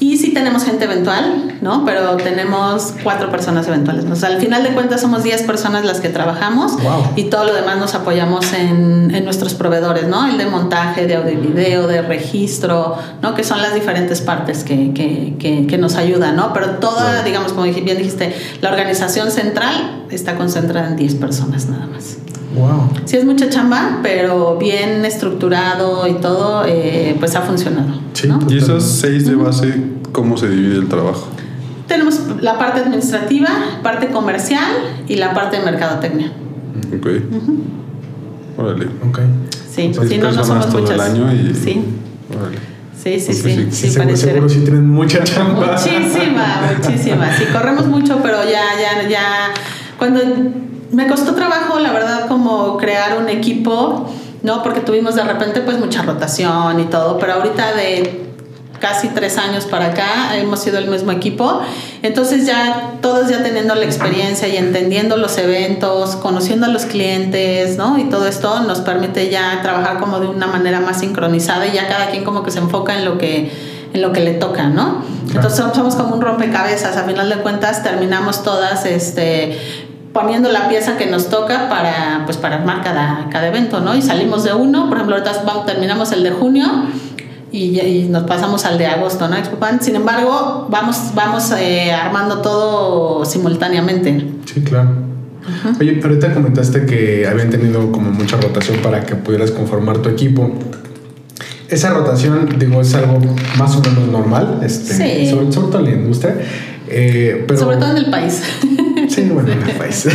y 0.00 0.16
sí 0.16 0.32
tenemos 0.32 0.64
gente 0.64 0.86
eventual, 0.86 1.49
¿no? 1.60 1.84
Pero 1.84 2.16
tenemos 2.16 2.94
cuatro 3.02 3.30
personas 3.30 3.66
eventuales. 3.68 4.04
O 4.10 4.16
sea, 4.16 4.30
al 4.30 4.40
final 4.40 4.62
de 4.62 4.70
cuentas 4.70 5.00
somos 5.00 5.22
diez 5.22 5.42
personas 5.42 5.84
las 5.84 6.00
que 6.00 6.08
trabajamos 6.08 6.72
y 7.16 7.24
todo 7.24 7.44
lo 7.44 7.54
demás 7.54 7.78
nos 7.78 7.94
apoyamos 7.94 8.52
en, 8.52 9.14
en, 9.14 9.24
nuestros 9.24 9.54
proveedores, 9.54 10.08
¿no? 10.08 10.26
El 10.26 10.38
de 10.38 10.46
montaje, 10.46 11.06
de 11.06 11.16
audio 11.16 11.32
y 11.32 11.36
video, 11.36 11.86
de 11.86 12.02
registro, 12.02 12.96
¿no? 13.22 13.34
Que 13.34 13.44
son 13.44 13.60
las 13.60 13.74
diferentes 13.74 14.20
partes 14.20 14.64
que, 14.64 14.92
que, 14.92 15.34
que, 15.38 15.66
que 15.66 15.78
nos 15.78 15.96
ayudan, 15.96 16.36
¿no? 16.36 16.52
Pero 16.52 16.70
toda, 16.76 17.22
digamos, 17.22 17.52
como 17.52 17.64
bien 17.64 17.98
dijiste, 17.98 18.34
la 18.60 18.70
organización 18.70 19.30
central 19.30 20.04
está 20.10 20.36
concentrada 20.36 20.88
en 20.88 20.96
diez 20.96 21.14
personas 21.14 21.66
nada 21.66 21.86
más. 21.86 22.16
Wow. 22.54 22.90
Sí 23.04 23.16
es 23.16 23.24
mucha 23.24 23.48
chamba, 23.48 24.00
pero 24.02 24.56
bien 24.58 25.04
estructurado 25.04 26.06
y 26.08 26.14
todo, 26.14 26.64
eh, 26.66 27.16
pues 27.18 27.36
ha 27.36 27.42
funcionado. 27.42 28.00
Sí, 28.12 28.26
¿no? 28.26 28.40
¿Y 28.48 28.58
esos 28.58 28.82
seis 28.82 29.26
de 29.26 29.36
base, 29.36 29.72
cómo 30.10 30.36
se 30.36 30.48
divide 30.48 30.76
el 30.76 30.88
trabajo? 30.88 31.28
Tenemos 31.90 32.20
la 32.40 32.56
parte 32.56 32.78
administrativa, 32.82 33.48
parte 33.82 34.10
comercial 34.10 34.62
y 35.08 35.16
la 35.16 35.34
parte 35.34 35.56
de 35.58 35.64
mercadotecnia. 35.64 36.30
Ok. 36.96 37.06
Órale. 38.56 38.86
Ok. 39.08 39.18
Sí, 39.68 39.90
sí, 40.08 40.18
no, 40.18 40.30
no 40.30 40.44
somos 40.44 40.68
todo 40.70 40.82
muchas. 40.82 40.94
el 40.94 41.00
año 41.00 41.32
y... 41.32 41.52
Sí, 41.52 41.84
Órale. 42.32 42.58
sí, 42.96 43.18
sí, 43.18 43.32
Ok, 43.32 43.36
sí, 43.38 43.42
sí. 43.42 43.68
sí, 43.72 43.90
seguro, 43.90 44.16
seguro 44.16 44.48
sí 44.48 44.60
tienen 44.60 44.88
mucha 44.88 45.24
chamba. 45.24 45.66
Muchísima, 45.72 46.60
muchísima. 46.78 47.36
Sí, 47.36 47.46
corremos 47.52 47.86
mucho, 47.88 48.20
pero 48.22 48.36
ya, 48.44 48.62
ya, 48.80 49.08
ya. 49.08 49.22
Cuando 49.98 50.20
me 50.92 51.08
costó 51.08 51.34
trabajo, 51.34 51.80
la 51.80 51.90
verdad, 51.92 52.28
como 52.28 52.76
crear 52.76 53.18
un 53.20 53.28
equipo, 53.28 54.08
¿no? 54.44 54.62
Porque 54.62 54.78
tuvimos 54.78 55.16
de 55.16 55.24
repente, 55.24 55.60
pues, 55.62 55.80
mucha 55.80 56.02
rotación 56.02 56.78
y 56.78 56.84
todo, 56.84 57.18
pero 57.18 57.32
ahorita 57.32 57.74
de 57.74 58.29
casi 58.80 59.08
tres 59.08 59.36
años 59.38 59.66
para 59.66 59.86
acá 59.88 60.36
hemos 60.36 60.60
sido 60.60 60.78
el 60.78 60.88
mismo 60.88 61.12
equipo. 61.12 61.60
Entonces 62.02 62.46
ya 62.46 62.92
todos 63.02 63.28
ya 63.28 63.42
teniendo 63.42 63.74
la 63.74 63.84
experiencia 63.84 64.48
y 64.48 64.56
entendiendo 64.56 65.16
los 65.16 65.36
eventos, 65.38 66.16
conociendo 66.16 66.66
a 66.66 66.68
los 66.70 66.86
clientes, 66.86 67.76
¿no? 67.76 67.98
Y 67.98 68.04
todo 68.04 68.26
esto 68.26 68.60
nos 68.60 68.80
permite 68.80 69.28
ya 69.30 69.60
trabajar 69.62 69.98
como 70.00 70.18
de 70.18 70.26
una 70.28 70.46
manera 70.46 70.80
más 70.80 71.00
sincronizada 71.00 71.66
y 71.66 71.72
ya 71.72 71.86
cada 71.88 72.06
quien 72.10 72.24
como 72.24 72.42
que 72.42 72.50
se 72.50 72.58
enfoca 72.58 72.98
en 72.98 73.04
lo 73.04 73.18
que 73.18 73.78
en 73.92 74.02
lo 74.02 74.12
que 74.12 74.20
le 74.20 74.34
toca, 74.34 74.68
¿no? 74.68 75.02
Entonces 75.34 75.58
somos- 75.58 75.76
somos 75.76 75.94
como 75.96 76.14
un 76.14 76.20
rompecabezas, 76.20 76.96
a 76.96 77.02
final 77.02 77.28
de 77.28 77.36
cuentas 77.38 77.82
terminamos 77.82 78.44
todas 78.44 78.86
este 78.86 79.58
poniendo 80.12 80.48
la 80.50 80.68
pieza 80.68 80.96
que 80.96 81.06
nos 81.06 81.28
toca 81.28 81.68
para 81.68 82.22
pues 82.24 82.36
para 82.36 82.56
armar 82.56 82.82
cada, 82.82 83.28
cada 83.30 83.46
evento, 83.48 83.80
¿no? 83.80 83.94
Y 83.94 84.02
salimos 84.02 84.42
de 84.44 84.52
uno, 84.52 84.88
por 84.88 84.96
ejemplo, 84.98 85.16
ahorita 85.16 85.42
vamos- 85.44 85.66
terminamos 85.66 86.10
el 86.12 86.22
de 86.24 86.30
junio 86.32 86.66
y, 87.52 87.78
y 87.80 88.08
nos 88.08 88.24
pasamos 88.24 88.64
al 88.64 88.78
de 88.78 88.86
agosto, 88.86 89.28
¿no? 89.28 89.36
Expopan. 89.36 89.80
Sin 89.82 89.96
embargo, 89.96 90.66
vamos, 90.70 90.96
vamos 91.14 91.50
eh, 91.58 91.92
armando 91.92 92.38
todo 92.40 93.24
simultáneamente. 93.24 94.24
Sí, 94.46 94.60
claro. 94.62 94.90
Oye, 95.80 96.00
ahorita 96.02 96.32
comentaste 96.34 96.84
que 96.86 97.26
habían 97.26 97.50
tenido 97.50 97.90
como 97.90 98.10
mucha 98.10 98.36
rotación 98.36 98.78
para 98.82 99.00
que 99.04 99.14
pudieras 99.16 99.50
conformar 99.50 99.98
tu 99.98 100.08
equipo. 100.08 100.50
Esa 101.68 101.90
rotación, 101.90 102.48
digo, 102.58 102.80
es 102.80 102.94
algo 102.94 103.18
más 103.56 103.76
o 103.76 103.80
menos 103.80 104.08
normal, 104.08 104.60
este, 104.62 104.94
Sí. 104.94 105.30
sobre, 105.30 105.52
sobre 105.52 105.68
todo 105.68 105.78
en 105.80 105.84
la 105.84 105.90
industria. 105.92 106.34
eh, 106.88 107.44
pero, 107.46 107.58
Sobre 107.60 107.76
todo 107.76 107.90
en 107.92 107.96
el 107.98 108.10
país. 108.10 108.42
Sí, 109.08 109.22
bueno, 109.32 109.52
en 109.52 109.62
el 109.62 109.70
país. 109.78 110.06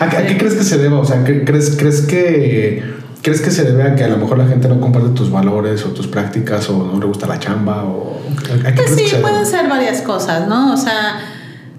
¿A, 0.00 0.04
a 0.04 0.26
qué 0.26 0.36
crees 0.38 0.54
que 0.54 0.64
se 0.64 0.78
deba? 0.78 0.98
O 1.00 1.04
sea, 1.04 1.22
¿qué- 1.24 1.44
¿crees, 1.44 1.76
crees 1.78 2.00
que 2.02 2.82
crees 3.28 3.40
que 3.42 3.50
se 3.50 3.64
debe 3.64 3.82
a 3.82 3.94
que 3.94 4.04
a 4.04 4.08
lo 4.08 4.16
mejor 4.16 4.38
la 4.38 4.46
gente 4.46 4.68
no 4.68 4.80
comparte 4.80 5.10
tus 5.10 5.30
valores 5.30 5.84
o 5.84 5.88
tus 5.90 6.06
prácticas 6.06 6.68
o 6.70 6.78
no 6.92 6.98
le 6.98 7.06
gusta 7.06 7.26
la 7.26 7.38
chamba 7.38 7.84
o 7.84 8.20
Pues 8.74 8.92
que 8.92 9.08
sí, 9.08 9.16
pueden 9.20 9.44
ser 9.44 9.68
varias 9.68 10.00
cosas, 10.02 10.48
¿no? 10.48 10.72
O 10.72 10.76
sea, 10.76 11.20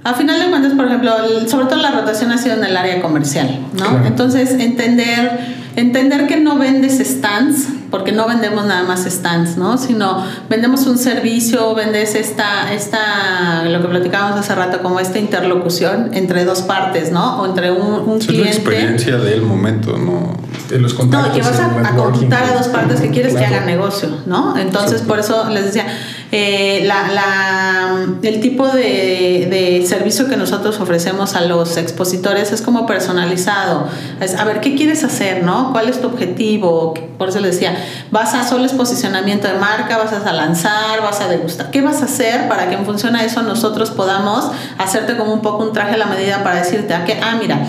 a 0.04 0.14
final 0.14 0.40
de 0.40 0.50
cuentas, 0.50 0.74
por 0.74 0.86
ejemplo, 0.86 1.12
el- 1.26 1.50
sobre 1.50 1.66
todo 1.66 1.82
la 1.82 1.92
rotación 1.92 2.32
ha 2.32 2.38
sido 2.38 2.56
en 2.56 2.64
el 2.66 2.78
área 2.78 3.02
comercial, 3.02 3.60
¿no? 3.74 3.86
Claro. 3.90 4.06
Entonces, 4.06 4.52
entender, 4.60 5.40
entender 5.76 6.28
que 6.28 6.38
no 6.38 6.58
vendes 6.58 7.00
stands, 7.00 7.68
porque 7.92 8.12
no 8.12 8.28
vendemos 8.28 8.66
nada 8.66 8.84
más 8.84 9.06
stands, 9.06 9.58
¿no? 9.58 9.78
Sino 9.78 10.24
vendemos 10.50 10.86
un 10.88 10.98
servicio, 10.98 11.74
vendes 11.76 12.16
esta, 12.16 12.72
esta, 12.74 13.64
lo 13.66 13.82
que 13.82 13.88
platicábamos 13.88 14.40
hace 14.40 14.54
rato, 14.56 14.82
como 14.82 15.00
esta 15.00 15.20
interlocución 15.20 16.12
entre 16.14 16.46
dos 16.46 16.62
partes, 16.62 17.12
¿no? 17.12 17.42
O 17.42 17.46
entre 17.46 17.72
un, 17.72 17.94
un 18.10 18.18
Es 18.18 18.26
la 18.28 18.32
cliente. 18.34 18.50
experiencia 18.58 19.18
del 19.18 19.42
momento, 19.42 19.98
¿no? 19.98 20.38
De 20.70 20.80
los 20.80 20.94
No, 20.94 21.00
contactos, 21.00 21.34
que 21.36 21.42
vas 21.42 21.60
a, 21.60 21.88
a 21.90 21.96
contar 21.96 22.44
a 22.44 22.54
dos 22.58 22.68
partes 22.68 23.02
que 23.02 23.10
quieres 23.10 23.34
Claro. 23.34 23.48
que 23.48 23.56
hagan 23.56 23.66
negocio, 23.68 24.10
¿no? 24.26 24.56
Entonces, 24.58 25.02
por 25.02 25.18
eso 25.20 25.50
les 25.50 25.66
decía, 25.66 25.86
eh, 26.32 26.84
la, 26.86 27.08
la- 27.08 28.06
el 28.22 28.40
tipo 28.40 28.68
de, 28.68 29.84
servicio 29.88 30.28
que 30.28 30.38
nosotros 30.38 30.80
ofrecemos 30.80 31.36
a 31.36 31.42
los 31.42 31.78
expositores 31.78 32.52
es 32.52 32.62
como 32.62 32.86
personalizado. 32.86 33.88
Es, 34.20 34.36
a 34.36 34.44
ver, 34.46 34.62
¿qué 34.62 34.76
quieres 34.76 35.04
hacer, 35.04 35.44
no? 35.44 35.72
¿Cuál 35.72 35.90
es 35.90 36.02
tu 36.02 36.08
objetivo? 36.08 36.94
Por 37.18 37.30
eso 37.30 37.40
les 37.40 37.54
decía, 37.56 37.76
vas 38.12 38.34
a 38.36 38.48
solo 38.48 38.66
es 38.66 38.74
posicionamiento 38.74 39.48
de 39.48 39.56
marca, 39.56 39.98
vas 39.98 40.14
a 40.14 40.34
lanzar, 40.34 41.02
vas 41.02 41.20
a 41.22 41.28
degustar. 41.28 41.72
¿Qué 41.72 41.82
vas 41.82 42.02
a 42.02 42.06
hacer 42.06 42.48
para 42.48 42.70
que 42.70 42.76
en 42.76 42.86
función 42.86 43.16
a 43.16 43.24
eso 43.24 43.42
nosotros 43.42 43.92
podamos 43.92 44.52
hacerte 44.78 45.18
como 45.18 45.34
un 45.34 45.42
poco 45.42 45.64
un 45.64 45.74
traje 45.74 45.96
a 45.96 45.98
la 45.98 46.06
medida 46.06 46.44
para 46.44 46.60
decirte, 46.60 46.94
a 46.94 47.06
que, 47.06 47.20
ah, 47.22 47.38
mira, 47.40 47.60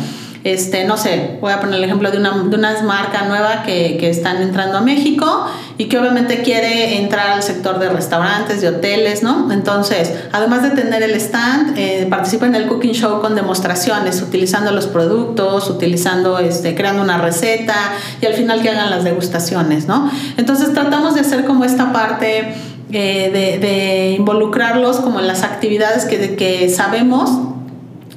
este, 0.43 0.85
no 0.85 0.97
sé, 0.97 1.39
voy 1.41 1.53
a 1.53 1.61
poner 1.61 1.77
el 1.77 1.85
ejemplo 1.85 2.11
de 2.11 2.17
una, 2.17 2.31
de 2.31 2.57
una 2.57 2.83
marca 2.83 3.27
nueva 3.27 3.63
que, 3.63 3.99
que 3.99 4.09
están 4.09 4.41
entrando 4.41 4.79
a 4.79 4.81
México 4.81 5.47
y 5.77 5.87
que 5.87 5.99
obviamente 5.99 6.43
quiere 6.43 6.99
entrar 6.99 7.31
al 7.31 7.43
sector 7.43 7.79
de 7.79 7.91
restaurantes, 7.91 8.63
de 8.63 8.69
hoteles, 8.69 9.23
¿no? 9.23 9.53
Entonces, 9.53 10.13
además 10.33 10.63
de 10.63 10.71
tener 10.71 11.03
el 11.03 11.13
stand, 11.13 11.77
eh, 11.77 12.07
participa 12.09 12.47
en 12.47 12.55
el 12.55 12.69
cooking 12.69 12.93
show 12.93 13.21
con 13.21 13.35
demostraciones, 13.35 14.23
utilizando 14.23 14.73
los 14.73 14.87
productos, 14.87 15.69
utilizando, 15.69 16.39
este, 16.39 16.75
creando 16.75 17.03
una 17.03 17.19
receta 17.19 17.75
y 18.21 18.27
al 18.27 18.35
final 18.35 18.63
que 18.63 18.71
hagan 18.71 18.91
las 18.91 19.05
degustaciones, 19.05 19.89
¿no? 19.89 20.11
Entonces, 20.39 20.73
tratamos 20.73 21.15
de 21.15 21.21
hacer 21.21 21.45
como 21.45 21.65
esta 21.65 21.93
parte 21.93 22.55
eh, 22.93 23.31
de, 23.31 23.59
de 23.59 24.11
involucrarlos 24.13 25.01
como 25.01 25.21
en 25.21 25.27
las 25.27 25.43
actividades 25.43 26.07
que, 26.07 26.35
que 26.37 26.69
sabemos 26.71 27.31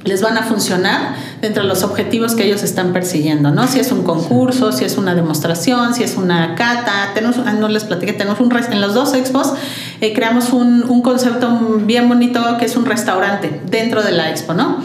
les 0.04 0.20
van 0.20 0.36
a 0.36 0.42
funcionar 0.42 1.14
dentro 1.44 1.62
de 1.62 1.68
los 1.68 1.82
objetivos 1.82 2.34
que 2.34 2.44
ellos 2.44 2.62
están 2.62 2.94
persiguiendo, 2.94 3.50
¿no? 3.50 3.66
Si 3.66 3.78
es 3.78 3.92
un 3.92 4.02
concurso, 4.02 4.72
si 4.72 4.86
es 4.86 4.96
una 4.96 5.14
demostración, 5.14 5.94
si 5.94 6.02
es 6.02 6.16
una 6.16 6.54
cata, 6.54 7.10
tenemos, 7.12 7.36
ah, 7.44 7.52
no 7.52 7.68
les 7.68 7.84
platiqué, 7.84 8.14
tenemos 8.14 8.40
un 8.40 8.54
en 8.54 8.80
los 8.80 8.94
dos 8.94 9.12
expos 9.14 9.52
eh, 10.00 10.12
creamos 10.12 10.52
un, 10.52 10.84
un 10.88 11.02
concepto 11.02 11.48
bien 11.80 12.08
bonito 12.08 12.40
que 12.58 12.66
es 12.66 12.76
un 12.76 12.84
restaurante 12.84 13.60
dentro 13.64 14.02
de 14.02 14.12
la 14.12 14.28
expo, 14.28 14.52
¿no? 14.52 14.82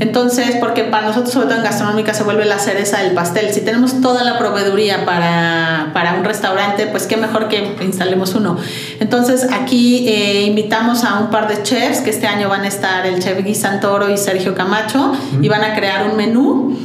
Entonces, 0.00 0.56
porque 0.60 0.84
para 0.84 1.08
nosotros, 1.08 1.32
sobre 1.32 1.46
todo 1.46 1.58
en 1.58 1.64
gastronómica, 1.64 2.14
se 2.14 2.22
vuelve 2.24 2.44
la 2.44 2.58
cereza 2.58 2.98
del 2.98 3.12
pastel. 3.12 3.52
Si 3.52 3.62
tenemos 3.62 4.00
toda 4.00 4.22
la 4.22 4.38
proveeduría 4.38 5.04
para, 5.04 5.90
para 5.92 6.14
un 6.14 6.24
restaurante, 6.24 6.86
pues 6.86 7.06
qué 7.06 7.16
mejor 7.16 7.48
que 7.48 7.76
instalemos 7.82 8.34
uno. 8.34 8.58
Entonces, 9.00 9.48
aquí 9.50 10.08
eh, 10.08 10.42
invitamos 10.42 11.04
a 11.04 11.18
un 11.18 11.30
par 11.30 11.48
de 11.48 11.62
chefs 11.62 12.00
que 12.00 12.10
este 12.10 12.26
año 12.26 12.48
van 12.48 12.62
a 12.62 12.68
estar 12.68 13.06
el 13.06 13.22
chef 13.22 13.42
Guy 13.42 13.54
Santoro 13.54 14.10
y 14.10 14.16
Sergio 14.16 14.54
Camacho 14.54 15.12
y 15.40 15.48
van 15.48 15.64
a 15.64 15.74
crear 15.74 15.99
un 16.04 16.16
menú 16.16 16.76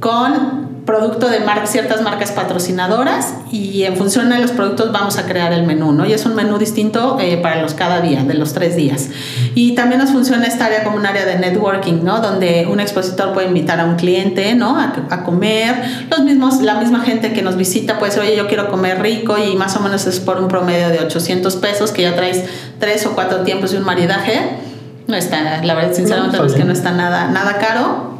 con 0.00 0.62
producto 0.84 1.28
de 1.28 1.40
mar 1.40 1.66
ciertas 1.66 2.02
marcas 2.02 2.32
patrocinadoras 2.32 3.34
y 3.52 3.84
en 3.84 3.96
función 3.96 4.28
de 4.30 4.38
los 4.38 4.50
productos 4.50 4.90
vamos 4.90 5.16
a 5.18 5.26
crear 5.26 5.52
el 5.52 5.64
menú, 5.64 5.92
¿no? 5.92 6.04
Y 6.06 6.12
es 6.12 6.26
un 6.26 6.34
menú 6.34 6.58
distinto 6.58 7.18
eh, 7.20 7.36
para 7.36 7.62
los 7.62 7.74
cada 7.74 8.00
día, 8.00 8.24
de 8.24 8.34
los 8.34 8.52
tres 8.52 8.74
días. 8.74 9.08
Y 9.54 9.74
también 9.74 10.00
nos 10.00 10.10
funciona 10.10 10.46
esta 10.46 10.66
área 10.66 10.82
como 10.82 10.96
un 10.96 11.06
área 11.06 11.24
de 11.24 11.38
networking, 11.38 12.02
¿no? 12.02 12.20
Donde 12.20 12.66
un 12.70 12.80
expositor 12.80 13.32
puede 13.32 13.48
invitar 13.48 13.78
a 13.78 13.84
un 13.84 13.94
cliente, 13.94 14.54
¿no? 14.54 14.76
A, 14.76 14.92
a 15.10 15.22
comer. 15.22 16.06
Los 16.10 16.20
mismos, 16.20 16.60
la 16.62 16.74
misma 16.74 17.00
gente 17.00 17.32
que 17.32 17.42
nos 17.42 17.56
visita 17.56 17.98
puede 17.98 18.10
decir, 18.12 18.26
oye, 18.26 18.36
yo 18.36 18.48
quiero 18.48 18.68
comer 18.68 19.00
rico 19.00 19.36
y 19.38 19.54
más 19.56 19.76
o 19.76 19.80
menos 19.80 20.06
es 20.06 20.18
por 20.18 20.40
un 20.40 20.48
promedio 20.48 20.88
de 20.88 20.98
800 20.98 21.56
pesos, 21.56 21.92
que 21.92 22.02
ya 22.02 22.16
traes 22.16 22.44
tres 22.80 23.06
o 23.06 23.12
cuatro 23.12 23.42
tiempos 23.42 23.70
de 23.70 23.78
un 23.78 23.84
maridaje. 23.84 24.40
No 25.06 25.16
está, 25.16 25.62
la 25.62 25.74
verdad, 25.74 25.94
sinceramente, 25.94 26.38
No, 26.38 26.44
es 26.44 26.54
que 26.54 26.64
no 26.64 26.72
está 26.72 26.90
nada, 26.90 27.28
nada 27.28 27.58
caro 27.58 28.11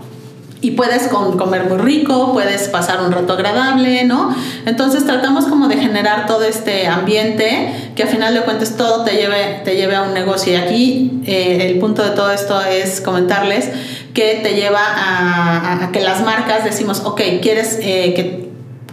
y 0.62 0.70
puedes 0.70 1.08
comer 1.08 1.64
muy 1.64 1.78
rico, 1.78 2.32
puedes 2.32 2.68
pasar 2.68 3.02
un 3.02 3.10
rato 3.10 3.32
agradable, 3.32 4.04
¿no? 4.04 4.34
Entonces 4.64 5.04
tratamos 5.04 5.46
como 5.46 5.66
de 5.66 5.76
generar 5.76 6.26
todo 6.26 6.44
este 6.44 6.86
ambiente 6.86 7.90
que 7.96 8.04
a 8.04 8.06
final 8.06 8.32
de 8.32 8.42
cuentas 8.42 8.76
todo 8.76 9.04
te 9.04 9.16
lleve, 9.16 9.60
te 9.64 9.74
lleve 9.74 9.96
a 9.96 10.02
un 10.02 10.14
negocio. 10.14 10.52
Y 10.52 10.56
aquí 10.56 11.20
eh, 11.26 11.66
el 11.68 11.80
punto 11.80 12.04
de 12.04 12.10
todo 12.10 12.30
esto 12.30 12.62
es 12.62 13.00
comentarles 13.00 13.70
que 14.14 14.40
te 14.42 14.54
lleva 14.54 14.80
a 14.84 15.90
que 15.92 16.00
las 16.00 16.22
marcas 16.22 16.64
decimos, 16.64 17.02
ok, 17.04 17.20
¿quieres 17.40 17.78
eh, 17.82 18.14
que 18.14 18.51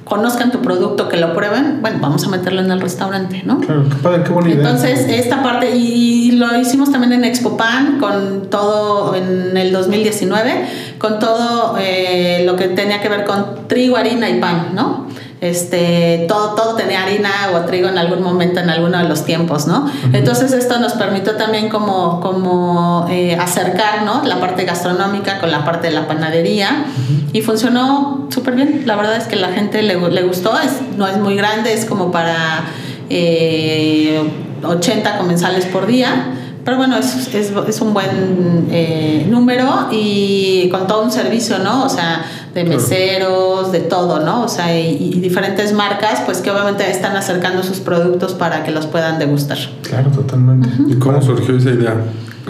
conozcan 0.10 0.52
tu 0.52 0.62
producto, 0.62 1.08
que 1.08 1.18
lo 1.18 1.34
prueben? 1.34 1.82
Bueno, 1.82 2.00
vamos 2.02 2.26
a 2.26 2.30
meterlo 2.30 2.62
en 2.62 2.72
el 2.72 2.82
restaurante, 2.82 3.44
¿no? 3.46 3.60
Claro, 3.60 3.84
qué 3.88 3.96
padre, 3.96 4.24
qué 4.24 4.30
buena 4.32 4.50
idea. 4.50 4.62
Entonces, 4.62 5.08
esta 5.08 5.44
parte, 5.44 5.76
y 5.76 6.32
lo 6.32 6.60
hicimos 6.60 6.92
también 6.92 7.14
en 7.14 7.24
Expopan, 7.24 8.00
con 8.00 8.50
todo 8.50 9.16
en 9.16 9.56
el 9.56 9.72
2019, 9.72 10.66
con 10.98 11.20
todo 11.20 11.78
eh, 11.80 12.44
lo 12.46 12.56
que 12.56 12.70
tenía 12.70 13.02
que 13.02 13.10
ver 13.10 13.24
con 13.24 13.68
trigo, 13.68 13.96
harina 13.96 14.30
y 14.30 14.40
pan, 14.40 14.70
¿no? 14.74 15.08
Este, 15.42 16.26
todo, 16.28 16.54
todo 16.54 16.76
tenía 16.76 17.04
harina 17.04 17.30
o 17.56 17.62
trigo 17.62 17.88
en 17.88 17.98
algún 17.98 18.22
momento, 18.22 18.60
en 18.60 18.70
alguno 18.70 18.98
de 18.98 19.08
los 19.08 19.24
tiempos, 19.24 19.68
¿no? 19.68 19.90
Entonces, 20.12 20.52
esto 20.52 20.80
nos 20.80 20.94
permitió 20.94 21.38
también 21.38 21.70
como, 21.70 22.20
como 22.20 23.08
eh, 23.10 23.38
acercar, 23.40 24.04
¿no? 24.04 24.22
La 24.26 24.42
parte 24.42 24.66
gastronómica 24.66 25.40
con 25.40 25.50
la 25.50 25.64
parte 25.64 25.88
de 25.88 25.94
la 25.94 26.08
panadería 26.08 26.86
y 27.32 27.42
funcionó 27.42 28.28
súper 28.30 28.56
bien. 28.56 28.84
La 28.86 28.98
verdad 28.98 29.16
es 29.16 29.28
que 29.28 29.38
la 29.38 29.50
gente 29.50 29.82
le, 29.82 29.98
le 30.10 30.24
gustó, 30.24 30.60
es, 30.60 30.82
no 30.98 31.08
es 31.08 31.18
muy 31.18 31.36
grande, 31.36 31.74
es 31.74 31.86
como 31.86 32.12
para 32.12 32.66
eh, 33.10 34.22
80 34.64 35.18
comensales 35.18 35.66
por 35.66 35.88
día. 35.88 36.36
Pero 36.66 36.78
bueno, 36.78 36.98
es, 36.98 37.34
es, 37.34 37.52
es 37.68 37.82
un 37.82 37.94
buen 37.94 38.68
eh, 38.70 39.26
número 39.30 39.88
y 39.92 40.68
con 40.70 40.86
todo 40.88 41.04
un 41.04 41.12
servicio, 41.12 41.60
¿no? 41.60 41.86
O 41.86 41.90
sea, 41.90 42.26
de 42.54 42.64
meseros, 42.64 43.72
de 43.72 43.80
todo, 43.80 44.20
¿no? 44.20 44.44
O 44.44 44.48
sea, 44.48 44.78
y, 44.80 45.20
diferentes 45.20 45.74
marcas, 45.74 46.22
pues 46.26 46.40
que 46.40 46.52
obviamente 46.52 46.90
están 46.90 47.16
acercando 47.16 47.64
sus 47.64 47.80
productos 47.80 48.34
para 48.34 48.64
que 48.64 48.72
los 48.72 48.88
puedan 48.88 49.20
degustar. 49.20 49.58
Claro, 49.84 50.10
totalmente. 50.12 50.70
¿Y 50.88 50.96
cómo 50.96 51.22
surgió 51.22 51.58
esa 51.58 51.72
idea? 51.72 51.96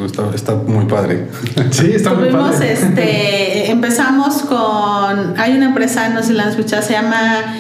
Está, 0.05 0.29
está, 0.33 0.55
muy 0.55 0.85
padre. 0.85 1.27
Sí, 1.71 1.91
está 1.93 2.13
muy 2.13 2.29
padre. 2.29 2.71
Este, 2.71 3.69
empezamos 3.71 4.43
con. 4.43 5.37
Hay 5.37 5.55
una 5.55 5.65
empresa, 5.65 6.09
no 6.09 6.21
sé 6.21 6.29
si 6.29 6.33
la 6.33 6.43
han 6.43 6.49
escuchado, 6.49 6.81
se 6.81 6.93
llama 6.93 7.55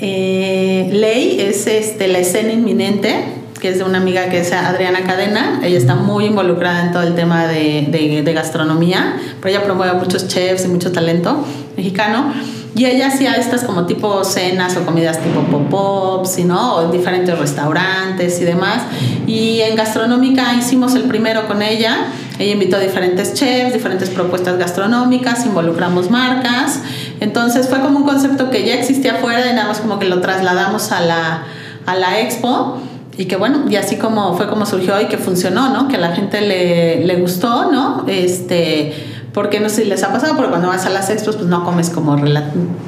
eh, 0.00 0.90
Ley, 0.92 1.40
es 1.40 1.66
este, 1.68 2.08
la 2.08 2.18
escena 2.18 2.52
inminente 2.52 3.43
que 3.64 3.70
es 3.70 3.78
de 3.78 3.84
una 3.84 3.96
amiga 3.96 4.28
que 4.28 4.40
es 4.40 4.52
Adriana 4.52 5.04
Cadena. 5.04 5.60
Ella 5.64 5.78
está 5.78 5.94
muy 5.94 6.26
involucrada 6.26 6.84
en 6.84 6.92
todo 6.92 7.02
el 7.02 7.14
tema 7.14 7.46
de, 7.46 7.88
de, 8.22 8.32
gastronomía, 8.34 9.16
pero 9.40 9.56
ella 9.56 9.64
promueve 9.64 9.94
muchos 9.94 10.28
chefs 10.28 10.66
y 10.66 10.68
mucho 10.68 10.92
talento 10.92 11.42
mexicano. 11.74 12.30
Y 12.74 12.84
ella 12.84 13.06
hacía 13.06 13.32
estas 13.36 13.64
como 13.64 13.86
tipo 13.86 14.22
cenas 14.22 14.76
o 14.76 14.84
comidas 14.84 15.18
tipo 15.18 15.40
pop-ups, 15.44 16.44
¿no? 16.44 16.74
O 16.74 16.84
en 16.84 16.92
diferentes 16.92 17.38
restaurantes 17.38 18.38
y 18.42 18.44
demás. 18.44 18.82
Y 19.26 19.62
en 19.62 19.76
gastronómica 19.76 20.52
hicimos 20.52 20.94
el 20.94 21.04
primero 21.04 21.48
con 21.48 21.62
ella. 21.62 22.08
Ella 22.38 22.52
invitó 22.52 22.76
a 22.76 22.80
diferentes 22.80 23.32
chefs, 23.32 23.72
diferentes 23.72 24.10
propuestas 24.10 24.58
gastronómicas, 24.58 25.46
involucramos 25.46 26.10
marcas. 26.10 26.80
Entonces 27.20 27.70
fue 27.70 27.80
como 27.80 28.00
un 28.00 28.04
concepto 28.04 28.50
que 28.50 28.66
ya 28.66 28.74
existía 28.74 29.14
afuera 29.14 29.50
y 29.50 29.54
nada 29.54 29.68
más 29.68 29.80
como 29.80 29.98
que 29.98 30.04
lo 30.04 30.20
trasladamos 30.20 30.92
a 30.92 31.00
la, 31.00 31.44
a 31.86 31.94
la 31.94 32.20
expo 32.20 32.78
y 33.16 33.26
que 33.26 33.36
bueno, 33.36 33.64
y 33.68 33.76
así 33.76 33.96
como 33.96 34.36
fue 34.36 34.48
como 34.48 34.66
surgió 34.66 35.00
y 35.00 35.06
que 35.06 35.18
funcionó, 35.18 35.70
¿no? 35.70 35.88
Que 35.88 35.96
a 35.96 36.00
la 36.00 36.14
gente 36.14 36.40
le, 36.40 37.04
le 37.04 37.16
gustó, 37.16 37.70
¿no? 37.70 38.04
Este, 38.08 38.92
porque 39.32 39.58
no 39.58 39.68
sé 39.68 39.82
si 39.82 39.88
les 39.88 40.02
ha 40.04 40.12
pasado, 40.12 40.34
pero 40.36 40.48
cuando 40.48 40.68
vas 40.68 40.86
a 40.86 40.90
las 40.90 41.10
expos, 41.10 41.34
pues 41.36 41.48
no 41.48 41.64
comes 41.64 41.90
como 41.90 42.16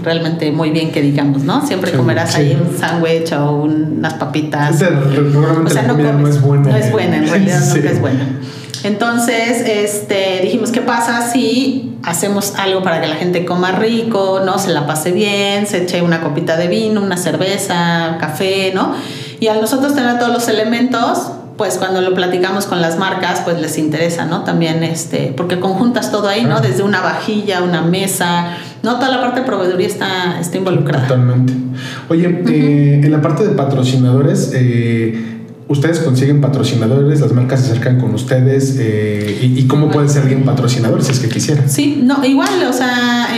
realmente 0.03 0.53
muy 0.53 0.71
bien, 0.71 0.93
que 0.93 1.03
digamos, 1.03 1.43
¿no? 1.43 1.67
Siempre 1.67 1.93
comerás 1.93 2.37
ahí 2.37 2.57
un 2.61 2.79
sándwich 2.79 3.33
o 3.33 3.63
unas 3.63 4.15
papitas. 4.15 4.77
o 4.77 4.79
sea, 4.79 4.91
no, 5.83 5.95
no, 5.95 6.29
es 6.29 6.41
buena. 6.41 6.71
No 6.71 6.77
es 6.77 6.93
buena, 6.93 7.17
en 7.17 7.29
realidad 7.29 7.61
nunca 7.69 7.91
es 7.91 8.01
buena. 8.01 8.29
Entonces, 8.85 9.65
este, 9.67 10.41
dijimos, 10.43 10.71
¿qué 10.71 10.81
pasa 10.81 11.29
si 11.29 11.99
hacemos 12.05 12.55
algo 12.57 12.85
para 12.85 13.01
que 13.01 13.09
la 13.09 13.17
gente 13.17 13.45
coma 13.45 13.73
rico, 13.73 14.41
no 14.45 14.61
se 14.61 14.71
la 14.71 14.87
pase 14.87 15.11
bien, 15.11 15.67
se 15.67 15.83
eche 15.83 16.03
una 16.03 16.21
copita 16.21 16.57
de 16.57 16.69
vino, 16.69 17.03
una 17.03 17.17
cerveza, 17.17 18.19
café, 18.21 18.71
¿no? 18.73 18.95
Y 19.41 19.49
al 19.49 19.61
nosotros 19.61 19.95
tener 19.95 20.19
todos 20.19 20.33
los 20.33 20.49
elementos, 20.49 21.31
pues 21.57 21.79
cuando 21.79 22.01
lo 22.03 22.15
platicamos 22.15 22.67
con 22.67 22.81
las 22.81 22.99
marcas, 22.99 23.41
pues 23.45 23.61
les 23.61 23.79
interesa, 23.79 24.27
¿no? 24.27 24.43
También, 24.43 24.83
este, 24.83 25.33
porque 25.37 25.59
conjuntas 25.59 26.11
todo 26.11 26.29
ahí, 26.29 26.45
¿no? 26.45 26.61
Desde 26.61 26.83
una 26.83 27.01
vajilla, 27.01 27.63
una 27.63 27.83
mesa, 27.83 28.57
¿no? 28.83 28.97
Toda 28.97 29.09
la 29.09 29.21
parte 29.21 29.41
de 29.41 29.47
proveeduría 29.47 29.87
está, 29.87 30.39
está 30.39 30.59
involucrada. 30.59 31.07
Totalmente. 31.07 31.55
Oye, 32.09 32.43
eh, 32.49 33.01
en 33.03 33.11
la 33.11 33.23
parte 33.23 33.47
de 33.47 33.55
patrocinadores, 33.55 34.53
eh, 34.55 35.39
ustedes 35.69 36.01
consiguen 36.01 36.43
patrocinadores, 36.43 37.21
las 37.21 37.33
marcas 37.33 37.61
se 37.61 37.73
acercan 37.73 38.01
con 38.01 38.15
ustedes 38.15 38.77
eh, 38.79 39.39
y, 39.41 39.67
cómo 39.67 39.91
puede 39.91 40.09
ser 40.09 40.23
alguien 40.23 40.45
patrocinador 40.45 41.03
si 41.03 41.13
es 41.13 41.21
que 41.21 41.29
quisiera. 41.29 41.67
Sí, 41.69 42.03
no, 42.05 42.25
igual, 42.25 42.65
o 42.69 42.73
sea, 42.73 43.29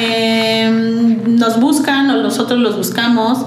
nos 1.27 1.61
buscan 1.61 2.11
o 2.11 2.21
nosotros 2.21 2.59
los 2.59 2.77
buscamos 2.77 3.47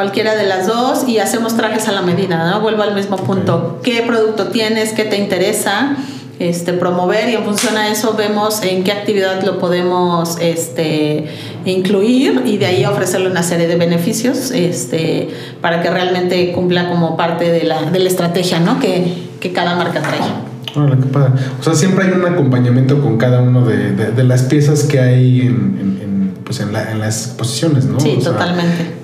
cualquiera 0.00 0.34
de 0.34 0.46
las 0.46 0.66
dos 0.66 1.06
y 1.06 1.18
hacemos 1.18 1.58
trajes 1.58 1.86
a 1.86 1.92
la 1.92 2.00
medida, 2.00 2.50
¿no? 2.50 2.62
Vuelvo 2.62 2.82
al 2.82 2.94
mismo 2.94 3.18
punto. 3.18 3.80
¿Qué 3.82 4.02
producto 4.06 4.46
tienes? 4.46 4.94
¿Qué 4.94 5.04
te 5.04 5.18
interesa? 5.18 5.94
Este, 6.38 6.72
promover 6.72 7.28
y 7.28 7.34
en 7.34 7.44
función 7.44 7.76
a 7.76 7.88
eso 7.88 8.14
vemos 8.16 8.62
en 8.62 8.82
qué 8.82 8.92
actividad 8.92 9.42
lo 9.42 9.58
podemos 9.58 10.38
este, 10.40 11.26
incluir 11.66 12.44
y 12.46 12.56
de 12.56 12.64
ahí 12.64 12.86
ofrecerle 12.86 13.30
una 13.30 13.42
serie 13.42 13.68
de 13.68 13.76
beneficios 13.76 14.50
este, 14.52 15.28
para 15.60 15.82
que 15.82 15.90
realmente 15.90 16.50
cumpla 16.52 16.88
como 16.88 17.18
parte 17.18 17.52
de 17.52 17.64
la, 17.64 17.90
de 17.90 17.98
la 17.98 18.08
estrategia 18.08 18.58
¿no? 18.58 18.80
que, 18.80 19.04
que 19.38 19.52
cada 19.52 19.76
marca 19.76 20.00
trae. 20.00 20.82
Hola, 20.82 20.96
qué 20.96 21.08
padre. 21.08 21.32
O 21.60 21.62
sea, 21.62 21.74
siempre 21.74 22.06
hay 22.06 22.12
un 22.12 22.24
acompañamiento 22.24 23.02
con 23.02 23.18
cada 23.18 23.42
uno 23.42 23.66
de, 23.66 23.92
de, 23.92 24.24
las 24.24 24.44
piezas 24.44 24.84
que 24.84 24.98
hay 24.98 25.42
en, 25.42 26.32
pues 26.42 26.60
en, 26.60 26.72
la, 26.72 26.90
en 26.90 27.00
las 27.00 27.26
exposiciones, 27.26 27.84
¿no? 27.84 28.00
Sí, 28.00 28.18
totalmente 28.24 28.99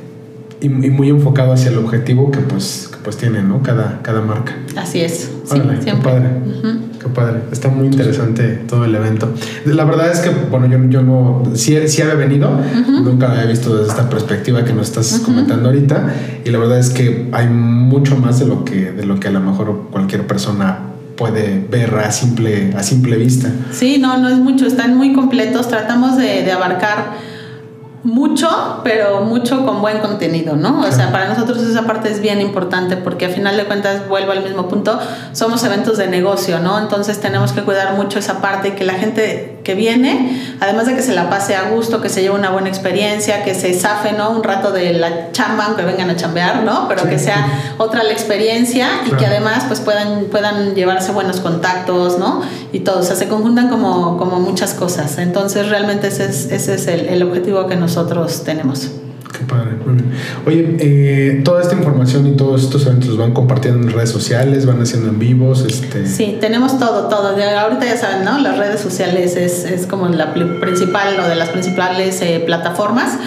y, 0.60 0.68
muy 0.68 1.08
enfocado 1.08 1.52
hacia 1.52 1.70
el 1.70 1.78
objetivo 1.78 2.30
que 2.30 2.38
pues, 2.38 2.90
pues 3.04 3.16
tiene, 3.16 3.42
¿no? 3.42 3.62
Cada, 3.62 4.00
cada 4.02 4.20
marca. 4.22 4.56
Así 4.76 5.00
es. 5.00 5.30
sí, 5.44 5.60
qué 5.84 5.92
padre. 5.94 6.28
Qué 7.00 7.08
padre. 7.08 7.40
Está 7.52 7.68
muy 7.68 7.86
interesante 7.86 8.62
todo 8.68 8.84
el 8.84 8.94
evento. 8.94 9.32
La 9.66 9.84
verdad 9.84 10.10
es 10.10 10.20
que, 10.20 10.30
bueno, 10.50 10.66
yo, 10.66 10.78
yo 10.88 11.02
no, 11.02 11.42
sí, 11.54 11.76
sí 11.88 12.02
había 12.02 12.14
venido, 12.14 12.50
nunca 13.02 13.30
había 13.30 13.44
visto 13.44 13.76
desde 13.76 13.90
esta 13.90 14.08
perspectiva 14.08 14.64
que 14.64 14.72
nos 14.72 14.88
estás 14.88 15.20
comentando 15.20 15.68
ahorita, 15.68 16.14
y 16.44 16.50
la 16.50 16.58
verdad 16.58 16.78
es 16.78 16.90
que 16.90 17.28
hay 17.32 17.48
mucho 17.48 18.16
más 18.16 18.40
de 18.40 18.46
lo 18.46 18.64
que, 18.64 18.92
de 18.92 19.04
lo 19.04 19.20
que 19.20 19.28
a 19.28 19.32
lo 19.32 19.40
mejor 19.40 19.88
cualquier 19.90 20.26
persona 20.26 20.78
puede 21.16 21.66
ver 21.70 21.94
a 21.94 22.12
simple, 22.12 22.74
a 22.76 22.82
simple 22.82 23.16
vista. 23.16 23.50
Sí, 23.72 23.98
no, 23.98 24.18
no 24.18 24.28
es 24.28 24.38
mucho, 24.38 24.66
están 24.66 24.96
muy 24.96 25.12
completos, 25.12 25.68
tratamos 25.68 26.16
de, 26.16 26.42
de 26.42 26.52
abarcar 26.52 27.35
mucho, 28.06 28.82
pero 28.84 29.22
mucho 29.22 29.66
con 29.66 29.82
buen 29.82 29.98
contenido, 29.98 30.54
¿no? 30.54 30.80
O 30.82 30.92
sea, 30.92 31.10
para 31.10 31.28
nosotros 31.28 31.58
esa 31.58 31.86
parte 31.86 32.08
es 32.08 32.20
bien 32.20 32.40
importante 32.40 32.96
porque 32.96 33.26
a 33.26 33.30
final 33.30 33.56
de 33.56 33.64
cuentas, 33.64 34.08
vuelvo 34.08 34.30
al 34.30 34.44
mismo 34.44 34.68
punto, 34.68 34.96
somos 35.32 35.64
eventos 35.64 35.98
de 35.98 36.06
negocio, 36.06 36.60
¿no? 36.60 36.78
Entonces 36.78 37.20
tenemos 37.20 37.50
que 37.50 37.62
cuidar 37.62 37.94
mucho 37.94 38.20
esa 38.20 38.40
parte 38.40 38.68
y 38.68 38.70
que 38.72 38.84
la 38.84 38.94
gente 38.94 39.55
que 39.66 39.74
viene, 39.74 40.56
además 40.60 40.86
de 40.86 40.94
que 40.94 41.02
se 41.02 41.12
la 41.12 41.28
pase 41.28 41.56
a 41.56 41.70
gusto, 41.70 42.00
que 42.00 42.08
se 42.08 42.22
lleve 42.22 42.36
una 42.36 42.50
buena 42.50 42.68
experiencia, 42.68 43.42
que 43.42 43.52
se 43.52 43.74
zafe, 43.74 44.12
¿no? 44.12 44.30
Un 44.30 44.44
rato 44.44 44.70
de 44.70 44.92
la 44.92 45.32
chamba, 45.32 45.64
aunque 45.64 45.82
vengan 45.82 46.08
a 46.08 46.14
chambear, 46.14 46.62
¿no? 46.62 46.86
Pero 46.86 47.08
que 47.08 47.18
sea 47.18 47.74
otra 47.76 48.04
la 48.04 48.12
experiencia 48.12 48.88
y 49.04 49.10
que 49.16 49.26
además 49.26 49.64
pues 49.66 49.80
puedan, 49.80 50.26
puedan 50.26 50.76
llevarse 50.76 51.10
buenos 51.10 51.40
contactos, 51.40 52.16
¿no? 52.16 52.42
Y 52.72 52.80
todo, 52.80 53.00
o 53.00 53.02
sea, 53.02 53.16
se 53.16 53.26
conjuntan 53.26 53.68
como, 53.68 54.18
como 54.18 54.38
muchas 54.38 54.72
cosas. 54.72 55.18
Entonces 55.18 55.68
realmente 55.68 56.06
ese 56.06 56.26
es, 56.26 56.52
ese 56.52 56.74
es 56.74 56.86
el, 56.86 57.06
el 57.08 57.24
objetivo 57.24 57.66
que 57.66 57.74
nos 57.74 57.96
nosotros 57.96 58.44
tenemos. 58.44 58.90
Qué 59.32 59.44
padre, 59.44 59.72
muy 59.84 59.94
bien. 59.94 60.12
Oye, 60.46 60.76
eh, 60.80 61.42
toda 61.44 61.60
esta 61.60 61.74
información 61.74 62.26
y 62.26 62.32
todos 62.32 62.62
estos 62.62 62.86
eventos 62.86 63.08
los 63.10 63.18
van 63.18 63.32
compartiendo 63.32 63.86
en 63.86 63.92
redes 63.92 64.10
sociales, 64.10 64.66
van 64.66 64.80
haciendo 64.80 65.08
en 65.08 65.18
vivos. 65.18 65.64
Este... 65.66 66.06
Sí, 66.06 66.38
tenemos 66.40 66.78
todo, 66.78 67.08
todo. 67.08 67.28
ahorita 67.28 67.84
ya 67.84 67.96
saben, 67.96 68.24
¿no? 68.24 68.38
Las 68.38 68.56
redes 68.56 68.80
sociales 68.80 69.36
es, 69.36 69.64
es 69.64 69.86
como 69.86 70.08
la 70.08 70.32
principal 70.32 71.18
o 71.20 71.28
de 71.28 71.34
las 71.34 71.50
principales 71.50 72.20
eh, 72.22 72.42
plataformas. 72.44 73.18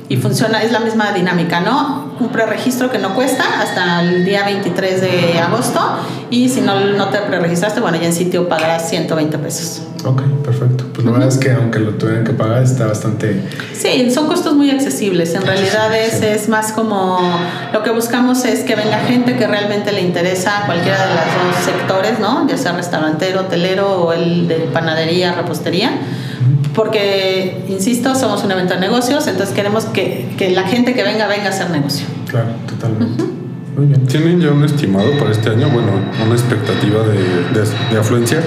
y 0.09 0.17
funciona, 0.17 0.63
es 0.63 0.73
la 0.73 0.81
misma 0.81 1.13
dinámica, 1.13 1.61
¿no? 1.61 2.15
Un 2.21 2.29
preregistro 2.29 2.91
que 2.91 2.99
no 2.99 3.15
cuesta 3.15 3.61
hasta 3.61 4.03
el 4.03 4.25
día 4.25 4.45
23 4.45 5.01
de 5.01 5.39
agosto 5.39 5.81
y 6.31 6.49
si 6.49 6.61
no, 6.61 6.79
no 6.81 7.09
te 7.09 7.19
preregistraste, 7.19 7.81
bueno, 7.81 7.99
ya 7.99 8.07
en 8.07 8.13
sitio 8.13 8.49
pagarás 8.49 8.89
120 8.89 9.39
pesos. 9.39 9.83
Ok, 10.05 10.23
perfecto. 10.45 10.85
Pues 10.95 11.05
la 11.05 11.13
verdad 11.13 11.29
es 11.29 11.39
que 11.39 11.51
aunque 11.51 11.81
lo 11.81 11.95
tuvieran 11.95 12.25
que 12.25 12.33
pagar 12.33 12.63
está 12.63 12.87
bastante... 12.87 13.43
Sí, 13.75 14.11
son 14.13 14.29
costos 14.29 14.55
muy 14.55 14.71
accesibles. 14.71 15.35
En 15.35 15.43
realidad 15.43 15.95
es, 15.97 16.23
es 16.23 16.49
más 16.49 16.73
como 16.73 17.19
lo 17.73 17.83
que 17.83 17.91
buscamos 17.91 18.45
es 18.45 18.61
que 18.61 18.77
venga 18.77 18.99
gente 19.01 19.37
que 19.37 19.47
realmente 19.47 19.91
le 19.91 20.03
interesa 20.03 20.63
cualquiera 20.67 20.99
de 21.07 21.15
los 21.15 21.57
dos 21.57 21.65
sectores, 21.65 22.21
¿no? 22.21 22.47
Ya 22.49 22.57
sea 22.57 22.73
restaurantero, 22.73 23.41
hotelero 23.41 24.03
o 24.03 24.13
el 24.13 24.47
de 24.47 24.57
panadería, 24.73 25.33
repostería 25.33 25.91
porque, 26.77 27.65
insisto, 27.69 28.15
somos 28.15 28.45
un 28.45 28.53
evento 28.53 28.75
de 28.75 28.81
negocios, 28.81 29.27
entonces 29.27 29.55
queremos 29.55 29.87
que, 29.87 30.29
que 30.37 30.51
la 30.51 30.65
gente 30.65 30.95
que 30.95 31.03
venga 31.03 31.27
venga 31.27 31.47
a 31.47 31.49
hacer 31.49 31.71
negocio. 31.71 32.07
Claro, 32.29 32.51
totalmente. 32.69 33.25
Muy 33.77 33.87
bien. 33.87 34.07
¿Tienen 34.07 34.41
ya 34.41 34.51
un 34.51 34.63
estimado 34.63 35.11
para 35.19 35.33
este 35.33 35.51
año? 35.51 35.71
Bueno, 35.71 35.93
una 36.23 36.35
expectativa 36.35 37.03
de, 37.03 37.15
de, 37.59 37.67
de 37.91 37.99
afluencia. 37.99 38.41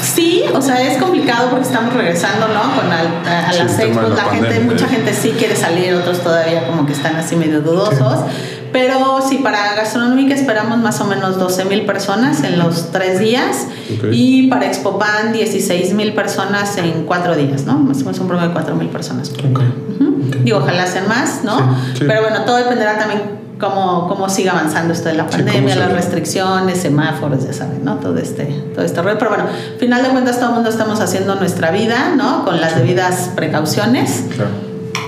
Sí, 0.00 0.44
o 0.54 0.62
sea, 0.62 0.82
es 0.82 0.96
complicado 0.96 1.50
porque 1.50 1.66
estamos 1.66 1.92
regresando, 1.92 2.48
¿no? 2.48 2.74
Con 2.74 2.90
al, 2.90 3.06
a, 3.26 3.48
a 3.48 3.52
sí, 3.52 3.58
las 3.58 3.78
expos, 3.78 4.08
la, 4.08 4.16
la 4.16 4.24
gente, 4.24 4.60
mucha 4.60 4.88
gente 4.88 5.12
sí 5.12 5.34
quiere 5.38 5.54
salir, 5.54 5.92
otros 5.94 6.20
todavía 6.20 6.66
como 6.66 6.86
que 6.86 6.94
están 6.94 7.16
así 7.16 7.36
medio 7.36 7.60
dudosos. 7.60 8.20
Sí. 8.30 8.59
Pero 8.72 9.20
sí, 9.26 9.38
para 9.38 9.74
gastronómica 9.74 10.34
esperamos 10.34 10.78
más 10.78 11.00
o 11.00 11.04
menos 11.04 11.38
12 11.38 11.64
mil 11.64 11.86
personas 11.86 12.42
en 12.44 12.58
los 12.58 12.90
tres 12.92 13.18
días 13.18 13.66
okay. 13.96 14.10
y 14.12 14.48
para 14.48 14.66
Expopan 14.66 15.32
16 15.32 15.94
mil 15.94 16.14
personas 16.14 16.76
en 16.78 17.04
cuatro 17.04 17.34
días, 17.34 17.64
¿no? 17.64 17.78
Más 17.78 17.98
o 17.98 18.04
menos 18.04 18.18
un 18.20 18.28
promedio 18.28 18.48
de 18.48 18.54
4 18.54 18.74
mil 18.76 18.88
personas. 18.88 19.30
Okay. 19.30 19.50
Uh 19.50 19.54
-huh. 19.54 20.28
okay. 20.28 20.40
Digo, 20.44 20.58
ojalá 20.58 20.86
sean 20.86 21.08
más, 21.08 21.42
¿no? 21.44 21.58
Sí, 21.58 21.98
sí. 21.98 22.04
Pero 22.06 22.22
bueno, 22.22 22.44
todo 22.44 22.56
dependerá 22.56 22.98
también 22.98 23.40
cómo, 23.60 24.08
cómo 24.08 24.28
siga 24.28 24.52
avanzando 24.52 24.92
esto 24.92 25.08
de 25.08 25.14
la 25.14 25.28
pandemia, 25.28 25.76
las 25.76 25.92
restricciones, 25.92 26.78
semáforos, 26.78 27.44
ya 27.44 27.52
saben, 27.52 27.84
¿no? 27.84 27.96
Todo 27.96 28.18
este, 28.18 28.46
todo 28.74 28.84
este 28.84 29.00
rollo. 29.02 29.18
Pero 29.18 29.30
bueno, 29.30 29.44
al 29.44 29.78
final 29.78 30.02
de 30.02 30.08
cuentas 30.08 30.38
todo 30.38 30.48
el 30.48 30.54
mundo 30.56 30.70
estamos 30.70 31.00
haciendo 31.00 31.36
nuestra 31.36 31.70
vida, 31.70 32.14
¿no? 32.16 32.44
Con 32.44 32.60
las 32.60 32.74
debidas 32.74 33.30
precauciones. 33.36 34.24
Claro. 34.34 34.50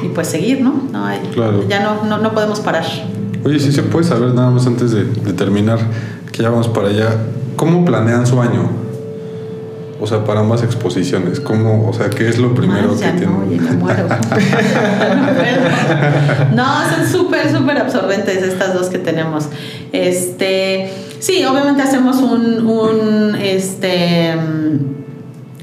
Y 0.02 0.08
pues 0.08 0.28
seguir, 0.28 0.60
¿no? 0.60 0.74
no 0.92 1.06
hay, 1.06 1.20
claro. 1.32 1.66
Ya 1.68 1.80
no, 1.80 2.04
no, 2.04 2.18
no 2.18 2.32
podemos 2.32 2.60
parar. 2.60 2.84
Oye, 3.44 3.58
si 3.58 3.72
se 3.72 3.82
puede 3.82 4.04
saber 4.04 4.34
nada 4.34 4.50
más 4.50 4.66
antes 4.66 4.92
de, 4.92 5.04
de, 5.04 5.32
terminar, 5.32 5.78
que 6.30 6.42
ya 6.42 6.50
vamos 6.50 6.68
para 6.68 6.88
allá, 6.88 7.16
¿cómo 7.56 7.82
planean 7.84 8.26
su 8.26 8.40
año? 8.40 8.70
O 10.00 10.06
sea, 10.06 10.24
para 10.24 10.40
ambas 10.40 10.62
exposiciones, 10.62 11.40
¿cómo, 11.40 11.88
o 11.88 11.92
sea, 11.92 12.08
qué 12.10 12.28
es 12.28 12.38
lo 12.38 12.54
primero 12.54 12.96
que 12.98 13.06
no, 13.06 13.12
tienen? 13.12 13.64
me 13.64 13.72
muero. 13.72 14.08
no, 16.54 16.90
son 16.90 17.06
súper, 17.10 17.52
súper 17.52 17.78
absorbentes 17.78 18.42
estas 18.42 18.74
dos 18.74 18.88
que 18.88 18.98
tenemos. 18.98 19.46
Este, 19.92 20.90
sí, 21.20 21.44
obviamente 21.44 21.82
hacemos 21.82 22.16
un, 22.16 22.66
un 22.66 23.36
este 23.36 24.34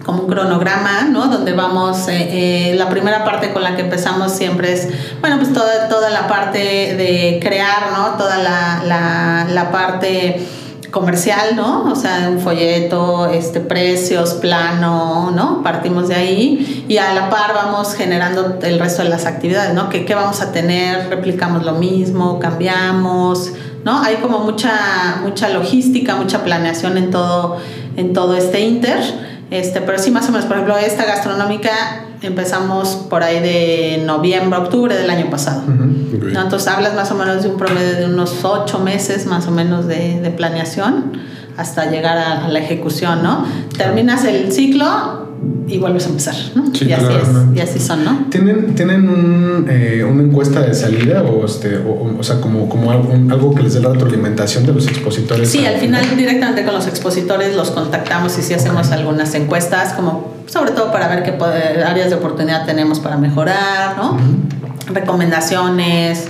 como 0.10 0.24
un 0.24 0.28
cronograma, 0.28 1.04
¿no? 1.04 1.28
Donde 1.28 1.54
vamos, 1.54 2.08
eh, 2.08 2.72
eh, 2.72 2.76
la 2.76 2.90
primera 2.90 3.24
parte 3.24 3.54
con 3.54 3.62
la 3.62 3.76
que 3.76 3.84
empezamos 3.84 4.32
siempre 4.32 4.74
es, 4.74 4.90
bueno, 5.22 5.38
pues 5.38 5.54
toda, 5.54 5.88
toda 5.88 6.10
la 6.10 6.28
parte 6.28 6.58
de 6.58 7.40
crear, 7.40 7.92
¿no? 7.96 8.18
Toda 8.18 8.40
la, 8.40 9.46
la, 9.48 9.72
parte 9.72 10.48
comercial, 10.90 11.56
¿no? 11.56 11.92
O 11.92 11.96
sea, 11.96 12.28
un 12.28 12.40
folleto, 12.40 13.28
este, 13.28 13.60
precios, 13.60 14.34
plano, 14.36 15.30
¿no? 15.30 15.62
Partimos 15.62 16.08
de 16.08 16.16
ahí 16.16 16.86
y 16.88 16.98
a 16.98 17.14
la 17.14 17.30
par 17.30 17.54
vamos 17.54 17.94
generando 17.94 18.58
el 18.64 18.80
resto 18.80 19.04
de 19.04 19.10
las 19.10 19.28
actividades, 19.28 19.76
¿no? 19.76 19.90
¿Qué, 19.90 20.06
qué 20.06 20.16
vamos 20.16 20.42
a 20.42 20.52
tener? 20.52 21.08
¿Replicamos 21.10 21.64
lo 21.64 21.74
mismo? 21.74 22.40
¿Cambiamos? 22.40 23.52
¿No? 23.86 24.02
Hay 24.02 24.16
como 24.16 24.40
mucha, 24.40 25.20
mucha 25.22 25.50
logística, 25.50 26.16
mucha 26.16 26.44
planeación 26.44 26.98
en 26.98 27.12
todo, 27.12 27.58
en 27.96 28.14
todo 28.14 28.36
este 28.36 28.62
inter. 28.62 29.29
Este, 29.52 29.82
pero 29.82 29.98
sí, 29.98 30.12
más 30.12 30.28
o 30.30 30.32
menos, 30.32 30.46
por 30.46 30.58
ejemplo, 30.58 30.78
esta 30.78 31.06
gastronómica 31.06 32.06
empezamos 32.22 33.08
por 33.10 33.24
ahí 33.24 33.40
de 33.40 34.04
noviembre, 34.06 34.60
octubre 34.60 34.96
del 34.96 35.10
año 35.10 35.30
pasado. 35.30 35.64
Uh 35.68 35.72
-huh. 35.72 36.18
okay. 36.18 36.34
¿no? 36.34 36.42
Entonces 36.42 36.68
hablas 36.68 36.94
más 36.94 37.10
o 37.12 37.16
menos 37.16 37.44
de 37.44 37.50
un 37.50 37.58
promedio 37.58 37.96
de 37.96 38.06
unos 38.06 38.44
ocho 38.44 38.80
meses 38.80 39.26
más 39.26 39.48
o 39.48 39.52
menos 39.52 39.88
de, 39.88 40.20
de 40.20 40.30
planeación 40.30 41.29
hasta 41.60 41.92
llegar 41.92 42.18
a, 42.18 42.46
a, 42.46 42.48
la 42.48 42.60
ejecución, 42.60 43.22
¿no? 43.22 43.46
Terminas 43.78 44.24
el 44.24 44.52
ciclo 44.52 45.28
y 45.68 45.78
vuelves 45.78 46.06
a 46.06 46.10
empezar, 46.10 46.36
¿no? 46.56 46.74
Sí, 46.74 46.86
y, 46.86 46.94
así 46.94 47.06
es, 47.22 47.30
¿no? 47.30 47.54
y 47.54 47.60
así 47.60 47.80
son, 47.80 48.06
¿no? 48.06 48.26
¿Tienen, 48.30 48.76
tienen 48.76 49.10
un, 49.10 49.66
eh, 49.70 50.06
una 50.10 50.24
encuesta 50.24 50.62
de 50.62 50.74
salida 50.74 51.22
o, 51.22 51.46
este, 51.46 51.78
o, 51.78 52.16
o 52.18 52.24
sea, 52.24 52.40
como, 52.40 52.70
como 52.70 52.92
algo, 52.92 53.12
algo, 53.14 53.54
que 53.54 53.64
les 53.64 53.74
dé 53.74 53.82
la 53.82 53.90
retroalimentación 53.90 54.66
de 54.66 54.74
los 54.74 54.88
expositores? 54.88 55.50
Sí, 55.50 55.66
al 55.66 55.76
final 55.76 56.04
directamente 56.16 56.64
con 56.64 56.74
los 56.74 56.88
expositores 56.88 57.56
los 57.56 57.72
contactamos 57.72 58.38
y 58.40 58.42
sí 58.42 58.54
hacemos 58.54 58.88
okay. 58.88 59.00
algunas 59.00 59.34
encuestas, 59.36 59.94
como 59.94 60.34
sobre 60.46 60.72
todo 60.72 60.92
para 60.94 61.10
ver 61.10 61.24
qué 61.24 61.34
poder, 61.34 61.84
áreas 61.84 62.10
de 62.10 62.16
oportunidad 62.16 62.66
tenemos 62.66 63.00
para 63.00 63.18
mejorar, 63.18 63.98
¿no? 63.98 64.14
Uh 64.14 64.16
-huh. 64.16 64.94
Recomendaciones, 64.94 66.26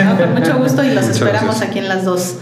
No, 0.05 0.16
con 0.16 0.35
mucho 0.35 0.57
gusto 0.59 0.85
y 0.85 0.89
los 0.89 0.95
Muchas 1.03 1.16
esperamos 1.16 1.47
gracias. 1.57 1.70
aquí 1.70 1.79
en 1.81 1.89
las 1.89 2.05
dos 2.05 2.35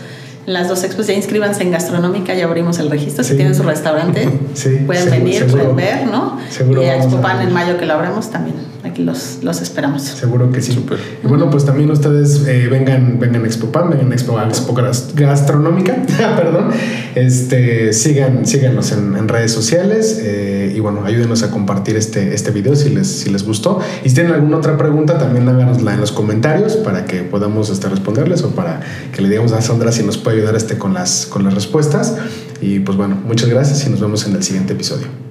las 0.47 0.69
dos 0.69 0.85
expos 0.85 1.07
ya 1.09 1.15
inscríbanse 1.15 1.63
en 1.63 1.73
Gastronómica, 1.73 2.35
ya 2.35 2.45
abrimos 2.45 2.79
el 2.79 2.89
registro. 2.89 3.25
Sí. 3.25 3.31
Si 3.31 3.37
tienen 3.37 3.55
su 3.55 3.65
restaurante, 3.65 4.29
sí, 4.55 4.79
pueden 4.87 5.05
seguro, 5.05 5.25
venir, 5.25 5.39
seguro, 5.41 5.75
pueden 5.75 5.77
ver, 5.77 6.07
¿no? 6.07 6.39
Seguro. 6.49 6.83
Y 6.83 6.87
a 6.87 6.97
Expopan 6.97 7.43
en 7.43 7.53
mayo 7.53 7.77
que 7.77 7.87
lo 7.87 7.95
abramos 7.95 8.31
también. 8.31 8.57
Aquí 8.97 9.05
los, 9.05 9.41
los 9.43 9.61
esperamos. 9.61 10.05
Seguro 10.05 10.51
que 10.51 10.63
sí. 10.63 10.73
Super. 10.73 10.99
Y 11.23 11.27
bueno, 11.27 11.51
pues 11.51 11.67
también 11.67 11.91
ustedes 11.91 12.47
eh, 12.47 12.67
vengan, 12.71 13.19
vengan 13.19 13.45
a 13.45 13.47
Expopan, 13.47 13.91
vengan 13.91 14.11
a 14.11 14.15
Expo, 14.15 14.39
a 14.39 14.49
Expo 14.49 14.75
Gastronómica, 15.15 15.97
perdón. 16.37 16.71
Este, 17.15 17.93
sigan, 17.93 18.47
síganos 18.47 18.93
en, 18.93 19.15
en 19.15 19.29
redes 19.29 19.53
sociales 19.53 20.19
eh, 20.23 20.73
y 20.75 20.81
bueno, 20.81 21.05
ayúdenos 21.05 21.43
a 21.43 21.51
compartir 21.51 21.97
este, 21.97 22.33
este 22.35 22.53
video 22.53 22.75
si 22.75 22.89
les, 22.89 23.07
si 23.07 23.29
les 23.29 23.45
gustó. 23.45 23.81
Y 24.03 24.09
si 24.09 24.15
tienen 24.15 24.33
alguna 24.33 24.57
otra 24.57 24.79
pregunta, 24.79 25.19
también 25.19 25.47
háganosla 25.47 25.93
en 25.93 26.01
los 26.01 26.13
comentarios 26.13 26.77
para 26.77 27.05
que 27.05 27.23
podamos 27.23 27.69
este, 27.69 27.91
responderles 27.91 28.45
o 28.45 28.53
para 28.53 28.81
que 29.13 29.21
le 29.21 29.29
digamos 29.29 29.53
a 29.53 29.61
Sandra 29.61 29.93
si 29.93 30.05
nos 30.05 30.17
puede 30.17 30.39
ayudar 30.39 30.57
este 30.57 30.79
con 30.79 30.95
las, 30.95 31.27
con 31.27 31.45
las 31.45 31.53
respuestas. 31.53 32.17
Y 32.63 32.79
pues 32.79 32.97
bueno, 32.97 33.21
muchas 33.27 33.51
gracias 33.51 33.87
y 33.87 33.91
nos 33.91 34.01
vemos 34.01 34.27
en 34.27 34.37
el 34.37 34.43
siguiente 34.43 34.73
episodio. 34.73 35.26